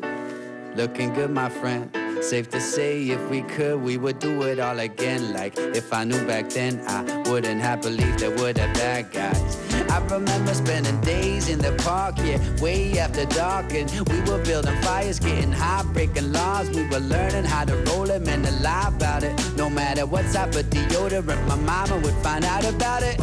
looking 0.76 1.14
good, 1.14 1.32
my 1.32 1.50
friend. 1.50 1.90
Safe 2.22 2.50
to 2.52 2.62
say, 2.62 3.10
if 3.10 3.30
we 3.30 3.42
could, 3.42 3.82
we 3.82 3.98
would 3.98 4.20
do 4.20 4.44
it 4.44 4.60
all 4.60 4.80
again. 4.80 5.34
Like 5.34 5.58
if 5.58 5.92
I 5.92 6.04
knew 6.04 6.26
back 6.26 6.50
then, 6.50 6.82
I 6.88 7.22
wouldn't 7.30 7.62
have 7.62 7.82
believed 7.82 8.20
there 8.20 8.32
were 8.32 8.54
the 8.54 8.70
bad 8.74 9.12
guys. 9.12 9.58
I 9.90 10.00
remember 10.08 10.54
spending 10.54 11.00
days 11.02 11.50
in 11.50 11.60
the 11.60 11.74
park, 11.84 12.16
yeah, 12.20 12.40
way 12.62 12.98
after 12.98 13.26
dark, 13.26 13.74
and 13.74 13.92
we 14.10 14.22
were 14.22 14.44
building 14.44 14.76
fires, 14.82 15.20
getting 15.20 15.52
high, 15.52 15.84
breaking 15.94 16.32
laws. 16.32 16.70
We 16.70 16.88
were 16.88 17.00
learning 17.00 17.44
how 17.44 17.66
to 17.66 17.76
roll 17.88 18.06
them 18.06 18.28
and 18.28 18.46
to 18.46 18.52
lie 18.64 18.88
about 18.88 19.24
it. 19.24 19.34
No 19.58 19.70
matter 19.70 20.06
what 20.06 20.26
type 20.32 20.56
of 20.56 20.66
deodorant 20.70 21.48
my 21.48 21.56
mama 21.56 22.00
would 22.00 22.16
find 22.24 22.46
out 22.46 22.66
about 22.66 23.04
it. 23.04 23.20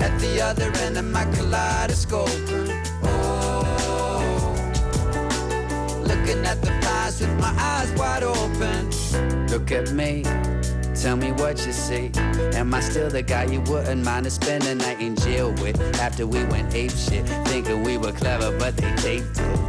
At 0.00 0.18
the 0.18 0.40
other 0.42 0.72
end 0.80 0.96
of 0.96 1.04
my 1.04 1.24
kaleidoscope. 1.36 2.59
Looking 6.10 6.44
at 6.44 6.60
the 6.62 6.70
past 6.82 7.20
with 7.20 7.38
my 7.40 7.54
eyes 7.58 7.90
wide 7.92 8.22
open. 8.22 8.90
Look 9.48 9.70
at 9.72 9.92
me, 9.92 10.22
tell 10.94 11.16
me 11.16 11.32
what 11.32 11.64
you 11.66 11.72
see. 11.72 12.10
Am 12.54 12.72
I 12.74 12.80
still 12.80 13.10
the 13.10 13.22
guy 13.22 13.44
you 13.44 13.60
wouldn't 13.62 14.04
mind 14.04 14.24
to 14.24 14.30
spend 14.30 14.66
a 14.66 14.74
night 14.74 15.00
in 15.00 15.16
jail 15.16 15.52
with? 15.62 15.80
After 16.00 16.26
we 16.26 16.44
went 16.44 16.74
ape 16.74 16.90
shit, 16.90 17.26
thinking 17.48 17.82
we 17.82 17.96
were 17.96 18.12
clever, 18.12 18.56
but 18.58 18.76
they 18.76 18.92
taped 18.96 19.38
it. 19.38 19.60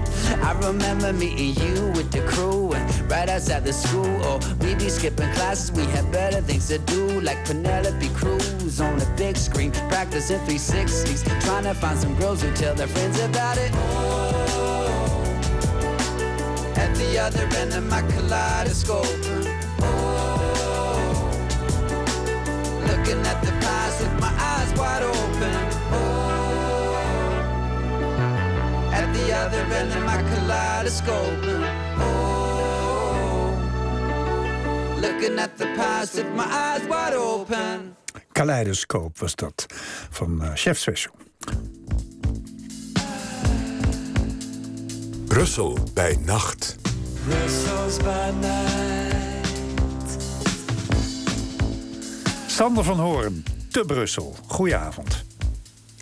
I 0.43 0.53
remember 0.67 1.13
meeting 1.13 1.53
you 1.63 1.87
with 1.95 2.11
the 2.11 2.21
crew 2.27 2.73
and 2.73 3.11
right 3.11 3.29
outside 3.29 3.63
the 3.65 3.73
school. 3.73 4.17
Oh, 4.23 4.39
we 4.61 4.75
be 4.75 4.89
skipping 4.89 5.31
classes, 5.33 5.71
we 5.71 5.83
had 5.85 6.11
better 6.11 6.41
things 6.41 6.67
to 6.67 6.77
do, 6.79 7.21
like 7.21 7.43
Penelope 7.45 8.09
Cruz 8.09 8.79
on 8.81 9.01
a 9.01 9.05
big 9.17 9.35
screen, 9.35 9.71
practicing 9.89 10.39
360s, 10.39 11.23
trying 11.41 11.63
to 11.63 11.73
find 11.73 11.99
some 11.99 12.15
girls 12.15 12.41
who 12.41 12.51
tell 12.53 12.73
their 12.75 12.87
friends 12.87 13.19
about 13.19 13.57
it. 13.57 14.30
The 17.11 17.19
other 17.19 17.47
end 17.57 17.73
of 17.73 17.83
my 17.89 18.01
kaleidoscope. 18.03 19.05
Oh, 19.81 21.29
looking 22.87 23.25
at 23.25 23.41
the 23.43 23.51
past 23.59 23.99
with 23.99 24.19
my 24.21 24.31
eyes 24.39 24.71
wide 24.79 25.03
open. 25.03 25.53
Oh, 25.91 26.95
at 28.93 29.13
the 29.13 29.33
other 29.33 29.63
end 29.75 29.91
of 29.91 30.03
my 30.05 30.23
kaleidoscope. 30.23 31.45
Oh, 31.99 33.51
looking 35.01 35.37
at 35.37 35.57
the 35.57 35.65
past 35.75 36.15
with 36.15 36.31
my 36.33 36.45
eyes 36.45 36.87
wide 36.87 37.13
open. 37.13 37.97
Kaleidoscoop 38.31 39.19
was 39.19 39.35
dat 39.35 39.65
van 40.09 40.41
eh 40.43 40.51
Chef 40.53 40.77
Special. 40.77 41.13
Brussel 45.27 45.77
bij 45.93 46.17
nacht. 46.25 46.80
Brussels 47.25 47.97
by 47.97 48.31
night. 48.39 49.47
Sander 52.47 52.83
van 52.83 52.99
Hoorn, 52.99 53.43
te 53.69 53.83
Brussel. 53.85 54.35
Goedenavond. 54.47 55.23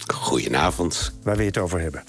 Goedenavond. 0.08 1.14
Waar 1.24 1.36
we 1.36 1.44
het 1.44 1.58
over 1.58 1.80
hebben. 1.80 2.04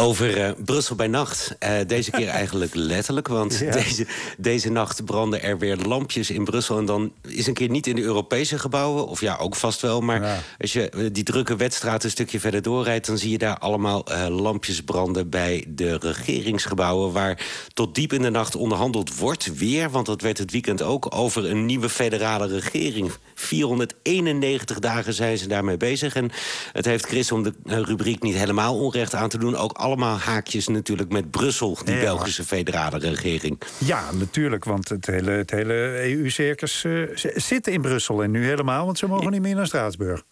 Over 0.00 0.42
eh, 0.42 0.50
Brussel 0.64 0.96
bij 0.96 1.06
nacht. 1.06 1.56
Eh, 1.58 1.72
deze 1.86 2.10
keer 2.10 2.28
eigenlijk 2.42 2.74
letterlijk, 2.74 3.28
want 3.28 3.58
Ja. 3.58 3.72
deze, 3.72 4.06
deze 4.36 4.70
nacht 4.70 5.04
branden 5.04 5.42
er 5.42 5.58
weer 5.58 5.76
lampjes 5.76 6.30
in 6.30 6.44
Brussel. 6.44 6.78
En 6.78 6.84
dan 6.84 7.12
is 7.22 7.46
een 7.46 7.54
keer 7.54 7.68
niet 7.68 7.86
in 7.86 7.96
de 7.96 8.02
Europese 8.02 8.58
gebouwen, 8.58 9.06
of 9.06 9.20
ja, 9.20 9.36
ook 9.36 9.54
vast 9.54 9.80
wel. 9.80 10.00
Maar 10.00 10.44
als 10.58 10.72
je 10.72 10.90
eh, 10.90 11.06
die 11.12 11.22
drukke 11.24 11.56
wedstraat 11.56 12.04
een 12.04 12.10
stukje 12.10 12.40
verder 12.40 12.62
doorrijdt... 12.62 13.06
dan 13.06 13.18
zie 13.18 13.30
je 13.30 13.38
daar 13.38 13.58
allemaal 13.58 14.04
lampjes 14.28 14.82
branden 14.82 15.28
bij 15.30 15.64
de 15.68 15.96
regeringsgebouwen... 15.96 17.12
waar 17.12 17.46
tot 17.74 17.94
diep 17.94 18.12
in 18.12 18.22
de 18.22 18.30
nacht 18.30 18.56
onderhandeld 18.56 19.16
wordt 19.16 19.56
weer... 19.56 19.90
want 19.90 20.06
dat 20.06 20.22
werd 20.22 20.38
het 20.38 20.50
weekend 20.50 20.82
ook 20.82 21.14
over 21.14 21.50
een 21.50 21.66
nieuwe 21.66 21.88
federale 21.88 22.46
regering. 22.46 23.10
491 23.34 24.78
dagen 24.78 25.12
zijn 25.14 25.38
ze 25.38 25.48
daarmee 25.48 25.76
bezig. 25.76 26.14
En 26.14 26.30
het 26.72 26.84
heeft 26.84 27.06
Chris, 27.06 27.32
om 27.32 27.42
de 27.42 27.52
rubriek 27.64 28.22
niet 28.22 28.34
helemaal 28.34 28.78
onrecht 28.78 29.14
aan 29.14 29.28
te 29.28 29.38
doen... 29.38 29.56
ook 29.56 29.72
allemaal 29.88 30.18
haakjes 30.18 30.68
natuurlijk 30.68 31.10
met 31.12 31.30
Brussel, 31.30 31.78
die 31.84 31.94
Ja. 31.94 32.00
Belgische 32.00 32.44
federale 32.44 32.98
regering. 32.98 33.58
Ja, 33.78 34.12
natuurlijk, 34.12 34.64
want 34.64 34.88
het 34.88 35.06
hele, 35.06 35.30
het 35.30 35.50
hele 35.50 36.02
EU-circus 36.10 36.84
eh, 36.84 36.92
zit 37.34 37.66
in 37.66 37.80
Brussel. 37.80 38.22
En 38.22 38.30
nu 38.30 38.44
helemaal, 38.44 38.84
want 38.84 38.98
ze 38.98 39.06
mogen 39.06 39.30
niet 39.30 39.40
meer 39.40 39.54
naar 39.54 39.66
Straatsburg. 39.66 40.22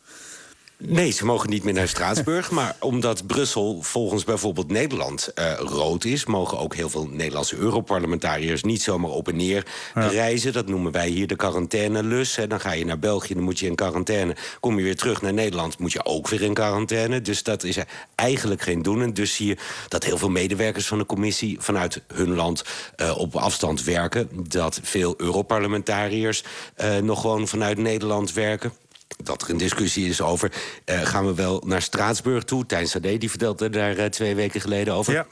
Nee, 0.79 1.11
ze 1.11 1.25
mogen 1.25 1.51
niet 1.51 1.65
meer 1.65 1.75
naar 1.75 1.89
Straatsburg. 1.89 2.51
maar 2.61 2.77
omdat 2.81 3.27
Brussel 3.27 3.83
volgens 3.83 4.25
bijvoorbeeld 4.25 4.71
Nederland 4.71 5.33
eh, 5.35 5.53
rood 5.59 6.05
is... 6.05 6.25
mogen 6.25 6.59
ook 6.59 6.75
heel 6.75 6.89
veel 6.89 7.09
Nederlandse 7.11 7.57
Europarlementariërs... 7.57 8.63
niet 8.63 8.83
zomaar 8.83 9.11
op 9.11 9.29
en 9.29 9.37
neer 9.37 9.67
reizen. 9.95 10.53
Dat 10.53 10.67
noemen 10.67 10.93
wij 10.93 11.09
hier 11.09 11.27
de 11.27 11.37
quarantainelus. 11.37 12.37
Hè. 12.37 12.47
Dan 12.47 12.61
ga 12.61 12.73
je 12.73 12.85
naar 12.85 12.99
België, 12.99 13.35
dan 13.35 13.43
moet 13.43 13.59
je 13.59 13.67
in 13.67 13.75
quarantaine. 13.75 14.37
Kom 14.61 14.79
je 14.79 14.85
weer 14.85 14.97
terug 14.97 15.23
naar 15.23 15.33
Nederland, 15.33 15.79
moet 15.79 15.93
je 15.93 16.05
ook 16.05 16.29
weer 16.29 16.43
in 16.43 16.55
quarantaine. 16.55 17.21
Dus 17.21 17.43
dat 17.43 17.65
is 17.65 17.79
eigenlijk 18.15 18.63
geen 18.63 18.83
doen. 18.83 19.03
En 19.03 19.15
dus 19.15 19.35
zie 19.35 19.47
je 19.47 19.57
dat 19.89 20.05
heel 20.05 20.19
veel 20.19 20.31
medewerkers 20.31 20.87
van 20.87 20.99
de 20.99 21.07
commissie... 21.07 21.57
vanuit 21.61 22.03
hun 22.15 22.35
land 22.35 22.65
eh, 22.97 23.19
op 23.19 23.37
afstand 23.37 23.85
werken. 23.85 24.29
Dat 24.33 24.81
veel 24.83 25.15
Europarlementariërs 25.17 26.45
eh, 26.75 26.97
nog 26.97 27.21
gewoon 27.21 27.49
vanuit 27.49 27.79
Nederland 27.79 28.33
werken 28.33 28.73
dat 29.23 29.43
er 29.43 29.51
een 29.51 29.57
discussie 29.57 30.09
is 30.09 30.21
over... 30.21 30.53
eh, 30.85 31.01
gaan 31.01 31.27
we 31.27 31.35
wel 31.35 31.63
naar 31.67 31.83
Straatsburg 31.83 32.45
toe? 32.45 32.67
Tijn 32.67 32.89
Sade 32.89 33.19
die 33.19 33.31
vertelde 33.31 33.71
daar 33.71 33.97
eh, 33.97 34.07
twee 34.07 34.35
weken 34.35 34.61
geleden 34.61 34.95
over. 34.95 35.27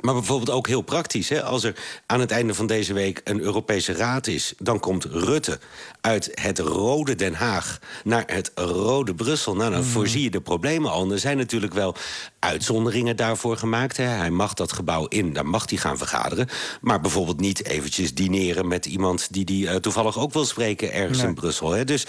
Maar 0.00 0.14
bijvoorbeeld 0.14 0.50
ook 0.50 0.66
heel 0.66 0.80
praktisch. 0.80 1.28
Hè? 1.28 1.42
Als 1.42 1.64
er 1.64 1.74
aan 2.06 2.20
het 2.20 2.30
einde 2.30 2.54
van 2.54 2.66
deze 2.66 2.92
week 2.92 3.20
een 3.24 3.40
Europese 3.40 3.92
Raad 3.92 4.26
is... 4.26 4.54
dan 4.58 4.80
komt 4.80 5.04
Rutte 5.04 5.58
uit 6.00 6.30
het 6.34 6.58
rode 6.58 7.14
Den 7.14 7.34
Haag 7.34 7.78
naar 8.04 8.24
het 8.26 8.52
rode 8.54 9.14
Brussel. 9.14 9.56
Nou, 9.56 9.70
dan 9.70 9.84
voorzie 9.84 10.22
je 10.22 10.30
de 10.30 10.40
problemen 10.40 10.90
al. 10.90 11.02
En 11.04 11.12
er 11.12 11.18
zijn 11.18 11.36
natuurlijk 11.36 11.74
wel 11.74 11.94
uitzonderingen 12.38 13.16
daarvoor 13.16 13.56
gemaakt. 13.56 13.96
Hè. 13.96 14.04
Hij 14.04 14.30
mag 14.30 14.54
dat 14.54 14.72
gebouw 14.72 15.06
in, 15.06 15.32
daar 15.32 15.46
mag 15.46 15.68
hij 15.68 15.78
gaan 15.78 15.98
vergaderen. 15.98 16.48
Maar 16.80 17.00
bijvoorbeeld 17.00 17.40
niet 17.40 17.64
eventjes 17.64 18.14
dineren 18.14 18.68
met 18.68 18.86
iemand... 18.86 19.32
die 19.32 19.44
die 19.44 19.68
eh, 19.68 19.76
toevallig 19.76 20.18
ook 20.18 20.32
wil 20.32 20.44
spreken 20.44 20.92
ergens 20.92 21.18
Nee. 21.18 21.26
in 21.26 21.34
Brussel. 21.34 21.70
Hè. 21.70 21.84
Dus 21.84 22.06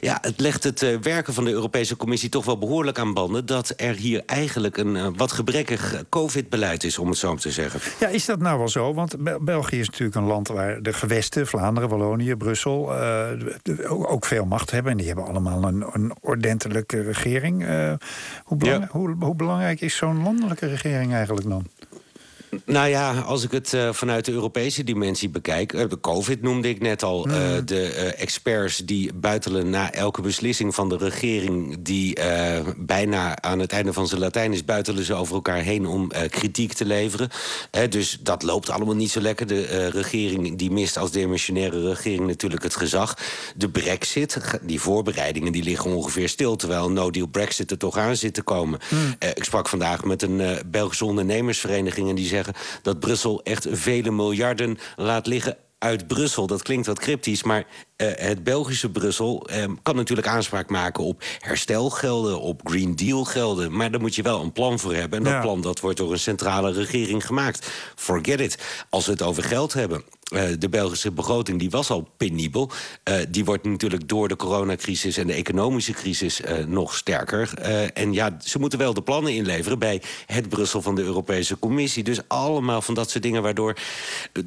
ja, 0.00 0.18
het 0.20 0.40
legt 0.40 0.64
het 0.64 0.82
eh, 0.82 0.96
werken 0.96 1.34
van 1.34 1.44
de 1.44 1.50
Europese 1.50 1.96
Commissie... 1.96 2.28
toch 2.28 2.44
wel 2.44 2.58
behoorlijk 2.58 2.98
aan 2.98 3.14
banden... 3.14 3.46
dat 3.46 3.72
er 3.76 3.94
hier 3.94 4.22
eigenlijk 4.26 4.76
een 4.76 4.96
eh, 4.96 5.08
wat 5.16 5.32
gebrekkig 5.32 6.02
covid-beleid 6.08 6.84
is, 6.84 6.98
om 6.98 7.08
het 7.08 7.18
zo 7.24 7.32
maar 7.32 7.40
te 7.40 7.50
zeggen. 7.50 7.80
Ja, 8.00 8.08
is 8.08 8.24
dat 8.24 8.38
nou 8.40 8.58
wel 8.58 8.68
zo? 8.68 8.94
Want 8.94 9.16
Bel- 9.24 9.40
België 9.40 9.78
is 9.78 9.86
natuurlijk 9.90 10.16
een 10.16 10.24
land 10.24 10.48
waar 10.48 10.82
de 10.82 10.92
gewesten, 10.92 11.46
Vlaanderen, 11.46 11.88
Wallonië, 11.88 12.34
Brussel, 12.36 12.94
eh, 13.00 13.26
ook 13.88 14.24
veel 14.24 14.44
macht 14.44 14.70
hebben. 14.70 14.92
En 14.92 14.98
die 14.98 15.06
hebben 15.06 15.26
allemaal 15.26 15.62
een, 15.64 15.84
een 15.92 16.12
ordentelijke 16.20 17.02
regering. 17.02 17.66
Eh, 17.66 17.92
hoe, 18.44 18.56
belang- 18.58 18.90
hoe, 18.90 19.16
hoe 19.20 19.34
belangrijk 19.34 19.80
is 19.80 19.96
zo'n 19.96 20.22
landelijke 20.22 20.66
regering 20.66 21.12
eigenlijk 21.14 21.48
dan? 21.48 21.66
Nou 22.64 22.88
ja, 22.88 23.18
als 23.20 23.42
ik 23.42 23.50
het 23.50 23.72
eh, 23.74 23.92
vanuit 23.92 24.24
de 24.24 24.32
Europese 24.32 24.84
dimensie 24.84 25.28
bekijk... 25.28 25.72
eh, 25.72 25.88
de 25.88 26.00
COVID 26.00 26.42
noemde 26.42 26.68
ik 26.68 26.80
net 26.80 27.02
al. 27.02 27.26
eh, 27.26 27.32
de 27.64 27.86
eh, 27.92 28.22
experts 28.22 28.76
die 28.76 29.12
buitelen 29.14 29.70
na 29.70 29.92
elke 29.92 30.20
beslissing 30.20 30.74
van 30.74 30.88
de 30.88 30.96
regering... 30.96 31.76
die 31.78 32.18
bijna 32.76 33.42
aan 33.42 33.58
het 33.58 33.72
einde 33.72 33.92
van 33.92 34.06
zijn 34.06 34.20
Latijn 34.20 34.52
is... 34.52 34.64
buitelen 34.64 35.04
ze 35.04 35.14
over 35.14 35.34
elkaar 35.34 35.62
heen 35.62 35.86
om 35.86 36.10
kritiek 36.28 36.72
te 36.72 36.84
leveren. 36.84 37.28
Dus 37.88 38.18
dat 38.20 38.42
loopt 38.42 38.70
allemaal 38.70 38.94
niet 38.94 39.10
zo 39.10 39.20
lekker. 39.20 39.46
De 39.46 39.88
regering 39.88 40.58
die 40.58 40.70
mist 40.70 40.96
als 40.96 41.10
demissionaire 41.10 41.88
regering 41.88 42.26
natuurlijk 42.26 42.62
het 42.62 42.76
gezag. 42.76 43.16
De 43.56 43.68
brexit, 43.70 44.38
die 44.62 44.80
voorbereidingen 44.80 45.52
die 45.52 45.62
liggen 45.62 45.90
ongeveer 45.94 46.28
stil... 46.28 46.56
terwijl 46.56 46.90
no-deal 46.90 47.26
brexit 47.26 47.70
er 47.70 47.78
toch 47.78 47.96
aan 47.96 48.16
zit 48.16 48.34
te 48.34 48.42
komen. 48.42 48.78
Eh, 49.18 49.28
ik 49.28 49.44
sprak 49.44 49.68
vandaag 49.68 50.04
met 50.04 50.22
een 50.22 50.58
Belgische 50.66 51.04
ondernemersvereniging... 51.04 52.08
en 52.08 52.14
die 52.14 52.28
zeggen 52.44 52.80
dat 52.82 53.00
Brussel 53.00 53.42
echt 53.42 53.66
vele 53.70 54.10
miljarden 54.10 54.78
laat 54.96 55.26
liggen 55.26 55.56
uit 55.78 56.06
Brussel. 56.06 56.46
Dat 56.46 56.62
klinkt 56.62 56.86
wat 56.86 56.98
cryptisch, 56.98 57.42
maar 57.42 57.66
eh, 57.96 58.08
het 58.14 58.44
Belgische 58.44 58.90
Brussel... 58.90 59.46
eh, 59.48 59.64
kan 59.82 59.96
natuurlijk 59.96 60.26
aanspraak 60.28 60.68
maken 60.70 61.04
op 61.04 61.22
herstelgelden, 61.38 62.40
op 62.40 62.60
Green 62.64 62.96
Deal 62.96 63.24
gelden. 63.24 63.76
Maar 63.76 63.90
daar 63.90 64.00
moet 64.00 64.14
je 64.14 64.22
wel 64.22 64.40
een 64.40 64.52
plan 64.52 64.78
voor 64.78 64.94
hebben. 64.94 65.18
En 65.18 65.24
dat 65.24 65.32
Ja. 65.32 65.40
plan 65.40 65.60
dat 65.60 65.80
wordt 65.80 65.96
door 65.98 66.12
een 66.12 66.18
centrale 66.18 66.72
regering 66.72 67.26
gemaakt. 67.26 67.70
Forget 67.94 68.40
it. 68.40 68.84
Als 68.90 69.06
we 69.06 69.12
het 69.12 69.22
over 69.22 69.42
geld 69.42 69.72
hebben... 69.72 70.04
eh, 70.32 70.42
de 70.58 70.68
Belgische 70.68 71.12
begroting 71.12 71.58
die 71.58 71.70
was 71.70 71.90
al 71.90 72.08
penibel. 72.16 72.70
Eh, 73.02 73.14
die 73.28 73.44
wordt 73.44 73.64
natuurlijk 73.64 74.08
door 74.08 74.28
de 74.28 74.36
coronacrisis 74.36 75.16
en 75.16 75.26
de 75.26 75.32
economische 75.32 75.92
crisis 75.92 76.40
eh, 76.40 76.64
nog 76.64 76.94
sterker. 76.96 77.52
En 77.94 78.12
ja, 78.12 78.36
ze 78.44 78.58
moeten 78.58 78.78
wel 78.78 78.94
de 78.94 79.02
plannen 79.02 79.32
inleveren 79.34 79.78
bij 79.78 80.02
het 80.26 80.48
Brussel 80.48 80.82
van 80.82 80.94
de 80.94 81.02
Europese 81.02 81.58
Commissie. 81.58 82.02
Dus 82.04 82.18
allemaal 82.28 82.82
van 82.82 82.94
dat 82.94 83.10
soort 83.10 83.22
dingen 83.22 83.42
waardoor 83.42 83.76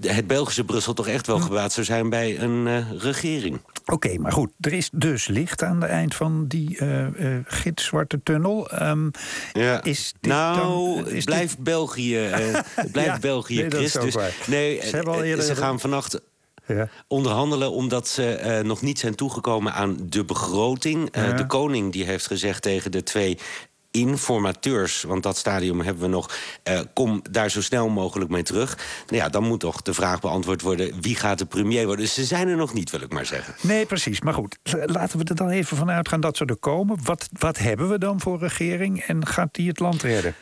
het 0.01 0.27
Belgische 0.27 0.63
Brussel 0.63 0.93
toch 0.93 1.07
echt 1.07 1.27
wel 1.27 1.39
gebaat 1.39 1.73
zou 1.73 1.85
zijn 1.85 2.09
bij 2.09 2.39
een 2.39 2.85
regering. 2.99 3.59
Oké, 3.85 4.17
maar 4.17 4.31
goed, 4.31 4.51
er 4.59 4.73
is 4.73 4.89
dus 4.93 5.27
licht 5.27 5.63
aan 5.63 5.81
het 5.81 5.89
eind 5.91 6.15
van 6.15 6.47
die 6.47 6.77
gitzwarte 7.45 8.19
tunnel. 8.23 8.69
Ehm, 8.69 9.09
Ja. 9.53 9.83
is 9.83 10.13
dit 10.19 10.31
nou, 10.31 10.57
dan- 10.95 11.05
is 11.07 11.13
dit- 11.13 11.25
blijft 11.25 11.57
België, 11.59 12.29
blijft 12.91 13.09
Ja, 13.11 13.19
België 13.19 13.55
nee, 13.55 13.69
dat 13.69 13.81
is 13.81 13.91
Christ. 13.91 13.97
ook 13.97 14.03
Dus 14.03 14.13
waar. 14.13 14.33
nee, 14.47 14.79
Ze 14.83 14.95
hebben 14.95 15.13
al 15.13 15.23
eerder- 15.23 15.43
gaan 15.67 15.79
vannacht 15.79 16.19
Ja. 16.67 16.89
onderhandelen 17.07 17.71
omdat 17.71 18.07
ze 18.07 18.33
eh, 18.35 18.63
nog 18.63 18.81
niet 18.81 18.99
zijn 18.99 19.15
toegekomen 19.15 19.73
aan 19.73 19.97
de 19.99 20.25
begroting. 20.25 21.09
Eh. 21.11 21.37
De 21.37 21.45
koning 21.45 21.91
die 21.91 22.03
heeft 22.03 22.27
gezegd 22.27 22.61
tegen 22.61 22.91
de 22.91 23.03
twee 23.03 23.37
informateurs, 23.91 25.03
want 25.03 25.23
dat 25.23 25.37
stadium 25.37 25.81
hebben 25.81 26.03
we 26.03 26.09
nog, 26.09 26.35
eh, 26.63 26.79
kom 26.93 27.21
daar 27.31 27.49
zo 27.51 27.61
snel 27.61 27.89
mogelijk 27.89 28.29
mee 28.29 28.43
terug. 28.43 28.77
Nou 29.07 29.21
ja, 29.21 29.29
dan 29.29 29.43
moet 29.43 29.59
toch 29.59 29.81
de 29.81 29.93
vraag 29.93 30.19
beantwoord 30.19 30.61
worden, 30.61 31.01
wie 31.01 31.15
gaat 31.15 31.37
de 31.39 31.45
premier 31.45 31.85
worden? 31.85 32.05
Dus 32.05 32.13
ze 32.13 32.25
zijn 32.25 32.47
er 32.47 32.55
nog 32.55 32.73
niet, 32.73 32.89
wil 32.89 33.01
ik 33.01 33.13
maar 33.13 33.25
zeggen. 33.25 33.55
Nee, 33.61 33.85
precies. 33.85 34.21
Maar 34.21 34.33
goed, 34.33 34.57
laten 34.85 35.19
we 35.19 35.23
er 35.23 35.35
dan 35.35 35.49
even 35.49 35.77
van 35.77 35.89
uitgaan 35.89 36.21
dat 36.21 36.37
ze 36.37 36.45
er 36.45 36.57
komen. 36.57 36.99
Wat, 37.03 37.29
wat 37.31 37.57
hebben 37.57 37.89
we 37.89 37.97
dan 37.97 38.19
voor 38.19 38.39
regering 38.39 39.01
en 39.01 39.25
gaat 39.27 39.49
die 39.51 39.67
het 39.67 39.79
land 39.79 40.01
redden? 40.01 40.35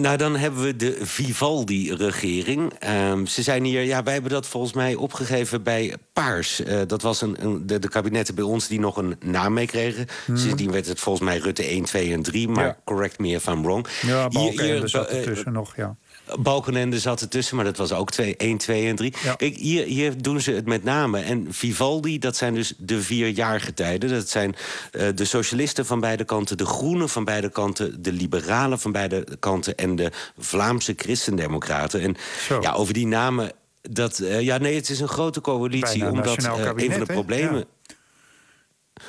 Nou, 0.00 0.16
dan 0.16 0.36
hebben 0.36 0.62
we 0.62 0.76
de 0.76 0.98
Vivaldi-regering. 1.00 2.72
Ehm, 2.78 3.24
ze 3.26 3.42
zijn 3.42 3.64
hier, 3.64 3.82
ja, 3.82 4.02
wij 4.02 4.12
hebben 4.12 4.30
dat 4.30 4.46
volgens 4.46 4.72
mij 4.72 4.94
opgegeven 4.94 5.62
bij 5.62 5.94
Paars. 6.12 6.62
Eh, 6.62 6.80
dat 6.86 7.02
was 7.02 7.20
een, 7.20 7.36
een- 7.44 7.66
de, 7.66 7.78
de 7.78 7.88
kabinetten 7.88 8.34
bij 8.34 8.44
ons 8.44 8.68
die 8.68 8.80
nog 8.80 8.96
een 8.96 9.16
naam 9.24 9.52
meekregen. 9.52 10.06
Hmm. 10.26 10.36
Sindsdien 10.36 10.70
werd 10.70 10.86
het 10.86 11.00
volgens 11.00 11.24
mij 11.24 11.38
Rutte 11.38 11.62
1, 11.64 11.84
2 11.84 12.12
en 12.12 12.22
3. 12.22 12.48
Maar 12.48 12.64
Ja. 12.66 12.76
correct 12.84 13.18
me 13.18 13.28
if 13.28 13.46
I'm 13.46 13.62
wrong. 13.62 13.86
Ja, 14.02 14.28
Hier- 14.30 14.88
zat 14.88 15.08
ertussen 15.08 15.52
nog, 15.52 15.76
ja. 15.76 15.96
Balkenende 16.38 16.98
zat 16.98 17.20
ertussen, 17.20 17.56
maar 17.56 17.64
dat 17.64 17.76
was 17.76 17.92
ook 17.92 18.10
2, 18.10 18.36
1, 18.36 18.56
2 18.58 18.88
en 18.88 18.96
3. 18.96 19.14
Kijk, 19.36 19.56
hier, 19.56 19.84
hier 19.84 20.22
doen 20.22 20.40
ze 20.40 20.52
het 20.52 20.66
met 20.66 20.84
name. 20.84 21.20
En 21.20 21.46
Vivaldi, 21.50 22.18
dat 22.18 22.36
zijn 22.36 22.54
dus 22.54 22.74
de 22.78 23.02
vier 23.02 23.28
jaargetijden. 23.28 24.10
Dat 24.10 24.28
zijn 24.28 24.54
eh, 24.90 25.06
de 25.14 25.24
socialisten 25.24 25.86
van 25.86 26.00
beide 26.00 26.24
kanten, 26.24 26.56
de 26.56 26.66
groenen 26.66 27.08
van 27.08 27.24
beide 27.24 27.48
kanten... 27.48 28.02
de 28.02 28.12
liberalen 28.12 28.78
van 28.78 28.92
beide 28.92 29.26
kanten 29.38 29.76
en 29.76 29.96
de 29.96 30.10
Vlaamse 30.38 30.94
christendemocraten. 30.96 32.00
En 32.00 32.16
ja, 32.60 32.72
over 32.72 32.94
die 32.94 33.06
namen... 33.06 33.52
Dat, 33.90 34.18
eh, 34.18 34.40
ja, 34.40 34.58
nee, 34.58 34.74
het 34.74 34.90
is 34.90 35.00
een 35.00 35.08
grote 35.08 35.40
coalitie. 35.40 35.98
Bijna 35.98 36.10
omdat 36.10 36.44
eh, 36.44 36.70
een 36.74 36.90
van 36.90 37.00
de 37.00 37.12
problemen... 37.12 37.58
Ja. 37.58 37.64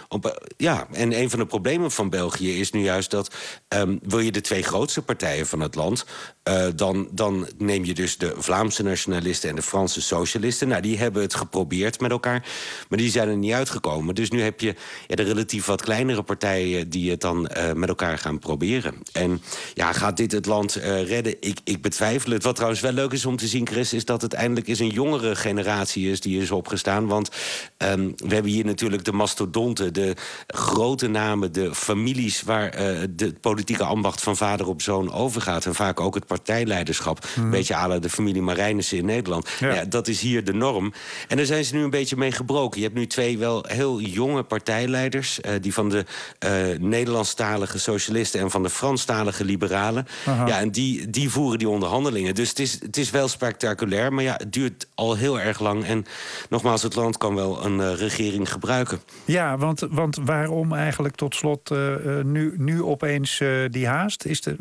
Op, 0.08 0.26
eh, 0.26 0.32
ja, 0.58 0.88
en 0.92 1.20
een 1.20 1.30
van 1.30 1.40
de 1.40 1.46
problemen 1.46 1.92
van 1.92 2.10
België 2.10 2.60
is 2.60 2.72
nu 2.72 2.82
juist 2.82 3.12
dat... 3.12 3.36
ehm, 3.68 3.98
wil 4.02 4.20
je 4.20 4.32
de 4.32 4.42
twee 4.42 4.64
grootste 4.64 5.02
partijen 5.02 5.48
van 5.48 5.60
het 5.60 5.76
land... 5.76 6.06
eh, 6.44 6.66
dan, 6.76 7.08
dan 7.12 7.48
neem 7.58 7.86
je 7.86 7.94
dus 7.94 8.18
de 8.18 8.34
Vlaamse 8.38 8.84
nationalisten 8.84 9.50
en 9.50 9.56
de 9.56 9.62
Franse 9.62 10.02
socialisten. 10.02 10.68
Nou, 10.68 10.82
die 10.82 10.98
hebben 10.98 11.22
het 11.22 11.36
geprobeerd 11.36 12.00
met 12.00 12.12
elkaar, 12.12 12.46
maar 12.90 12.98
die 12.98 13.12
zijn 13.12 13.28
er 13.28 13.38
niet 13.38 13.54
uitgekomen. 13.54 14.16
Dus 14.16 14.30
nu 14.30 14.42
heb 14.42 14.60
je 14.60 14.76
ja, 15.08 15.16
de 15.16 15.24
relatief 15.24 15.66
wat 15.66 15.82
kleinere 15.82 16.24
partijen... 16.24 16.90
die 16.90 17.12
het 17.12 17.22
dan 17.22 17.48
eh, 17.48 17.74
met 17.74 17.90
elkaar 17.90 18.18
gaan 18.18 18.40
proberen. 18.40 18.96
En 19.12 19.42
ja, 19.74 19.94
gaat 19.94 20.18
dit 20.18 20.32
het 20.32 20.46
land 20.46 20.74
redden? 20.74 21.36
Ik, 21.40 21.60
ik 21.64 21.82
betwijfel 21.82 22.32
het. 22.32 22.44
Wat 22.44 22.56
trouwens 22.56 22.82
wel 22.82 22.92
leuk 22.92 23.12
is 23.12 23.26
om 23.26 23.38
te 23.38 23.48
zien, 23.48 23.68
Chris... 23.68 23.94
is 23.94 24.06
dat 24.06 24.22
het 24.22 24.34
eindelijk 24.34 24.68
eens 24.68 24.80
een 24.80 24.90
jongere 24.90 25.36
generatie 25.36 26.12
is 26.12 26.22
die 26.22 26.42
is 26.42 26.52
opgestaan. 26.52 27.08
Want 27.08 27.30
ehm, 27.78 28.12
we 28.16 28.34
hebben 28.34 28.52
hier 28.52 28.66
natuurlijk 28.66 29.04
de 29.04 29.12
mastodonten, 29.12 29.83
de 29.92 30.16
grote 30.48 31.08
namen, 31.08 31.52
de 31.52 31.76
families 31.76 32.42
waar 32.42 32.70
eh, 32.70 33.02
de 33.10 33.26
het 33.26 33.42
politieke 33.42 33.84
ambacht 33.84 34.22
van 34.22 34.38
vader 34.38 34.68
op 34.68 34.82
zoon 34.82 35.12
overgaat. 35.14 35.66
En 35.66 35.76
vaak 35.76 36.00
ook 36.00 36.16
het 36.16 36.26
partijleiderschap. 36.26 37.28
Een 37.36 37.50
beetje 37.50 37.76
à 37.76 37.88
la 37.88 38.00
de 38.00 38.10
familie 38.10 38.42
Marijnissen 38.42 38.98
in 38.98 39.06
Nederland. 39.06 39.50
Ja. 39.60 39.74
Ja. 39.74 39.86
dat 39.86 40.08
is 40.08 40.22
hier 40.22 40.44
de 40.44 40.54
norm. 40.54 40.94
En 41.28 41.38
daar 41.38 41.46
zijn 41.46 41.66
ze 41.66 41.76
nu 41.76 41.84
een 41.84 41.90
beetje 41.90 42.16
mee 42.18 42.32
gebroken. 42.32 42.80
Je 42.80 42.86
hebt 42.86 42.98
nu 42.98 43.08
twee 43.08 43.38
wel 43.38 43.66
heel 43.68 44.00
jonge 44.02 44.44
partijleiders. 44.44 45.42
eh, 45.42 45.52
die 45.62 45.74
van 45.74 45.90
de 45.90 46.06
eh, 46.40 46.52
Nederlandstalige 46.80 47.80
socialisten 47.80 48.40
en 48.40 48.52
van 48.52 48.64
de 48.64 48.70
Franstalige 48.70 49.46
liberalen. 49.46 50.08
Aha. 50.26 50.48
Ja, 50.48 50.60
en 50.60 50.72
die, 50.72 51.10
die 51.10 51.30
voeren 51.30 51.60
die 51.60 51.70
onderhandelingen. 51.70 52.36
Dus 52.36 52.50
het 52.50 52.60
is, 52.60 52.80
het 52.82 52.98
is 52.98 53.10
wel 53.10 53.28
spectaculair. 53.28 54.14
Maar 54.14 54.24
ja, 54.24 54.36
het 54.38 54.54
duurt 54.54 54.88
al 54.96 55.16
heel 55.16 55.40
erg 55.40 55.60
lang. 55.60 55.86
En 55.86 56.06
nogmaals, 56.50 56.82
het 56.84 56.96
land 56.96 57.18
kan 57.18 57.36
wel 57.36 57.66
een 57.66 57.82
eh, 57.82 57.94
regering 57.94 58.52
gebruiken. 58.52 59.02
Ja, 59.26 59.58
want, 59.58 59.73
want 59.80 60.16
waarom 60.16 60.74
eigenlijk 60.74 61.16
tot 61.16 61.36
slot 61.36 61.72
eh, 61.72 62.20
eh, 62.20 62.26
nu, 62.26 62.54
nu 62.58 62.84
opeens 62.84 63.40
eh, 63.40 63.50
die 63.70 63.88
haast? 63.88 64.26
Is 64.26 64.42
de, 64.42 64.56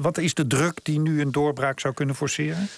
wat 0.00 0.18
is 0.18 0.34
de 0.34 0.46
druk 0.46 0.80
die 0.82 1.00
nu 1.00 1.20
een 1.20 1.32
doorbraak 1.32 1.80
zou 1.80 1.94
kunnen 1.94 2.14
forceren? 2.14 2.68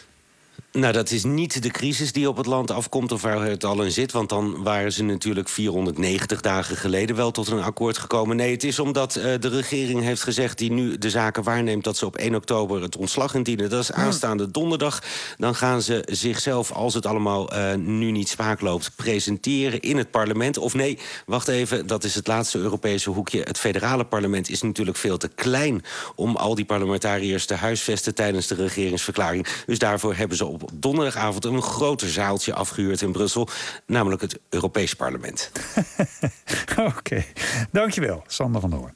Nou, 0.77 0.93
dat 0.93 1.11
is 1.11 1.25
niet 1.25 1.63
de 1.63 1.71
crisis 1.71 2.13
die 2.13 2.29
op 2.29 2.37
het 2.37 2.47
land 2.47 2.71
afkomt 2.71 3.13
of 3.13 3.23
waar 3.23 3.43
het 3.43 3.65
al 3.65 3.83
in 3.83 3.91
zit. 3.91 4.13
Want 4.13 4.29
dan 4.29 4.63
waren 4.63 4.93
ze 4.93 5.03
natuurlijk 5.03 5.49
490 5.49 6.41
dagen 6.41 6.77
geleden 6.77 7.17
wel 7.17 7.31
tot 7.31 7.49
een 7.49 7.63
akkoord 7.63 7.99
gekomen. 7.99 8.37
Nee, 8.37 8.53
het 8.53 8.65
is 8.65 8.79
omdat 8.79 9.17
eh, 9.17 9.41
de 9.41 9.49
regering 9.49 10.03
heeft 10.03 10.23
gezegd... 10.23 10.59
die 10.59 10.73
nu 10.73 10.99
de 10.99 11.11
zaken 11.11 11.43
waarneemt 11.43 11.85
dat 11.85 11.97
ze 11.97 12.07
op 12.07 12.17
1 12.17 12.35
oktober 12.35 12.83
het 12.83 12.97
ontslag 12.97 13.35
indienen. 13.35 13.71
Dat 13.71 13.83
is 13.83 13.93
aanstaande 13.93 14.51
donderdag. 14.51 15.03
Dan 15.37 15.55
gaan 15.55 15.83
ze 15.83 16.03
zichzelf, 16.11 16.73
als 16.73 16.95
het 16.95 17.07
allemaal 17.07 17.51
eh, 17.53 17.75
nu 17.75 18.11
niet 18.11 18.29
spaak 18.29 18.61
loopt... 18.61 18.91
presenteren 18.97 19.81
in 19.81 19.97
het 19.97 20.11
parlement. 20.11 20.59
Of 20.59 20.75
nee, 20.75 20.99
wacht 21.27 21.49
even, 21.49 21.87
dat 21.87 22.05
is 22.05 22.15
het 22.15 22.27
laatste 22.27 22.59
Europese 22.59 23.11
hoekje. 23.11 23.41
Het 23.41 23.59
federale 23.59 24.05
parlement 24.05 24.51
is 24.51 24.63
natuurlijk 24.63 24.97
veel 24.97 25.17
te 25.17 25.29
klein... 25.29 25.85
om 26.15 26.37
al 26.37 26.55
die 26.55 26.65
parlementariërs 26.65 27.47
te 27.47 27.55
huisvesten 27.55 28.15
tijdens 28.15 28.47
de 28.47 28.55
regeringsverklaring. 28.55 29.47
Dus 29.67 29.79
daarvoor 29.79 30.15
hebben 30.15 30.37
ze 30.37 30.47
op 30.47 30.65
donderdagavond 30.73 31.45
een 31.45 31.63
groter 31.63 32.11
zaaltje 32.11 32.55
afgehuurd 32.55 33.01
in 33.03 33.13
Brussel. 33.13 33.49
Namelijk 33.87 34.23
het 34.23 34.39
Europees 34.49 34.95
Parlement. 34.95 35.51
Oké, 36.97 37.25
dankjewel, 37.73 38.23
Sander 38.27 38.61
van 38.61 38.73
Hoorn. 38.73 38.95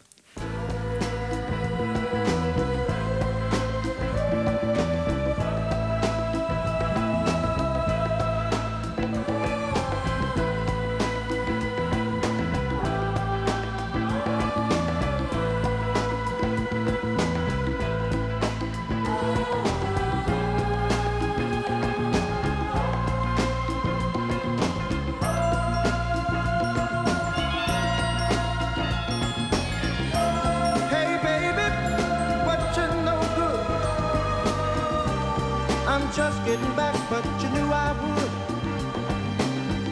Back, 36.92 37.10
but 37.10 37.24
you 37.42 37.48
knew 37.50 37.72
I 37.72 37.92
would. 38.02 38.30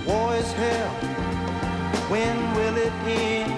War 0.06 0.34
is 0.36 0.52
hell. 0.52 0.92
When 2.12 2.36
will 2.54 2.76
it 2.76 2.92
end? 3.04 3.52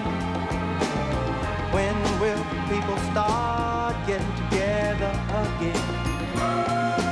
When 1.75 1.95
will 2.19 2.43
people 2.69 2.97
start 3.11 3.95
getting 4.07 4.35
together 4.35 5.13
again? 5.41 5.83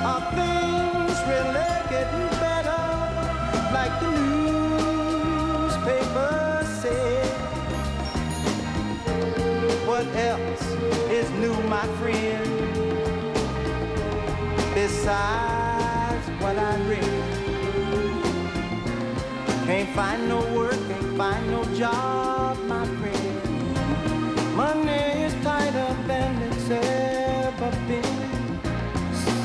Are 0.10 0.24
things 0.38 1.18
really 1.32 1.72
getting 1.94 2.30
better? 2.44 2.84
Like 3.78 3.94
the 4.04 4.12
newspapers 5.32 5.88
say. 6.82 7.14
What 9.88 10.08
else 10.16 10.66
is 11.10 11.28
new, 11.42 11.56
my 11.64 11.88
friend? 12.00 12.46
Besides 14.76 15.59
I. 16.60 16.80
Can't 19.70 19.96
find 19.96 20.28
no 20.28 20.40
work, 20.58 20.80
can't 20.90 21.16
find 21.16 21.52
no 21.52 21.64
job, 21.76 22.58
my 22.66 22.86
friend. 22.98 24.56
Money 24.58 25.24
is 25.26 25.34
tighter 25.44 25.96
than 26.08 26.42
it's 26.42 26.70
ever 26.72 27.72
been. 27.88 28.60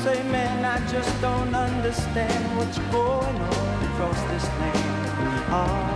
Say, 0.03 0.23
man, 0.31 0.65
I 0.65 0.79
just 0.87 1.21
don't 1.21 1.53
understand 1.53 2.57
what's 2.57 2.79
going 2.79 3.39
on 3.53 3.83
across 3.85 4.19
this 4.31 4.45
land. 4.59 5.49
Oh, 5.51 5.93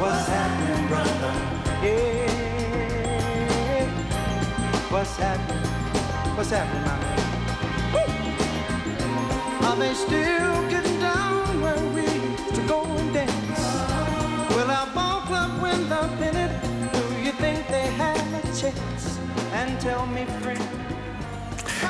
what's 0.00 0.28
happening, 0.28 0.86
brother? 0.86 1.34
Yeah, 1.82 3.06
what's 4.90 5.16
happening? 5.16 5.70
What's 6.36 6.50
happening, 6.50 6.84
my 6.84 6.98
man? 7.00 7.25
They 9.78 9.92
still 9.92 10.68
getting 10.70 10.98
down 11.00 11.60
where 11.60 11.76
we 11.94 12.06
to 12.54 12.62
go 12.66 12.82
and 12.84 13.12
dance? 13.12 13.60
Will 14.56 14.70
our 14.70 14.86
ball 14.94 15.20
club 15.20 15.60
win 15.60 15.86
the 15.90 16.08
pennant? 16.18 16.92
Do 16.94 17.22
you 17.22 17.32
think 17.32 17.68
they 17.68 17.88
have 17.98 18.34
a 18.34 18.42
chance? 18.58 19.18
And 19.52 19.78
tell 19.78 20.06
me, 20.06 20.24
friend. 20.40 20.95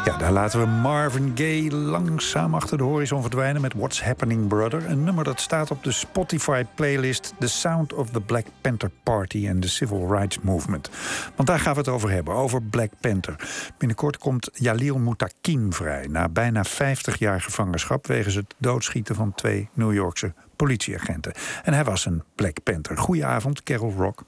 Ja, 0.06 0.16
daar 0.16 0.32
laten 0.32 0.60
we 0.60 0.66
Marvin 0.66 1.32
Gaye 1.34 1.74
langzaam 1.74 2.54
achter 2.54 2.78
de 2.78 2.84
horizon 2.84 3.20
verdwijnen 3.20 3.62
met 3.62 3.74
What's 3.74 4.02
Happening 4.02 4.48
Brother. 4.48 4.90
Een 4.90 5.04
nummer 5.04 5.24
dat 5.24 5.40
staat 5.40 5.70
op 5.70 5.84
de 5.84 5.92
Spotify-playlist 5.92 7.34
The 7.38 7.48
Sound 7.48 7.92
of 7.92 8.10
the 8.10 8.20
Black 8.20 8.46
Panther 8.60 8.90
Party 9.02 9.48
and 9.50 9.62
the 9.62 9.68
Civil 9.68 10.08
Rights 10.08 10.38
Movement. 10.40 10.90
Want 11.36 11.48
daar 11.48 11.58
gaan 11.58 11.72
we 11.72 11.78
het 11.78 11.88
over 11.88 12.10
hebben, 12.10 12.34
over 12.34 12.62
Black 12.62 12.90
Panther. 13.00 13.36
Binnenkort 13.78 14.18
komt 14.18 14.50
Jalil 14.52 14.98
Moutakin 14.98 15.72
vrij 15.72 16.06
na 16.06 16.28
bijna 16.28 16.64
50 16.64 17.18
jaar 17.18 17.40
gevangenschap 17.40 18.06
wegens 18.06 18.34
het 18.34 18.54
doodschieten 18.58 19.14
van 19.14 19.34
twee 19.34 19.68
New 19.72 19.94
Yorkse 19.94 20.34
politieagenten. 20.56 21.32
En 21.62 21.72
hij 21.72 21.84
was 21.84 22.06
een 22.06 22.22
Black 22.34 22.62
Panther. 22.62 22.98
Goedenavond, 22.98 23.62
Carol 23.62 23.94
Rock. 23.96 24.24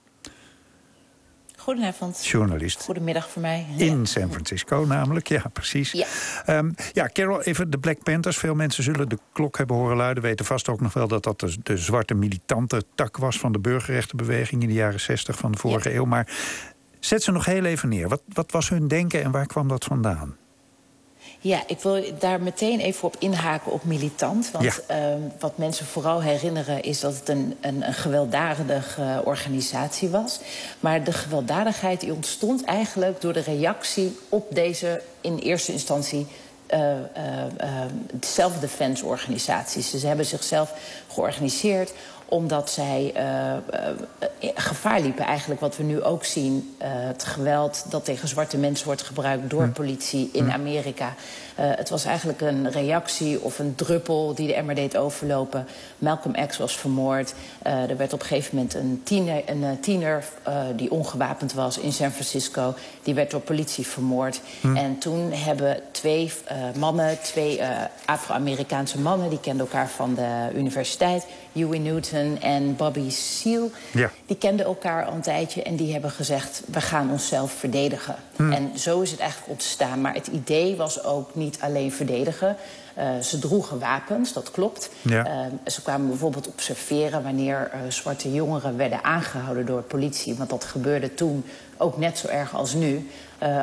Goedenavond. 1.69 2.27
Journalist. 2.27 2.83
Goedemiddag 2.85 3.29
voor 3.29 3.43
mij. 3.43 3.67
In 3.77 4.07
San 4.07 4.31
Francisco 4.31 4.85
namelijk, 4.85 5.29
ja, 5.29 5.43
precies. 5.53 5.93
Ja. 5.93 6.07
Ehm, 6.47 6.71
ja, 6.93 7.09
Carol, 7.13 7.43
even 7.43 7.71
de 7.71 7.79
Black 7.79 8.03
Panthers. 8.03 8.37
Veel 8.37 8.55
mensen 8.55 8.85
zullen 8.85 9.09
de 9.09 9.19
klok 9.33 9.59
hebben 9.59 9.77
horen 9.77 9.97
luiden. 9.97 10.23
Weten 10.23 10.45
vast 10.45 10.69
ook 10.69 10.81
nog 10.81 10.93
wel 10.93 11.09
dat 11.09 11.23
dat 11.23 11.41
de, 11.41 11.57
de 11.63 11.77
zwarte 11.77 12.15
militante 12.15 12.83
tak 12.95 13.17
was... 13.17 13.39
van 13.39 13.53
de 13.53 13.59
burgerrechtenbeweging 13.59 14.63
in 14.63 14.69
de 14.69 14.75
jaren 14.75 15.01
60 15.01 15.37
van 15.37 15.53
de 15.53 15.59
vorige 15.59 15.95
eeuw. 15.95 16.05
Maar 16.05 16.29
zet 17.01 17.23
ze 17.23 17.33
nog 17.33 17.45
heel 17.45 17.65
even 17.65 17.89
neer. 17.89 18.09
Wat, 18.09 18.23
wat 18.29 18.53
was 18.53 18.69
hun 18.69 18.89
denken 18.89 19.23
en 19.23 19.31
waar 19.31 19.47
kwam 19.47 19.69
dat 19.69 19.85
vandaan? 19.85 20.37
Ja, 21.41 21.63
ik 21.67 21.81
wil 21.81 22.05
daar 22.19 22.41
meteen 22.43 22.81
even 22.81 23.05
op 23.05 23.17
inhaken 23.19 23.73
op 23.73 23.85
militant. 23.85 24.51
Want 24.51 24.65
Ja. 24.65 24.73
ehm, 24.87 25.21
wat 25.39 25.59
mensen 25.59 25.87
vooral 25.87 26.23
herinneren 26.23 26.83
is 26.83 27.01
dat 27.01 27.15
het 27.15 27.29
een, 27.29 27.57
een, 27.61 27.87
een 27.87 27.95
gewelddadige 27.95 29.03
eh, 29.03 29.19
organisatie 29.25 30.09
was. 30.09 30.41
Maar 30.81 31.05
de 31.05 31.13
gewelddadigheid 31.13 32.01
die 32.01 32.13
ontstond 32.13 32.65
eigenlijk 32.65 33.21
door 33.21 33.33
de 33.33 33.41
reactie 33.41 34.19
op 34.29 34.55
deze 34.55 35.03
in 35.21 35.39
eerste 35.39 35.73
instantie 35.73 36.27
eh, 36.69 36.91
eh, 36.93 37.01
eh, 37.57 37.69
self-defense 38.21 39.05
organisaties. 39.07 39.91
Dus 39.91 40.01
ze 40.01 40.07
hebben 40.07 40.27
zichzelf 40.27 40.73
georganiseerd 41.13 41.93
omdat 42.29 42.71
zij 42.71 43.13
eh, 43.15 43.53
eh, 43.53 43.61
gevaar 44.55 45.01
liepen, 45.01 45.25
eigenlijk 45.25 45.61
wat 45.61 45.77
we 45.77 45.83
nu 45.83 46.03
ook 46.03 46.25
zien. 46.25 46.75
eh, 46.79 46.89
het 46.91 47.25
geweld 47.25 47.85
dat 47.91 48.05
tegen 48.05 48.29
zwarte 48.29 48.59
mensen 48.59 48.87
wordt 48.87 49.03
gebruikt 49.03 49.51
door 49.51 49.69
politie 49.69 50.29
in 50.33 50.53
Amerika. 50.53 51.15
Eh, 51.59 51.67
het 51.71 51.89
was 51.89 52.05
eigenlijk 52.05 52.41
een 52.41 52.71
reactie 52.71 53.41
of 53.41 53.59
een 53.59 53.75
druppel 53.75 54.35
die 54.35 54.47
de 54.47 54.55
emmer 54.55 54.75
deed 54.75 54.97
overlopen. 54.97 55.67
Malcolm 55.99 56.47
X 56.47 56.57
was 56.57 56.79
vermoord. 56.79 57.35
Eh, 57.63 57.91
er 57.91 57.97
werd 57.97 58.13
op 58.13 58.21
een 58.21 58.27
gegeven 58.27 58.57
moment 58.57 58.75
een 58.75 59.01
tiener, 59.05 59.43
een, 59.47 59.65
eh, 59.65 59.71
tiener 59.81 60.25
die 60.77 60.91
ongewapend 60.91 61.53
was 61.53 61.79
in 61.79 61.93
San 61.93 62.11
Francisco. 62.11 62.75
Die 63.03 63.15
werd 63.15 63.31
door 63.31 63.41
politie 63.41 63.87
vermoord. 63.87 64.41
En 64.75 64.99
toen 64.99 65.33
hebben 65.33 65.81
twee 65.91 66.33
mannen, 66.77 67.19
twee 67.23 67.61
Afro-Amerikaanse 68.05 68.99
mannen... 68.99 69.29
die 69.29 69.41
kenden 69.41 69.67
elkaar 69.67 69.89
van 69.89 70.15
de 70.15 70.49
universiteit, 70.55 71.27
Huey 71.53 71.79
Newton 71.79 72.41
en 72.41 72.77
Bobby 72.77 73.11
Seale... 73.11 73.71
Ja. 73.93 74.11
die 74.27 74.37
kenden 74.37 74.67
elkaar 74.67 75.05
al 75.05 75.13
een 75.13 75.21
tijdje 75.21 75.63
en 75.63 75.77
die 75.77 75.93
hebben 75.93 76.11
gezegd... 76.11 76.63
we 76.67 76.81
gaan 76.81 77.11
onszelf 77.11 77.53
verdedigen. 77.53 78.17
En 78.37 78.79
zo 78.79 79.01
is 79.01 79.11
het 79.11 79.21
eigenlijk 79.21 79.51
ontstaan. 79.51 80.01
Maar 80.01 80.15
het 80.15 80.27
idee 80.27 80.77
was 80.77 81.05
ook 81.05 81.35
niet 81.35 81.48
alleen 81.61 81.93
verdedigen. 81.93 82.57
Eh, 82.99 83.19
ze 83.19 83.39
droegen 83.39 83.79
wapens, 83.79 84.33
dat 84.33 84.51
klopt. 84.51 84.91
Ja. 85.03 85.25
Eh, 85.25 85.73
ze 85.73 85.83
kwamen 85.83 86.09
bijvoorbeeld 86.09 86.49
observeren 86.49 87.23
wanneer 87.23 87.71
eh, 87.73 87.81
zwarte 87.89 88.33
jongeren 88.33 88.77
werden 88.77 89.05
aangehouden 89.05 89.67
door 89.67 89.83
politie. 89.83 90.35
Want 90.35 90.51
dat 90.51 90.65
gebeurde 90.65 91.15
toen 91.15 91.45
ook 91.77 91.99
net 91.99 92.19
zo 92.19 92.29
erg 92.29 92.55
als 92.55 92.75
nu. 92.75 93.11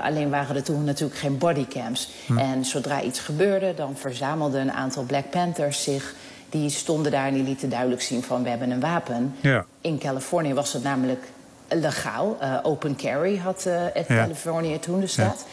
Alleen 0.04 0.30
waren 0.30 0.56
er 0.56 0.64
toen 0.64 0.84
natuurlijk 0.84 1.20
geen 1.20 1.38
bodycams. 1.38 2.10
En 2.38 2.66
zodra 2.66 3.02
iets 3.02 3.20
gebeurde, 3.20 3.74
dan 3.74 3.98
verzamelden 3.98 4.62
een 4.62 4.72
aantal 4.72 5.04
Black 5.04 5.30
Panthers 5.30 5.84
zich. 5.84 6.14
Die 6.50 6.70
stonden 6.70 7.12
daar 7.12 7.28
en 7.28 7.34
die 7.34 7.44
lieten 7.44 7.70
duidelijk 7.70 8.02
zien 8.02 8.24
van 8.24 8.44
we 8.44 8.50
hebben 8.50 8.70
een 8.70 8.80
wapen. 8.80 9.36
Ja. 9.42 9.66
In 9.82 9.98
Californië 9.98 10.54
was 10.54 10.74
het 10.74 10.84
namelijk 10.84 11.24
legaal. 11.68 12.38
Open 12.64 12.96
carry 12.96 13.38
had 13.38 13.64
Ja. 13.64 14.04
Californië 14.08 14.80
toen 14.80 15.00
de 15.00 15.08
staat. 15.08 15.46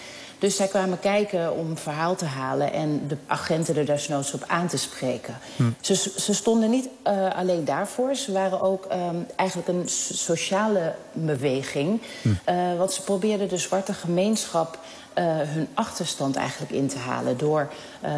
Dus 0.43 0.57
zij 0.57 0.67
kwamen 0.67 1.01
kijken 1.01 1.53
om 1.57 1.71
een 1.71 1.77
verhaal 1.77 2.15
te 2.15 2.25
halen 2.25 2.73
en 2.73 3.07
de 3.09 3.17
agenten 3.27 3.77
er 3.77 3.87
desnoods 3.87 4.33
op 4.33 4.45
aan 4.47 4.69
te 4.69 4.77
spreken. 4.77 5.39
Ze, 5.81 5.95
ze 6.17 6.35
stonden 6.35 6.71
niet 6.71 6.89
eh, 7.03 7.35
alleen 7.35 7.65
daarvoor, 7.65 8.15
ze 8.15 8.33
waren 8.33 8.61
ook 8.61 8.85
ehm, 8.85 9.17
eigenlijk 9.37 9.69
een 9.69 9.89
so- 9.89 10.15
sociale 10.15 10.95
beweging. 11.13 12.01
Eh, 12.45 12.57
want 12.79 12.93
ze 12.93 13.03
probeerden 13.03 13.49
de 13.49 13.57
zwarte 13.57 13.93
gemeenschap 13.93 14.79
eh, 15.13 15.25
hun 15.27 15.69
achterstand 15.75 16.37
eigenlijk 16.37 16.73
in 16.73 16.89
te 16.89 16.99
halen. 16.99 17.39
Door 17.39 17.69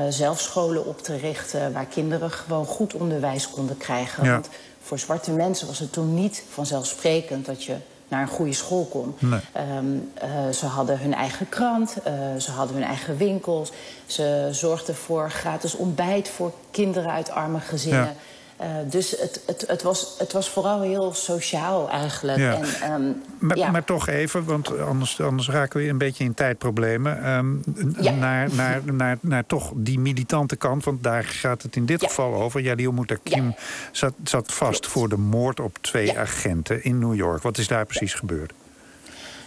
zelf 0.09 0.41
scholen 0.41 0.87
op 0.87 1.03
te 1.03 1.17
richten 1.17 1.73
waar 1.73 1.87
kinderen 1.87 2.31
gewoon 2.31 2.67
goed 2.67 2.95
onderwijs 2.95 3.51
konden 3.51 3.77
krijgen. 3.77 4.25
Ja. 4.25 4.33
Want 4.33 4.49
voor 4.83 4.99
zwarte 4.99 5.31
mensen 5.31 5.67
was 5.67 5.79
het 5.79 5.93
toen 5.93 6.15
niet 6.15 6.45
vanzelfsprekend 6.51 7.47
dat 7.47 7.65
je 7.65 7.77
naar 8.09 8.23
een 8.23 8.29
goede 8.29 8.53
school 8.53 8.85
kon. 8.85 9.15
Nee. 9.19 9.41
Ehm, 9.53 9.69
eh, 10.15 10.49
ze 10.53 10.67
hadden 10.67 10.99
hun 10.99 11.15
eigen 11.15 11.49
krant, 11.49 11.97
eh, 12.05 12.13
ze 12.39 12.51
hadden 12.51 12.77
hun 12.77 12.85
eigen 12.85 13.17
winkels. 13.17 13.73
Ze 14.07 14.49
zorgden 14.51 14.95
voor 14.95 15.31
gratis 15.31 15.75
ontbijt 15.75 16.29
voor 16.29 16.53
kinderen 16.71 17.11
uit 17.11 17.31
arme 17.31 17.61
gezinnen. 17.61 18.05
Ja. 18.05 18.15
Eh, 18.57 18.67
dus 18.91 19.11
het, 19.11 19.41
het, 19.47 19.65
het, 19.67 19.83
was, 19.83 20.15
het 20.19 20.33
was 20.33 20.49
vooral 20.49 20.81
heel 20.81 21.15
sociaal 21.15 21.91
eigenlijk. 21.91 22.39
Ja. 22.39 22.55
En, 22.55 22.63
ehm, 22.83 23.03
Maar, 23.39 23.57
ja. 23.57 23.71
maar 23.71 23.85
toch 23.85 24.09
even, 24.09 24.45
want 24.45 24.79
anders, 24.79 25.21
anders 25.21 25.49
raken 25.49 25.81
we 25.81 25.89
een 25.89 25.99
beetje 25.99 26.25
in 26.25 26.35
tijdproblemen. 26.35 27.23
Ehm, 27.23 27.53
Ja. 28.01 28.11
naar, 28.13 28.55
naar, 28.55 28.81
naar, 28.85 29.19
naar 29.21 29.47
toch 29.47 29.73
die 29.75 29.99
militante 29.99 30.57
kant, 30.57 30.85
want 30.85 31.03
daar 31.03 31.25
gaat 31.25 31.63
het 31.63 31.77
in 31.77 31.87
dit 31.87 32.03
geval 32.03 32.35
over. 32.35 32.61
Jalil 32.61 32.93
Moutakim 32.93 33.55
zat, 33.93 34.15
zat 34.25 34.53
vast 34.53 34.87
voor 34.87 35.09
de 35.09 35.19
moord 35.19 35.61
op 35.61 35.79
twee 35.81 36.19
agenten 36.19 36.85
in 36.85 36.99
New 36.99 37.15
York. 37.15 37.43
Wat 37.43 37.59
is 37.59 37.69
daar 37.69 37.87
precies 37.87 38.15
gebeurd? 38.15 38.53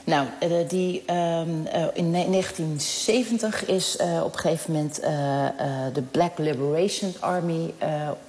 Nou, 0.07 0.27
eh, 0.39 0.49
die, 0.67 1.03
ehm, 1.05 1.65
eh, 1.65 1.85
in 1.93 2.11
ne- 2.11 2.27
1970 2.27 3.65
is 3.65 3.97
eh, 3.97 4.21
op 4.23 4.33
een 4.33 4.39
gegeven 4.39 4.71
moment 4.71 4.95
de 5.93 6.01
Black 6.11 6.37
Liberation 6.37 7.13
Army 7.19 7.73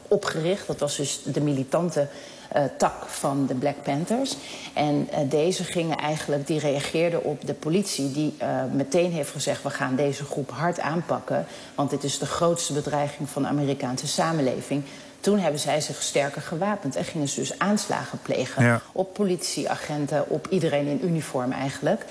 opgericht. 0.09 0.67
Dat 0.67 0.79
was 0.79 0.97
dus 0.97 1.23
de 1.25 1.41
militante 1.41 2.09
tak 2.77 3.07
van 3.07 3.47
de 3.47 3.55
Black 3.55 3.83
Panthers. 3.83 4.37
En 4.75 5.09
deze 5.29 5.65
gingen 5.65 5.97
eigenlijk, 5.97 6.47
die 6.47 6.59
reageerden 6.59 7.25
op 7.25 7.47
de 7.47 7.55
politie... 7.55 8.13
die 8.13 8.35
meteen 8.73 9.13
heeft 9.13 9.31
gezegd, 9.31 9.63
we 9.63 9.71
gaan 9.71 9.97
deze 9.97 10.25
groep 10.25 10.51
hard 10.51 10.81
aanpakken... 10.81 11.47
want 11.75 11.91
dit 11.91 12.05
is 12.05 12.19
de 12.19 12.27
grootste 12.27 12.73
bedreiging 12.73 13.29
van 13.29 13.43
de 13.43 13.49
Amerikaanse 13.49 14.07
samenleving. 14.07 14.83
Toen 15.21 15.39
hebben 15.39 15.61
zij 15.61 15.81
zich 15.81 16.03
sterker 16.03 16.43
gewapend 16.43 16.97
en 16.97 17.05
gingen 17.05 17.29
ze 17.29 17.41
dus 17.41 17.59
aanslagen 17.59 18.19
plegen 18.23 18.65
Ja. 18.65 18.81
op 18.93 19.15
politieagenten, 19.15 20.29
op 20.29 20.47
iedereen 20.51 20.87
in 20.87 21.01
uniform 21.05 21.53
eigenlijk. 21.53 22.05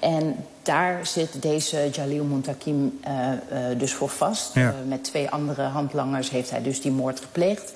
En 0.00 0.36
daar 0.62 1.06
zit 1.06 1.42
deze 1.42 1.88
Jalil 1.92 2.24
Muntakim 2.24 2.98
eh, 3.02 3.32
eh, 3.32 3.78
dus 3.78 3.92
voor 3.94 4.08
vast. 4.08 4.54
Ja. 4.54 4.68
Eh, 4.68 4.74
met 4.88 5.04
twee 5.04 5.30
andere 5.30 5.62
handlangers 5.62 6.30
heeft 6.30 6.50
hij 6.50 6.62
dus 6.62 6.80
die 6.80 6.92
moord 6.92 7.20
gepleegd. 7.20 7.72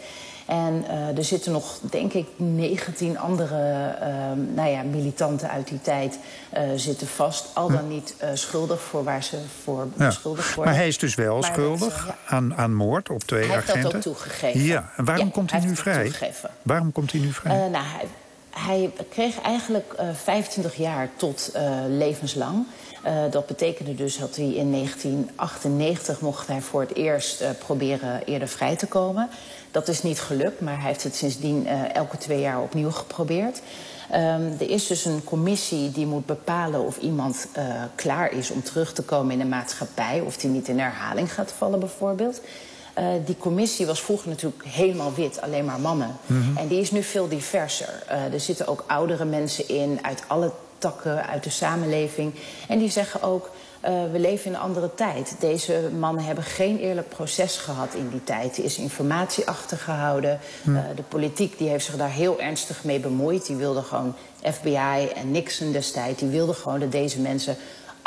En 0.49 0.85
eh, 0.89 1.17
er 1.17 1.25
zitten 1.25 1.53
nog, 1.53 1.79
denk 1.91 2.13
ik, 2.13 2.27
19 2.37 3.19
andere 3.19 3.95
eh, 4.01 4.11
nou 4.55 4.69
ja, 4.69 4.83
militanten 4.83 5.51
uit 5.51 5.69
die 5.69 5.81
tijd 5.81 6.19
eh, 6.51 6.63
zitten 6.77 7.07
vast. 7.07 7.47
Al 7.55 7.69
dan 7.71 7.89
niet 7.89 8.15
eh, 8.19 8.29
schuldig 8.35 8.81
voor 8.81 9.05
waar 9.05 9.23
ze 9.23 9.37
voor 9.63 9.87
Ja. 9.97 10.07
beschuldigd 10.07 10.55
worden. 10.55 10.65
Maar 10.73 10.81
hij 10.83 10.89
is 10.89 10.99
dus 10.99 11.15
wel 11.15 11.35
Maar 11.39 11.51
schuldig 11.53 12.15
aan, 12.27 12.55
aan 12.55 12.75
moord 12.75 13.11
op 13.11 13.23
twee 13.25 13.45
Hij 13.47 13.55
heeft 13.55 13.67
dat 13.67 13.77
agenten. 13.77 13.97
ook 13.97 14.03
toegegeven. 14.03 14.61
Ja, 14.63 14.91
en 14.97 15.05
waarom 15.05 15.27
Ja, 15.27 15.33
komt 15.33 15.51
hij 15.51 15.61
hij 15.61 15.69
nu 15.69 15.77
vrij? 15.77 16.03
toegegeven. 16.03 16.51
Waarom 16.63 16.93
komt 16.93 17.13
hij 17.13 17.21
nu 17.21 17.33
vrij? 17.33 17.69
Nou, 17.69 17.85
hij, 17.85 18.07
hij 18.51 18.91
kreeg 19.11 19.41
eigenlijk 19.41 19.93
eh 19.97 20.07
25 20.23 20.75
jaar 20.77 21.09
tot 21.17 21.53
levenslang. 21.89 22.67
Eh, 23.03 23.15
dat 23.31 23.47
betekende 23.47 23.95
dus 23.95 24.19
dat 24.19 24.37
hij 24.37 24.47
in 24.47 24.71
1998 24.71 26.21
mocht 26.21 26.47
hij 26.47 26.61
voor 26.61 26.81
het 26.81 26.95
eerst 26.95 27.41
eh, 27.41 27.51
proberen 27.59 28.25
eerder 28.25 28.49
vrij 28.49 28.77
te 28.77 28.87
komen. 28.87 29.29
Dat 29.71 29.89
is 29.89 30.03
niet 30.03 30.21
gelukt, 30.21 30.61
maar 30.61 30.81
hij 30.81 30.89
heeft 30.89 31.03
het 31.03 31.15
sindsdien 31.15 31.67
eh, 31.67 31.95
elke 31.95 32.17
twee 32.17 32.41
jaar 32.41 32.61
opnieuw 32.61 32.91
geprobeerd. 32.91 33.63
Ehm, 34.11 34.43
er 34.59 34.71
is 34.71 34.87
dus 34.87 35.05
een 35.05 35.25
commissie 35.25 35.91
die 35.91 36.07
moet 36.07 36.27
bepalen 36.27 36.81
of 36.81 36.99
iemand 36.99 37.49
klaar 37.95 38.33
is 38.33 38.51
om 38.51 38.63
terug 38.63 38.93
te 38.93 39.03
komen 39.03 39.33
in 39.33 39.39
de 39.39 39.45
maatschappij. 39.45 40.21
Of 40.21 40.37
die 40.37 40.51
niet 40.51 40.69
in 40.69 40.79
herhaling 40.79 41.35
gaat 41.35 41.53
vallen 41.53 41.81
bijvoorbeeld. 41.81 42.41
Die 43.25 43.37
commissie 43.37 43.87
was 43.87 44.01
vroeger 44.01 44.29
natuurlijk 44.29 44.65
helemaal 44.65 45.15
wit, 45.15 45.41
alleen 45.41 45.65
maar 45.65 45.81
mannen. 45.81 46.17
En 46.57 46.69
die 46.69 46.81
is 46.81 46.91
nu 46.91 47.03
veel 47.03 47.29
diverser. 47.29 48.03
Er 48.33 48.41
zitten 48.41 48.67
ook 48.67 48.85
oudere 48.87 49.25
mensen 49.25 49.69
in 49.69 49.99
uit 50.03 50.23
alle 50.27 50.53
takken 50.79 51.27
uit 51.27 51.45
de 51.45 51.51
samenleving. 51.51 52.35
En 52.69 52.79
die 52.79 52.91
zeggen 52.91 53.23
ook, 53.23 53.51
eh, 53.81 53.93
we 54.13 54.19
leven 54.19 54.47
in 54.47 54.55
een 54.55 54.61
andere 54.61 54.95
tijd. 54.95 55.37
Deze 55.39 55.91
mannen 55.99 56.25
hebben 56.25 56.45
geen 56.45 56.79
eerlijk 56.79 57.09
proces 57.09 57.57
gehad 57.57 57.95
in 57.95 58.09
die 58.09 58.25
tijd. 58.25 58.59
Er 58.59 58.65
is 58.65 58.79
informatie 58.79 59.47
achtergehouden. 59.47 60.39
Hm. 60.63 60.77
Eh, 60.77 60.83
de 60.97 61.03
politiek 61.03 61.59
die 61.59 61.69
heeft 61.69 61.85
zich 61.85 61.97
daar 61.97 62.11
heel 62.11 62.41
ernstig 62.41 62.85
mee 62.85 63.01
bemoeid. 63.01 63.47
Die 63.47 63.57
wilde 63.57 63.83
gewoon 63.83 64.15
FBI 64.43 65.09
en 65.15 65.31
Nixon 65.31 65.73
destijds... 65.73 66.21
die 66.21 66.29
wilden 66.29 66.55
gewoon 66.55 66.81
dat 66.81 66.93
deze 66.93 67.21
mensen 67.21 67.57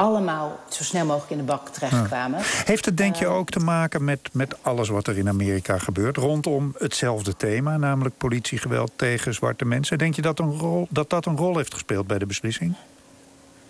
allemaal 0.01 0.59
zo 0.69 0.83
snel 0.83 1.05
mogelijk 1.05 1.31
in 1.31 1.37
de 1.37 1.43
bak 1.43 1.69
terechtkwamen. 1.69 2.39
Heeft 2.43 2.85
het 2.85 2.97
denk 2.97 3.15
je 3.15 3.25
Eh, 3.25 3.35
ook 3.35 3.49
te 3.49 3.59
maken 3.59 4.03
met, 4.03 4.29
met 4.31 4.55
alles 4.61 4.89
wat 4.89 5.07
er 5.07 5.17
in 5.17 5.27
Amerika 5.27 5.77
gebeurt... 5.77 6.17
rondom 6.17 6.75
hetzelfde 6.77 7.35
thema, 7.35 7.77
namelijk 7.77 8.17
politiegeweld 8.17 8.91
tegen 8.95 9.33
zwarte 9.33 9.65
mensen? 9.65 9.97
Denk 9.97 10.15
je 10.15 10.21
dat 10.21 10.39
een 10.39 10.59
rol, 10.59 10.87
dat, 10.89 11.09
dat 11.09 11.25
een 11.25 11.37
rol 11.37 11.57
heeft 11.57 11.73
gespeeld 11.73 12.07
bij 12.07 12.19
de 12.19 12.25
beslissing? 12.25 12.75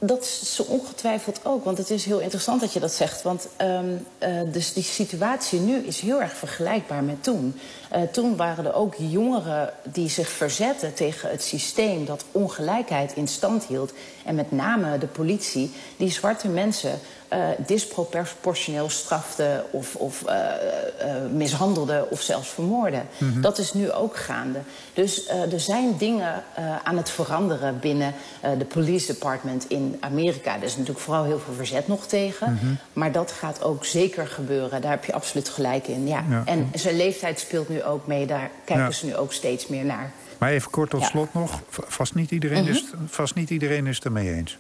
Dat 0.03 0.21
is 0.21 0.55
zo 0.55 0.63
ongetwijfeld 0.63 1.39
ook, 1.43 1.63
want 1.63 1.77
het 1.77 1.89
is 1.89 2.05
heel 2.05 2.19
interessant 2.19 2.61
dat 2.61 2.73
je 2.73 2.79
dat 2.79 2.93
zegt. 2.93 3.21
Want 3.21 3.47
ehm, 3.55 3.95
eh, 4.17 4.41
dus 4.51 4.73
die 4.73 4.83
situatie 4.83 5.59
nu 5.59 5.75
is 5.75 5.99
heel 5.99 6.21
erg 6.21 6.33
vergelijkbaar 6.33 7.03
met 7.03 7.23
toen. 7.23 7.59
Eh, 7.89 8.01
toen 8.01 8.35
waren 8.35 8.65
er 8.65 8.73
ook 8.73 8.95
jongeren 8.97 9.73
die 9.83 10.09
zich 10.09 10.29
verzetten 10.29 10.93
tegen 10.93 11.29
het 11.29 11.43
systeem 11.43 12.05
dat 12.05 12.25
ongelijkheid 12.31 13.15
in 13.15 13.27
stand 13.27 13.65
hield. 13.65 13.93
En 14.25 14.35
met 14.35 14.51
name 14.51 14.97
de 14.97 15.07
politie, 15.07 15.71
die 15.97 16.11
zwarte 16.11 16.47
mensen 16.47 16.99
eh, 17.31 17.47
disproportioneel 17.65 18.89
strafte 18.89 19.63
of, 19.71 19.95
of 19.95 20.23
eh, 20.25 20.35
eh, 20.45 21.31
mishandelde 21.33 22.07
of 22.09 22.21
zelfs 22.21 22.49
vermoorde. 22.49 23.01
Mhm. 23.17 23.41
Dat 23.41 23.57
is 23.57 23.73
nu 23.73 23.91
ook 23.91 24.17
gaande. 24.17 24.59
Dus 24.93 25.27
er 25.29 25.59
zijn 25.59 25.97
dingen 25.97 26.43
aan 26.83 26.97
het 26.97 27.09
veranderen 27.09 27.79
binnen 27.79 28.13
de 28.57 28.65
police 28.65 29.05
department 29.13 29.69
in 29.69 29.97
Amerika. 29.99 30.55
Er 30.55 30.63
is 30.63 30.71
natuurlijk 30.77 30.99
vooral 31.05 31.23
heel 31.23 31.39
veel 31.39 31.53
verzet 31.53 31.87
nog 31.87 32.05
tegen. 32.07 32.53
Mhm. 32.53 32.73
Maar 32.93 33.11
dat 33.11 33.31
gaat 33.31 33.63
ook 33.63 33.85
zeker 33.85 34.27
gebeuren. 34.27 34.81
Daar 34.81 34.91
heb 34.91 35.05
je 35.05 35.13
absoluut 35.13 35.49
gelijk 35.49 35.87
in. 35.87 36.07
Ja. 36.07 36.23
Ja. 36.29 36.41
En 36.45 36.71
zijn 36.73 36.95
leeftijd 36.97 37.39
speelt 37.39 37.69
nu 37.69 37.83
ook 37.83 38.07
mee. 38.07 38.25
Daar 38.25 38.49
kijken 38.65 38.85
Ja. 38.85 38.91
ze 38.91 39.05
nu 39.05 39.15
ook 39.15 39.33
steeds 39.33 39.67
meer 39.67 39.85
naar. 39.85 40.11
Maar 40.37 40.51
even 40.51 40.71
kort 40.71 40.89
tot 40.89 41.01
Ja. 41.01 41.07
slot 41.07 41.33
nog. 41.33 41.59
Vast 41.69 42.15
niet, 42.15 42.31
iedereen 42.31 42.63
Mhm. 42.63 42.71
is, 42.71 42.83
vast 43.07 43.35
niet 43.35 43.49
iedereen 43.49 43.87
is 43.87 43.95
het 43.95 44.05
ermee 44.05 44.33
eens. 44.33 44.57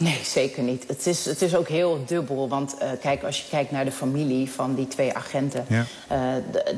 Nee, 0.00 0.20
zeker 0.24 0.62
niet. 0.62 0.84
Het 0.86 1.06
is, 1.06 1.24
het 1.24 1.42
is 1.42 1.54
ook 1.54 1.68
heel 1.68 2.02
dubbel. 2.06 2.48
Want 2.48 2.78
eh, 2.78 2.90
kijk, 3.00 3.22
als 3.22 3.40
je 3.40 3.48
kijkt 3.48 3.70
naar 3.70 3.84
de 3.84 3.92
familie 3.92 4.50
van 4.50 4.74
die 4.74 4.88
twee 4.88 5.14
agenten... 5.14 5.64
Ja. 5.68 5.84
eh, 6.08 6.18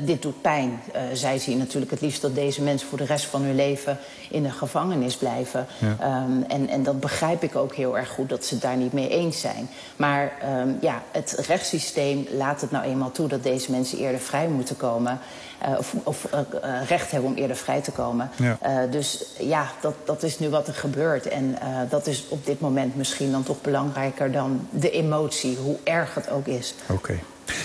dit 0.05 0.21
doet 0.21 0.41
pijn. 0.41 0.81
Eh, 0.91 1.01
zij 1.13 1.37
zien 1.37 1.57
natuurlijk 1.57 1.91
het 1.91 2.01
liefst 2.01 2.21
dat 2.21 2.35
deze 2.35 2.61
mensen 2.61 2.87
voor 2.87 2.97
de 2.97 3.05
rest 3.05 3.25
van 3.25 3.41
hun 3.41 3.55
leven... 3.55 3.97
in 4.29 4.43
de 4.43 4.51
gevangenis 4.51 5.15
blijven. 5.15 5.67
Ja. 5.77 5.95
Ehm, 5.99 6.41
en, 6.47 6.69
en 6.69 6.83
dat 6.83 6.99
begrijp 6.99 7.43
ik 7.43 7.55
ook 7.55 7.75
heel 7.75 7.97
erg 7.97 8.09
goed, 8.09 8.29
dat 8.29 8.45
ze 8.45 8.53
het 8.53 8.63
daar 8.63 8.77
niet 8.77 8.93
mee 8.93 9.09
eens 9.09 9.39
zijn. 9.39 9.69
Maar 9.95 10.33
ehm, 10.41 10.69
ja, 10.81 11.03
het 11.11 11.43
rechtssysteem 11.47 12.27
laat 12.31 12.61
het 12.61 12.71
nou 12.71 12.85
eenmaal 12.85 13.11
toe... 13.11 13.27
dat 13.27 13.43
deze 13.43 13.71
mensen 13.71 13.97
eerder 13.97 14.21
vrij 14.21 14.47
moeten 14.47 14.77
komen... 14.77 15.19
eh, 15.63 15.77
of 15.77 15.93
of 16.03 16.25
eh, 16.25 16.39
eh, 16.39 16.87
recht 16.87 17.11
hebben 17.11 17.29
om 17.29 17.35
eerder 17.35 17.55
vrij 17.55 17.81
te 17.81 17.91
komen. 17.91 18.29
Ja. 18.35 18.85
Dus 18.85 19.25
ja, 19.39 19.71
dat, 19.81 19.93
dat 20.05 20.23
is 20.23 20.39
nu 20.39 20.49
wat 20.49 20.67
er 20.67 20.73
gebeurt. 20.73 21.27
En 21.27 21.57
dat 21.89 22.07
is 22.07 22.25
op 22.27 22.45
dit 22.45 22.59
moment 22.59 22.95
misschien 22.95 23.31
dan 23.31 23.43
toch 23.43 23.61
belangrijker 23.61 24.31
dan 24.31 24.67
de 24.69 24.91
emotie, 24.91 25.57
hoe 25.57 25.77
erg 25.83 26.13
het 26.13 26.29
ook 26.29 26.47
is. 26.47 26.75
Oké. 26.89 27.19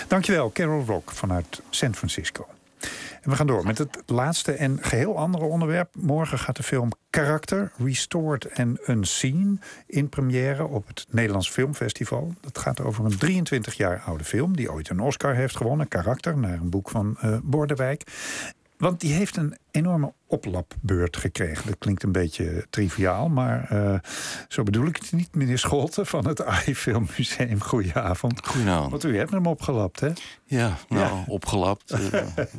Dankjewel, 0.09 0.51
Carol 0.53 0.85
Rock 0.87 1.11
vanuit 1.11 1.61
San 1.71 1.95
Francisco. 1.95 2.47
En 3.23 3.31
we 3.31 3.37
gaan 3.37 3.47
door 3.47 3.65
met 3.65 3.79
het 3.79 4.03
laatste 4.07 4.53
en 4.53 4.79
geheel 4.81 5.19
andere 5.19 5.45
onderwerp. 5.45 5.95
Morgen 5.95 6.39
gaat 6.39 6.57
de 6.57 6.63
film 6.63 6.91
Karakter, 7.11 7.73
Restored 7.79 8.59
and 8.59 8.89
Unseen... 8.89 9.61
in 9.87 10.09
première 10.09 10.67
op 10.67 10.87
het 10.87 11.07
Nederlands 11.11 11.51
Filmfestival. 11.51 12.35
Dat 12.41 12.59
gaat 12.59 12.81
over 12.81 13.05
een 13.05 13.19
23 13.19 13.75
jaar 13.75 14.03
oude 14.07 14.25
film... 14.25 14.57
die 14.57 14.73
ooit 14.73 14.89
een 14.89 15.01
Oscar 15.01 15.35
heeft 15.35 15.57
gewonnen, 15.57 15.89
Karakter... 15.89 16.39
naar 16.39 16.59
een 16.61 16.71
boek 16.71 16.91
van 16.91 17.17
eh 17.21 17.37
Bordewijk. 17.43 18.03
Want 18.79 19.01
die 19.01 19.13
heeft 19.13 19.37
een 19.37 19.57
enorme 19.71 20.13
oplapbeurt 20.27 21.17
gekregen. 21.17 21.67
Dat 21.67 21.79
klinkt 21.79 22.03
een 22.03 22.13
beetje 22.13 22.67
triviaal, 22.71 23.29
maar 23.29 23.71
eh, 23.71 23.99
zo 24.49 24.63
bedoel 24.63 24.87
ik 24.87 24.97
het 24.97 25.13
niet. 25.13 25.35
Meneer 25.35 25.59
Scholten 25.59 26.07
van 26.07 26.27
het 26.27 26.45
AI 26.45 26.75
Filmmuseum, 26.77 27.61
goedenavond. 27.63 28.47
Goedenavond. 28.47 28.91
Want 28.91 29.05
u 29.05 29.17
hebt 29.17 29.31
hem 29.31 29.47
opgelapt, 29.47 30.01
hè? 30.01 30.11
Ja, 30.45 30.79
nou, 30.89 31.17
Ja. 31.17 31.25
opgelapt. 31.27 31.91
Eh, 31.99 32.01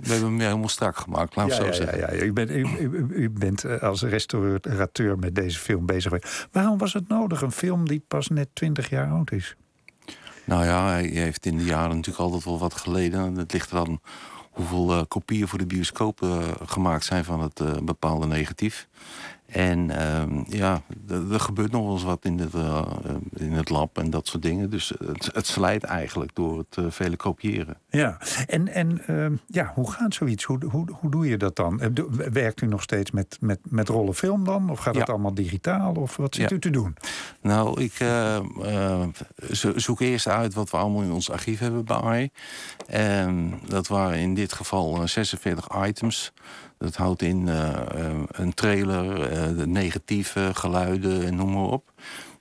we 0.01 0.11
hebben 0.11 0.29
hem 0.29 0.39
helemaal 0.39 0.67
strak 0.67 0.97
gemaakt, 0.97 1.35
laat 1.35 1.45
ik 1.45 1.51
ja, 1.51 1.57
zo 1.59 1.65
ja, 1.65 1.73
zeggen. 1.73 1.99
Ja, 1.99 2.13
ja. 2.13 2.21
U, 2.23 2.33
bent, 2.33 2.49
u, 2.49 2.65
u, 2.79 3.05
u 3.09 3.29
bent 3.29 3.63
eh, 3.63 3.81
als 3.81 4.01
restaurateur 4.01 5.17
met 5.19 5.35
deze 5.35 5.59
film 5.59 5.85
bezig 5.85 6.11
geweest. 6.11 6.47
Waarom 6.51 6.77
was 6.77 6.93
het 6.93 7.07
nodig, 7.07 7.41
een 7.41 7.51
film 7.51 7.87
die 7.87 8.03
pas 8.07 8.27
net 8.27 8.47
20 8.53 8.89
jaar 8.89 9.09
oud 9.11 9.31
is? 9.31 9.55
Nou 10.43 10.65
ja, 10.65 10.87
hij 10.89 11.03
heeft 11.03 11.45
in 11.45 11.57
de 11.57 11.63
jaren 11.63 11.95
natuurlijk 11.95 12.23
altijd 12.23 12.43
wel 12.43 12.59
wat 12.59 12.73
geleden. 12.73 13.35
Het 13.35 13.53
ligt 13.53 13.71
eraan 13.71 13.99
hoeveel 14.49 14.91
eh, 14.91 15.01
kopieën 15.07 15.47
voor 15.47 15.59
de 15.59 15.65
bioscoop 15.65 16.21
eh, 16.21 16.47
gemaakt 16.65 17.05
zijn 17.05 17.25
van 17.25 17.41
het 17.41 17.59
eh, 17.59 17.77
bepaalde 17.83 18.27
negatief. 18.27 18.87
En 19.49 19.89
ehm, 19.89 20.43
ja, 20.47 20.81
er 21.31 21.39
gebeurt 21.39 21.71
nog 21.71 21.83
wel 21.83 21.91
eens 21.93 22.03
wat 22.03 22.25
in 22.25 22.39
het, 22.39 22.53
eh, 22.53 22.85
in 23.35 23.51
het 23.51 23.69
lab 23.69 23.97
en 23.97 24.09
dat 24.09 24.27
soort 24.27 24.43
dingen. 24.43 24.69
Dus 24.69 24.93
het, 25.05 25.29
het 25.33 25.47
slijt 25.47 25.83
eigenlijk 25.83 26.35
door 26.35 26.57
het 26.57 26.77
eh, 26.77 26.85
vele 26.89 27.15
kopiëren. 27.15 27.77
Ja, 27.89 28.17
en, 28.47 28.67
en 28.67 29.01
ehm, 29.07 29.33
ja, 29.47 29.71
hoe 29.75 29.91
gaat 29.91 30.13
zoiets? 30.13 30.43
Hoe, 30.43 30.65
hoe, 30.69 30.87
hoe 30.99 31.11
doe 31.11 31.27
je 31.27 31.37
dat 31.37 31.55
dan? 31.55 31.81
Eh, 31.81 31.89
Werkt 32.31 32.61
u 32.61 32.67
nog 32.67 32.81
steeds 32.81 33.11
met, 33.11 33.37
met, 33.41 33.59
met 33.63 33.89
rollen 33.89 34.15
film 34.15 34.43
dan? 34.43 34.69
Of 34.69 34.79
gaat 34.79 34.95
het 34.95 35.09
allemaal 35.09 35.33
digitaal? 35.33 35.93
Of 35.93 36.17
wat 36.17 36.35
zit 36.35 36.49
Ja. 36.49 36.55
u 36.55 36.59
te 36.59 36.69
doen? 36.69 36.95
Nou, 37.41 37.81
ik 37.81 37.93
eh, 37.99 38.35
eh, 38.35 39.07
zo- 39.51 39.77
zoek 39.77 39.99
eerst 39.99 40.27
uit 40.27 40.53
wat 40.53 40.69
we 40.69 40.77
allemaal 40.77 41.01
in 41.01 41.11
ons 41.11 41.31
archief 41.31 41.59
hebben 41.59 41.85
bij 41.85 41.95
AI. 41.97 42.29
En 42.87 43.53
dat 43.67 43.87
waren 43.87 44.17
in 44.19 44.33
dit 44.33 44.53
geval 44.53 44.95
eh, 45.01 45.07
46 45.07 45.67
items. 45.85 46.33
Dat 46.79 46.95
houdt 46.95 47.21
in 47.21 47.47
eh, 47.47 47.69
eh, 47.69 48.23
een 48.27 48.53
trailer, 48.53 49.29
de 49.57 49.67
negatieve 49.67 50.51
geluiden 50.53 51.25
en 51.25 51.35
noem 51.35 51.53
maar 51.53 51.63
op. 51.63 51.91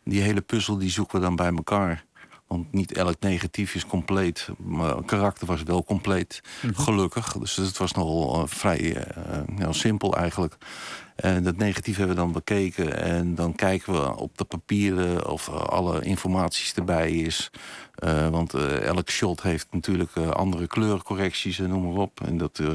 Die 0.04 0.20
hele 0.20 0.40
puzzel 0.40 0.78
die 0.78 0.90
zoeken 0.90 1.18
we 1.18 1.24
dan 1.24 1.36
bij 1.36 1.52
elkaar. 1.52 2.04
Want 2.46 2.72
niet 2.72 2.92
elk 2.92 3.16
negatief 3.20 3.74
is 3.74 3.86
compleet. 3.86 4.48
Maar 4.58 5.04
karakter 5.04 5.46
was 5.46 5.62
wel 5.62 5.84
compleet, 5.84 6.40
gelukkig. 6.74 7.32
Dus 7.32 7.56
het 7.56 7.78
was 7.78 7.92
nogal 7.92 8.46
vrij 8.46 9.06
nou, 9.46 9.74
simpel 9.74 10.16
eigenlijk. 10.16 10.56
En 11.18 11.42
dat 11.42 11.56
negatief 11.56 11.96
hebben 11.96 12.14
we 12.16 12.22
dan 12.22 12.32
bekeken. 12.32 13.02
En 13.02 13.34
dan 13.34 13.54
kijken 13.54 13.92
we 13.92 14.16
op 14.16 14.38
de 14.38 14.44
papieren 14.44 15.30
of 15.30 15.48
alle 15.48 16.00
informaties 16.02 16.74
erbij 16.74 17.10
is. 17.10 17.50
Eh, 17.94 18.28
want 18.28 18.54
eh, 18.54 18.80
elk 18.82 19.10
shot 19.10 19.42
heeft 19.42 19.66
natuurlijk 19.70 20.10
eh, 20.14 20.30
andere 20.30 20.66
kleurcorrecties 20.66 21.58
en 21.58 21.68
noem 21.68 21.82
maar 21.92 22.02
op. 22.02 22.20
En 22.24 22.38
dat 22.38 22.58
eh, 22.58 22.74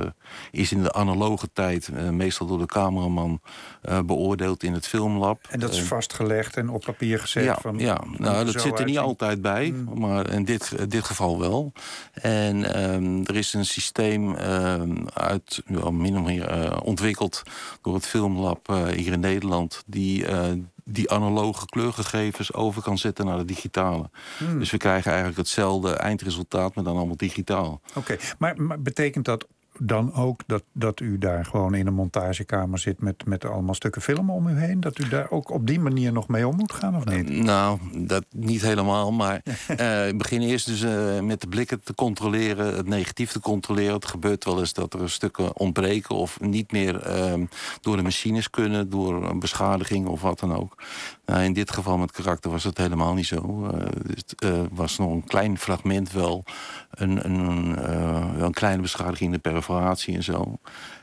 is 0.51 0.71
in 0.71 0.83
de 0.83 0.93
analoge 0.93 1.49
tijd 1.53 1.87
eh, 1.87 2.09
meestal 2.09 2.47
door 2.47 2.57
de 2.59 2.65
cameraman 2.65 3.41
eh, 3.81 3.99
beoordeeld 4.01 4.63
in 4.63 4.73
het 4.73 4.87
filmlab. 4.87 5.39
En 5.49 5.59
dat 5.59 5.71
is 5.71 5.79
Eh, 5.79 5.85
vastgelegd 5.85 6.57
en 6.57 6.69
op 6.69 6.83
papier 6.85 7.19
gezet? 7.19 7.43
ja, 7.43 7.57
van, 7.61 7.79
ja. 7.79 8.01
nou, 8.17 8.45
dat 8.45 8.61
zit 8.61 8.79
er 8.79 8.85
niet 8.85 8.97
altijd 8.97 9.41
bij, 9.41 9.71
Mm. 9.71 9.99
maar 9.99 10.29
in 10.29 10.43
dit, 10.45 10.73
in 10.77 10.89
dit 10.89 11.03
geval 11.03 11.39
wel. 11.39 11.71
En 12.13 12.73
ehm, 12.73 13.21
er 13.23 13.35
is 13.35 13.53
een 13.53 13.65
systeem 13.65 14.35
ehm, 14.35 14.95
uit, 15.13 15.61
ja, 15.67 15.91
min 15.91 16.17
of 16.17 16.25
meer 16.25 16.47
eh, 16.47 16.77
ontwikkeld 16.83 17.43
door 17.81 17.93
het 17.93 18.07
Filmlab 18.33 18.69
eh, 18.69 18.85
hier 18.85 19.11
in 19.11 19.19
Nederland, 19.19 19.83
die 19.85 20.25
eh, 20.25 20.51
die 20.85 21.11
analoge 21.11 21.65
kleurgegevens 21.65 22.53
over 22.53 22.81
kan 22.81 22.97
zetten 22.97 23.25
naar 23.25 23.37
de 23.37 23.45
digitale. 23.45 24.09
Hmm. 24.37 24.59
Dus 24.59 24.71
we 24.71 24.77
krijgen 24.77 25.07
eigenlijk 25.07 25.39
hetzelfde 25.39 25.93
eindresultaat, 25.93 26.75
maar 26.75 26.83
dan 26.83 26.97
allemaal 26.97 27.17
digitaal. 27.17 27.81
Oké, 27.95 28.17
maar, 28.37 28.61
maar 28.61 28.81
betekent 28.81 29.25
dat 29.25 29.47
dan 29.79 30.13
ook 30.13 30.41
dat, 30.45 30.63
dat 30.71 30.99
u 30.99 31.17
daar 31.17 31.45
gewoon 31.45 31.75
in 31.75 31.87
een 31.87 31.93
montagekamer 31.93 32.79
zit 32.79 33.01
met, 33.01 33.25
met 33.25 33.45
allemaal 33.45 33.73
stukken 33.73 34.01
film 34.01 34.29
om 34.29 34.47
u 34.47 34.59
heen? 34.59 34.79
Dat 34.79 34.99
u 34.99 35.09
daar 35.09 35.31
ook 35.31 35.49
op 35.49 35.67
die 35.67 35.79
manier 35.79 36.11
nog 36.11 36.27
mee 36.27 36.47
om 36.47 36.55
moet 36.55 36.73
gaan 36.73 36.95
of 36.95 37.05
niet? 37.05 37.29
Nou, 37.29 37.79
dat 38.05 38.25
niet 38.29 38.61
helemaal. 38.61 39.11
Maar 39.11 39.41
eh, 39.67 40.07
ik 40.07 40.17
begin 40.17 40.41
eerst 40.41 40.65
dus 40.65 40.81
eh, 40.81 41.19
met 41.19 41.41
de 41.41 41.47
blikken 41.47 41.83
te 41.83 41.95
controleren, 41.95 42.75
het 42.75 42.87
negatief 42.87 43.31
te 43.31 43.39
controleren. 43.39 43.93
Het 43.93 44.05
gebeurt 44.05 44.45
wel 44.45 44.59
eens 44.59 44.73
dat 44.73 44.93
er 44.93 45.09
stukken 45.09 45.57
ontbreken 45.57 46.15
of 46.15 46.39
niet 46.39 46.71
meer 46.71 47.01
eh, 47.01 47.33
door 47.81 47.95
de 47.95 48.03
machines 48.03 48.49
kunnen, 48.49 48.89
door 48.89 49.29
een 49.29 49.39
beschadiging 49.39 50.07
of 50.07 50.21
wat 50.21 50.39
dan 50.39 50.55
ook. 50.55 50.75
Nou, 51.25 51.43
in 51.43 51.53
dit 51.53 51.71
geval 51.71 51.97
met 51.97 52.11
karakter 52.11 52.51
was 52.51 52.63
dat 52.63 52.77
helemaal 52.77 53.13
niet 53.13 53.25
zo. 53.25 53.69
Eh, 53.71 53.85
het 54.15 54.33
eh, 54.37 54.61
was 54.71 54.97
nog 54.97 55.11
een 55.11 55.23
klein 55.23 55.57
fragment 55.57 56.11
wel, 56.11 56.43
een, 56.89 57.25
een, 57.25 57.75
eh, 57.77 58.35
wel 58.35 58.45
een 58.45 58.53
kleine 58.53 58.81
beschadiging 58.81 59.33
in 59.33 59.41
de 59.41 59.49
perforatie 59.49 59.72
en 59.81 60.23
zo. 60.23 60.57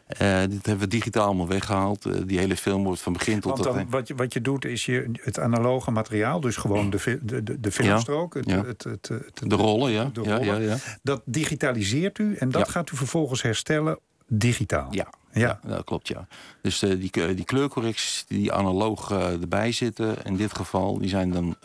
Eh, 0.07 0.41
dit 0.41 0.67
hebben 0.67 0.79
we 0.79 0.87
digitaal 0.87 1.27
allemaal 1.27 1.49
weggehaald. 1.49 2.05
Eh, 2.07 2.13
die 2.27 2.39
hele 2.39 2.57
film 2.57 2.85
wordt 2.85 3.01
van 3.01 3.13
begin 3.13 3.41
tot 3.41 3.63
dan, 3.63 3.87
wat, 3.91 4.09
je, 4.09 4.15
wat 4.15 4.33
je 4.33 4.41
doet 4.41 4.65
is 4.65 4.87
je 4.87 5.11
het 5.21 5.39
analoge 5.39 5.91
materiaal, 5.91 6.41
dus 6.41 6.57
gewoon 6.57 6.91
de, 6.91 7.19
de, 7.23 7.43
de, 7.43 7.61
de 7.61 7.73
filmstrook, 7.73 8.35
het, 8.35 8.49
ja. 8.51 8.65
het, 8.65 8.85
het, 8.85 9.09
het- 9.09 9.43
De 9.51 9.55
rollen, 9.57 9.91
ja. 9.91 10.11
de 10.13 10.23
Ja, 10.23 10.37
rollen, 10.37 10.63
ja, 10.63 10.69
ja. 10.71 10.77
dat 11.03 11.23
digitaliseert 11.25 12.19
u 12.19 12.37
en 12.37 12.51
dat 12.51 12.69
gaat 12.69 12.91
u 12.91 12.97
vervolgens 12.97 13.43
herstellen 13.43 13.99
digitaal. 14.27 14.89
Ja, 14.91 15.09
Ja. 15.33 15.61
dat 15.67 15.85
klopt, 15.85 16.09
ja. 16.09 16.27
Dus 16.63 16.83
eh, 16.83 16.91
die, 16.91 17.35
die 17.35 17.45
kleurcorrecties 17.45 18.25
die 18.29 18.53
analoog 18.53 19.11
erbij 19.11 19.73
zitten, 19.73 20.17
in 20.25 20.37
dit 20.37 20.55
geval, 20.57 20.99
die 20.99 21.09
zijn 21.09 21.31
dan 21.31 21.57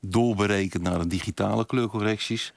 doorberekend 0.00 0.82
naar 0.82 0.98
de 0.98 1.06
digitale 1.06 1.66
kleurcorrecties. 1.66 2.52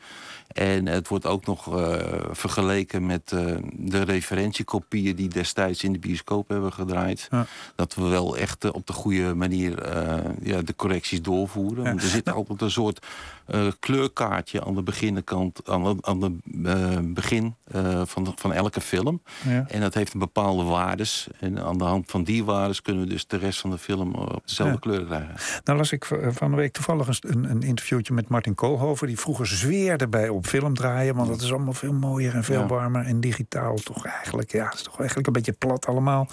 En 0.54 0.88
het 0.88 1.08
wordt 1.08 1.26
ook 1.26 1.45
nog 1.45 1.78
eh, 1.78 1.95
vergeleken 2.32 3.06
met 3.06 3.32
eh, 3.32 3.56
de 3.74 4.04
referentiekopieën 4.04 5.16
die 5.16 5.30
destijds 5.30 5.84
in 5.84 5.93
de 5.93 5.99
bioscoop 5.99 6.49
hebben 6.49 6.74
gedraaid. 6.74 7.28
Ja. 7.32 7.45
Dat 7.76 7.95
we 7.95 8.04
wel 8.04 8.38
echt 8.38 8.64
eh, 8.64 8.74
op 8.74 8.88
de 8.88 8.93
goede 8.93 9.34
manier 9.34 9.72
ja, 10.41 10.62
de 10.62 10.76
correcties 10.76 11.22
doorvoeren. 11.22 11.84
Want 11.84 12.01
er 12.01 12.08
zit 12.08 12.32
altijd 12.32 12.62
een 12.62 12.72
soort 12.72 13.06
eh, 13.46 13.68
kleurkaartje 13.80 14.64
aan 14.66 14.76
de 14.76 14.84
beginnenkant, 14.84 15.62
aan 15.70 15.84
de, 15.84 15.96
aan 16.02 16.20
de 16.20 16.36
eh, 16.70 16.98
begin 17.04 17.56
eh, 17.64 18.02
van, 18.06 18.24
de- 18.24 18.32
van 18.36 18.54
elke 18.54 18.82
film. 18.82 19.22
Ja. 19.48 19.66
En 19.68 19.82
dat 19.82 19.94
heeft 19.94 20.14
een 20.14 20.20
bepaalde 20.20 20.64
waardes. 20.64 21.28
En 21.39 21.64
aan 21.64 21.78
de 21.78 21.84
hand 21.84 22.12
van 22.12 22.24
die 22.24 22.44
waardes 22.44 22.82
kunnen 22.82 23.04
we 23.04 23.10
dus 23.10 23.28
de 23.28 23.38
rest 23.38 23.60
van 23.60 23.70
de 23.70 23.78
film 23.78 24.14
op 24.16 24.41
dezelfde 24.46 24.74
Ja. 24.74 24.80
kleur 24.80 25.06
krijgen. 25.06 25.36
Nou 25.64 25.78
las 25.78 25.91
ik 25.91 26.06
van 26.32 26.50
de 26.52 26.58
week 26.58 26.74
toevallig 26.74 27.08
een, 27.22 27.50
een, 27.50 27.62
interviewtje 27.62 28.14
met 28.14 28.28
Martin 28.30 28.56
Koolhoven... 28.56 29.08
die 29.08 29.20
vroeger 29.20 29.48
zweerde 29.48 30.08
bij 30.08 30.30
op 30.30 30.46
film 30.46 30.74
draaien... 30.74 31.16
want 31.16 31.28
dat 31.28 31.41
is 31.41 31.52
allemaal 31.52 31.74
veel 31.74 31.94
mooier 31.94 32.36
en 32.36 32.44
veel 32.44 32.60
Ja. 32.62 32.68
warmer 32.68 33.06
en 33.06 33.20
digitaal. 33.20 33.76
Toch 33.76 34.06
eigenlijk, 34.06 34.52
ja, 34.52 34.66
het 34.66 34.74
is 34.74 34.82
toch 34.82 34.98
eigenlijk 34.98 35.28
een 35.28 35.34
beetje 35.34 35.52
plat 35.52 35.86
allemaal. 35.86 36.28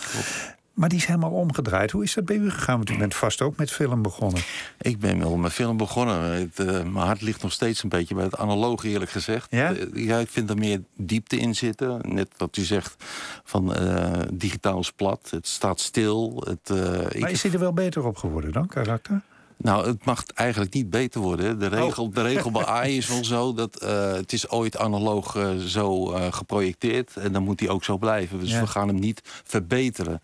Maar 0.81 0.89
die 0.89 0.99
is 0.99 1.05
helemaal 1.05 1.31
omgedraaid. 1.31 1.91
Hoe 1.91 2.03
is 2.03 2.15
dat 2.15 2.25
bij 2.25 2.37
u 2.37 2.51
gegaan? 2.51 2.77
Want 2.77 2.91
u 2.91 2.97
bent 2.97 3.15
vast 3.15 3.43
ook 3.43 3.57
met 3.57 3.71
film 3.71 4.03
begonnen. 4.03 4.43
Ik 4.81 4.99
ben 4.99 5.19
wel 5.19 5.37
met 5.37 5.53
film 5.53 5.77
begonnen. 5.77 6.21
Het, 6.21 6.59
eh, 6.59 6.67
mijn 6.67 7.07
hart 7.07 7.21
ligt 7.21 7.43
nog 7.43 7.53
steeds 7.53 7.83
een 7.83 7.89
beetje 7.89 8.15
bij 8.15 8.25
het 8.25 8.37
analoog, 8.37 8.85
eerlijk 8.85 9.11
gezegd. 9.11 9.47
Ja? 9.51 9.75
Eh, 9.75 10.07
ja, 10.07 10.19
ik 10.19 10.29
vind 10.29 10.51
er 10.51 10.57
meer 10.57 10.83
diepte 10.97 11.37
in 11.37 11.55
zitten. 11.55 12.01
Net 12.03 12.29
wat 12.37 12.57
u 12.57 12.63
zegt 12.63 13.05
van 13.45 13.75
eh, 13.75 14.21
digitaal 14.33 14.79
is 14.79 14.93
plat. 14.93 15.29
Het 15.31 15.47
staat 15.47 15.81
stil. 15.81 16.45
Het, 16.47 16.79
ik 17.15 17.21
Maar 17.21 17.31
is 17.31 17.43
hij 17.43 17.53
er 17.53 17.59
wel 17.59 17.73
beter 17.73 18.07
op 18.07 18.17
geworden 18.17 18.53
dan, 18.53 18.67
karakter? 18.67 19.21
Nou, 19.63 19.87
het 19.87 20.05
mag 20.05 20.25
eigenlijk 20.35 20.75
niet 20.75 20.91
beter 20.91 21.21
worden. 21.21 21.47
hè. 21.47 21.57
De 21.57 21.67
regel, 21.67 22.11
de 22.11 22.23
regel 22.23 22.51
bij 22.51 22.65
AI 22.77 22.97
is 22.97 23.09
wel 23.09 23.25
zo 23.25 23.55
dat 23.55 23.77
eh, 23.77 24.13
het 24.13 24.33
is 24.33 24.49
ooit 24.51 24.79
analoog 24.79 25.37
eh, 25.37 25.57
zo 25.57 26.13
eh, 26.13 26.33
geprojecteerd. 26.33 27.17
En 27.17 27.33
dan 27.33 27.43
moet 27.43 27.61
hij 27.61 27.69
ook 27.69 27.85
zo 27.85 27.99
blijven. 27.99 28.41
Dus 28.41 28.51
Ja. 28.51 28.61
we 28.61 28.67
gaan 28.67 28.89
hem 28.89 28.99
niet 28.99 29.21
verbeteren. 29.45 30.23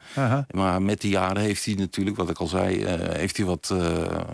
Maar 0.50 0.82
met 0.82 1.00
de 1.00 1.08
jaren 1.08 1.42
heeft 1.42 1.64
hij 1.64 1.74
natuurlijk, 1.74 2.16
wat 2.16 2.30
ik 2.30 2.38
al 2.38 2.46
zei, 2.46 2.84
heeft 2.86 3.36
hij 3.36 3.46
wat 3.46 3.74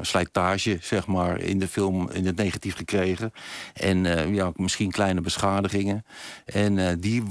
slijtage, 0.01 0.79
zeg 0.81 1.07
maar, 1.07 1.41
in 1.41 1.59
de 1.59 1.69
film 1.69 2.11
in 2.11 2.27
het 2.27 2.37
negatief 2.37 2.77
gekregen. 2.77 3.33
En 3.75 4.05
ja, 4.35 4.51
misschien 4.57 4.91
kleine 4.91 5.21
beschadigingen. 5.21 6.05
En 6.45 7.01
die, 7.01 7.23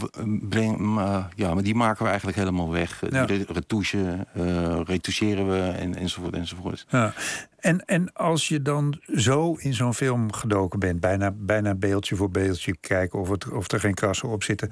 breng, 0.49 0.99
ja, 1.35 1.53
maar 1.53 1.63
die 1.63 1.75
maken 1.75 2.01
we 2.03 2.07
eigenlijk 2.09 2.37
helemaal 2.37 2.69
weg. 2.71 3.01
Ja. 3.09 3.25
Die 3.25 3.37
re- 3.37 3.53
retouche, 3.53 4.27
eh, 4.33 4.79
retoucheren 4.85 5.49
we 5.49 5.69
en, 5.69 5.95
enzovoort 5.95 6.33
enzovoort. 6.33 6.85
Ja. 6.89 7.13
En, 7.61 7.85
en 7.85 8.13
als 8.13 8.47
je 8.47 8.61
dan 8.61 9.01
zo 9.15 9.53
in 9.53 9.73
zo'n 9.73 9.93
film 9.93 10.33
gedoken 10.33 10.79
bent, 10.79 10.99
bijna, 10.99 11.31
bijna 11.31 11.75
beeldje 11.75 12.15
voor 12.15 12.31
beeldje 12.31 12.77
kijken 12.77 13.19
of, 13.19 13.29
het, 13.29 13.51
of 13.51 13.71
er 13.71 13.79
geen 13.79 13.93
krassen 13.93 14.29
op 14.29 14.43
zitten. 14.43 14.69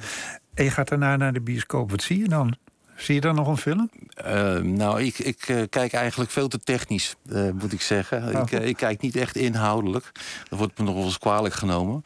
En 0.54 0.64
je 0.64 0.72
gaat 0.72 0.88
daarna 0.88 1.16
naar 1.16 1.34
de 1.34 1.42
bioscoop, 1.42 1.92
wat 1.92 2.02
zie 2.02 2.20
je 2.20 2.28
dan? 2.28 2.56
Zie 3.00 3.16
je 3.16 3.22
dan 3.22 3.36
nog 3.36 3.48
een 3.48 3.58
film? 3.58 3.90
Eh, 4.14 4.58
nou, 4.58 5.02
ik, 5.02 5.20
ik 5.20 5.42
eh, 5.48 5.62
kijk 5.70 5.94
eigenlijk 5.94 6.32
veel 6.32 6.48
te 6.48 6.60
technisch, 6.60 7.16
eh, 7.30 7.50
moet 7.60 7.74
ik 7.74 7.82
zeggen. 7.82 8.36
Oh. 8.36 8.42
Ik, 8.42 8.52
eh, 8.52 8.68
ik 8.68 8.78
kijk 8.78 9.02
niet 9.02 9.16
echt 9.16 9.36
inhoudelijk. 9.36 10.12
Dat 10.50 10.60
wordt 10.60 10.78
me 10.78 10.84
nog 10.86 10.96
wel 10.96 11.04
eens 11.04 11.18
kwalijk 11.18 11.54
genomen. 11.54 12.04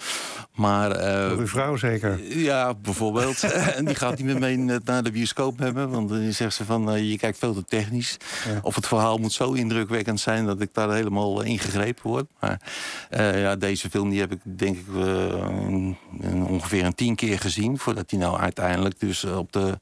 Maar, 0.54 1.00
uw 1.38 1.48
vrouw 1.48 1.76
zeker? 1.76 2.38
Ja, 2.38 2.74
bijvoorbeeld. 2.74 3.44
en 3.78 3.86
die 3.86 3.96
gaat 3.96 4.18
niet 4.18 4.26
meer 4.26 4.40
mee 4.40 4.58
naar 4.58 5.04
de 5.04 5.12
bioscoop 5.12 5.60
hebben. 5.60 5.90
Want 5.90 6.10
dan 6.10 6.32
zegt 6.34 6.54
ze 6.56 6.66
van, 6.66 7.08
je 7.08 7.18
kijkt 7.18 7.38
veel 7.38 7.54
te 7.54 7.66
technisch. 7.66 8.18
Ja. 8.48 8.60
Of 8.62 8.76
het 8.76 8.88
verhaal 8.88 9.18
moet 9.18 9.34
zo 9.34 9.52
indrukwekkend 9.52 10.20
zijn... 10.20 10.46
dat 10.46 10.62
ik 10.62 10.70
daar 10.74 10.92
helemaal 10.94 11.42
in 11.42 11.60
gegrepen 11.60 12.10
word. 12.10 12.26
Maar 12.40 12.62
ja, 13.38 13.56
deze 13.56 13.90
film 13.90 14.10
die 14.10 14.20
heb 14.20 14.32
ik 14.32 14.40
denk 14.44 14.78
ik 14.78 14.86
een- 14.88 15.98
ongeveer 16.48 16.86
een 16.86 16.96
tien 16.96 17.16
keer 17.16 17.40
gezien... 17.40 17.78
voordat 17.80 18.10
hij 18.12 18.20
nou 18.20 18.40
uiteindelijk 18.40 19.00
dus 19.00 19.24
op 19.24 19.52
de 19.52 19.80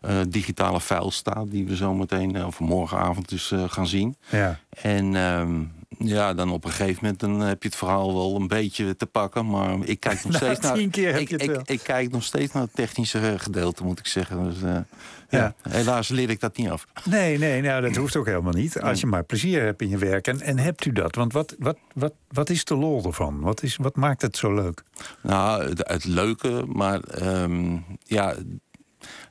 eh, 0.00 0.16
digitale 0.54 0.80
file 0.80 1.10
staat... 1.10 1.50
die 1.50 1.66
we 1.66 1.76
zo 1.76 1.94
meteen, 1.94 2.36
eh, 2.36 2.46
of 2.46 2.60
morgenavond 2.60 3.28
dus 3.28 3.50
eh, 3.50 3.64
gaan 3.66 3.86
zien. 3.86 4.16
Ja. 4.30 4.58
En 4.70 5.16
ehm, 5.16 5.60
ja, 5.98 6.34
dan 6.34 6.50
op 6.50 6.64
een 6.64 6.70
gegeven 6.70 6.98
moment 7.00 7.20
dan 7.20 7.40
heb 7.40 7.62
je 7.62 7.68
het 7.68 7.78
verhaal 7.78 8.14
wel 8.14 8.36
een 8.36 8.48
beetje 8.48 8.96
te 8.96 9.06
pakken. 9.06 9.46
Maar 9.46 9.76
ik 9.84 10.00
kijk 10.00 10.22
nog 10.24 10.34
steeds 10.34 10.60
naar. 10.60 10.78
ik, 10.78 11.30
ik, 11.64 11.80
kijk 11.82 12.10
nog 12.10 12.22
steeds 12.22 12.52
naar 12.52 12.62
het 12.62 12.74
technische 12.74 13.18
eh, 13.18 13.32
gedeelte, 13.36 13.84
moet 13.84 13.98
ik 13.98 14.06
zeggen. 14.06 14.44
Dus, 14.44 14.84
ja. 15.28 15.54
helaas 15.68 16.08
leer 16.08 16.30
ik 16.30 16.40
dat 16.40 16.56
niet 16.56 16.68
af. 16.68 16.86
Nee, 17.04 17.38
nee, 17.38 17.62
nou, 17.62 17.82
dat 17.82 17.96
hoeft 17.96 18.16
ook 18.16 18.26
helemaal 18.26 18.52
niet. 18.52 18.80
Als 18.80 19.00
je 19.00 19.06
maar 19.06 19.24
plezier 19.24 19.62
hebt 19.62 19.82
in 19.82 19.88
je 19.88 19.98
werk. 19.98 20.26
En, 20.26 20.40
en 20.40 20.58
hebt 20.58 20.84
u 20.84 20.92
dat? 20.92 21.14
Want 21.14 21.32
wat, 21.32 21.54
wat, 21.58 21.78
wat, 21.94 22.12
wat 22.28 22.50
is 22.50 22.64
de 22.64 22.74
lol 22.74 23.04
ervan? 23.04 23.40
Wat, 23.40 23.62
is, 23.62 23.76
wat 23.76 23.96
maakt 23.96 24.22
het 24.22 24.36
zo 24.36 24.54
leuk? 24.54 24.82
Nou, 25.22 25.68
het, 25.68 25.88
het 25.88 26.04
leuke, 26.04 26.64
maar 26.66 27.00
ehm, 27.00 27.76
ja. 28.04 28.34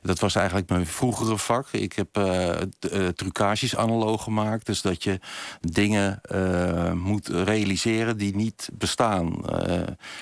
Dat 0.02 0.18
was 0.18 0.34
eigenlijk 0.34 0.68
mijn 0.68 0.86
vroegere 0.86 1.38
vak. 1.38 1.68
Ik 1.70 1.92
heb 1.92 2.16
eh, 2.16 3.06
trucages 3.14 3.76
analoog 3.76 4.22
gemaakt. 4.22 4.66
Dus 4.66 4.82
dat 4.82 5.02
je 5.04 5.20
dingen 5.60 6.20
eh, 6.22 6.92
moet 6.92 7.28
realiseren 7.28 8.16
die 8.16 8.36
niet 8.36 8.68
bestaan. 8.72 9.40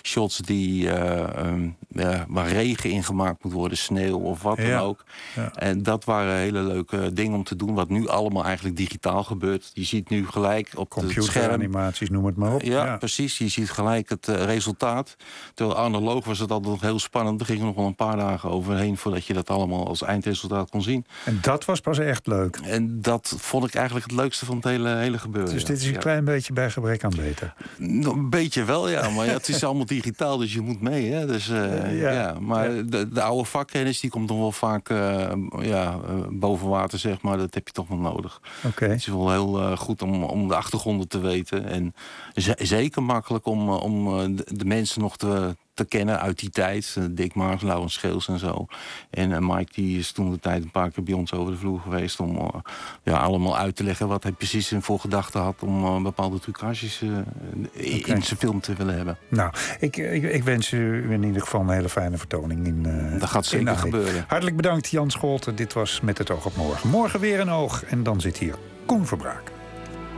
Shots 0.03 0.37
die, 0.39 0.83
ja, 0.83 2.25
waar 2.29 2.49
regen 2.49 2.91
in 2.91 3.05
gemaakt 3.05 3.45
moet 3.45 3.53
worden, 3.53 3.79
sneeuw 3.79 4.19
of 4.19 4.43
wat 4.43 4.57
Ja. 4.57 4.69
dan 4.69 4.79
ook. 4.79 5.05
Ja. 5.37 5.53
En 5.55 5.83
dat 5.83 6.05
waren 6.05 6.35
hele 6.35 6.61
leuke 6.63 7.13
dingen 7.13 7.35
om 7.35 7.45
te 7.45 7.57
doen. 7.57 7.75
Wat 7.75 7.89
nu 7.89 8.09
allemaal 8.09 8.45
eigenlijk 8.45 8.77
digitaal 8.77 9.25
gebeurt. 9.25 9.71
Je 9.75 9.85
ziet 9.85 10.09
nu 10.09 10.27
gelijk 10.27 10.73
op 10.75 10.91
het 10.95 11.01
scherm 11.11 11.15
Computeranimaties, 11.25 12.11
noem 12.11 12.25
het 12.25 12.37
maar 12.37 12.55
op. 12.55 12.63
ja, 12.63 12.97
precies. 12.97 13.39
Je 13.39 13.49
ziet 13.49 13.71
gelijk 13.71 14.09
het 14.09 14.27
resultaat. 14.27 15.17
Terwijl 15.55 15.79
analoog 15.79 16.25
was 16.25 16.39
het 16.39 16.51
altijd 16.51 16.73
nog 16.73 16.81
heel 16.81 16.99
spannend. 16.99 17.41
Er 17.41 17.47
gingen 17.47 17.67
nog 17.67 17.75
wel 17.75 17.87
een 17.87 17.95
paar 17.95 18.17
dagen 18.17 18.51
overheen 18.51 18.97
voordat 18.97 19.25
je 19.25 19.33
dat 19.33 19.51
allemaal 19.51 19.69
allemaal 19.71 19.89
als 19.89 20.03
eindresultaat 20.03 20.71
kon 20.71 20.83
zien. 20.83 21.07
En 21.25 21.39
dat 21.43 21.65
was 21.65 21.81
pas 21.81 21.99
echt 21.99 22.27
leuk. 22.27 22.57
En 22.65 23.03
dat 23.03 23.35
vond 23.39 23.65
ik 23.65 23.75
eigenlijk 23.75 24.07
het 24.07 24.17
leukste 24.17 24.45
van 24.47 24.57
het 24.57 24.65
hele, 24.65 24.89
hele 24.97 25.19
gebeuren. 25.19 25.53
Dus 25.55 25.65
dit 25.65 25.77
is 25.79 25.87
een 25.87 25.93
Ja. 25.93 25.99
klein 25.99 26.25
beetje 26.25 26.53
bij 26.53 26.71
gebrek 26.71 27.05
aan 27.05 27.13
beter. 27.17 27.55
Nou, 27.79 28.19
Een 28.19 28.31
beetje 28.31 28.65
wel, 28.65 28.89
ja. 28.89 29.09
Maar 29.11 29.27
ja, 29.27 29.33
het 29.33 29.49
is 29.49 29.65
allemaal 29.65 29.87
digitaal, 29.87 30.37
dus 30.39 30.53
je 30.53 30.61
moet 30.61 30.81
mee. 30.81 31.11
Hè? 31.13 31.27
Dus, 31.27 31.49
eh, 31.49 32.01
Ja. 32.01 32.11
ja. 32.11 32.37
Maar 32.41 32.69
De, 32.87 33.09
de 33.09 33.23
oude 33.23 33.45
vakkennis 33.45 34.01
die 34.01 34.11
komt 34.11 34.29
nog 34.29 34.39
wel 34.39 34.53
vaak 34.53 34.89
eh, 34.89 35.33
ja, 35.61 35.99
eh, 36.07 36.15
boven 36.31 36.69
water, 36.69 36.99
zeg 36.99 37.21
maar. 37.23 37.37
Dat 37.39 37.55
heb 37.55 37.67
je 37.67 37.73
toch 37.73 37.89
wel 37.89 37.99
nodig. 37.99 38.41
Oké. 38.67 38.85
Het 38.85 38.99
is 39.01 39.07
wel 39.07 39.31
heel 39.31 39.61
eh, 39.61 39.77
goed 39.77 40.03
om, 40.03 40.23
om 40.25 40.49
de 40.49 40.55
achtergronden 40.57 41.09
te 41.09 41.19
weten. 41.19 41.65
En 41.67 41.95
ze- 42.35 42.59
zeker 42.63 43.03
makkelijk 43.03 43.47
om, 43.47 43.69
eh, 43.69 43.83
om 43.83 44.07
eh, 44.21 44.25
de 44.47 44.65
mensen 44.65 45.01
nog 45.01 45.17
te, 45.17 45.57
te 45.81 45.97
kennen 45.97 46.21
uit 46.21 46.39
die 46.39 46.51
tijd. 46.51 46.95
Eh, 46.99 47.05
Dick 47.11 47.35
Maas, 47.35 47.63
Laurens 47.63 47.93
Scheels 47.93 48.29
en 48.29 48.39
zo. 48.39 48.67
En 49.11 49.33
eh, 49.33 49.39
Mike 49.41 49.73
die 49.75 49.99
is 49.99 50.13
toen 50.13 50.31
de 50.31 50.39
tijd 50.39 50.63
een 50.63 50.71
paar 50.71 50.91
keer 50.91 51.05
bij 51.05 51.15
ons 51.15 51.33
over 51.33 51.53
de 51.53 51.59
vloer 51.59 51.81
geweest... 51.81 52.21
om 52.21 52.37
eh, 52.37 52.61
ja, 53.03 53.19
allemaal 53.19 53.59
uit 53.59 53.77
te 53.77 53.85
leggen 53.85 54.09
wat 54.09 54.23
hij 54.23 54.33
precies 54.33 54.73
in 54.73 54.83
voor 54.83 55.01
gedachten 55.01 55.41
had... 55.41 55.63
om 55.63 56.03
bepaalde 56.03 56.39
trucages 56.39 57.03
eh, 57.03 58.07
in, 58.07 58.23
zijn 58.23 58.39
film 58.39 58.61
te 58.61 58.75
willen 58.75 58.97
hebben. 58.97 59.19
Nou, 59.29 59.53
ik, 59.79 59.97
ik, 59.97 60.23
ik 60.23 60.45
wens 60.45 60.73
u 60.73 61.13
in 61.13 61.23
ieder 61.23 61.43
geval 61.43 61.61
een 61.61 61.69
hele 61.69 61.89
fijne 61.89 62.17
vertoning 62.17 62.67
in 62.67 62.87
eh 62.87 63.21
Dat 63.21 63.29
gaat 63.29 63.47
zeker 63.47 63.69
in 63.69 63.79
gebeuren. 63.79 64.25
Hartelijk 64.27 64.57
bedankt 64.57 64.89
Jan 64.89 65.11
Scholten. 65.11 65.57
Dit 65.57 65.73
was 65.73 66.01
Met 66.01 66.19
het 66.19 66.31
oog 66.31 66.47
op 66.47 66.57
morgen. 66.57 66.91
Morgen 66.91 67.21
weer 67.21 67.41
een 67.41 67.51
oog 67.51 67.85
en 67.85 68.03
dan 68.03 68.21
zit 68.21 68.39
hier 68.39 68.55
Koen 68.87 69.07
Verbraak. 69.07 69.53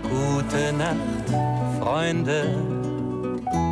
Gute 0.03 0.73
Nacht, 0.77 0.97
Freunde. 1.79 3.72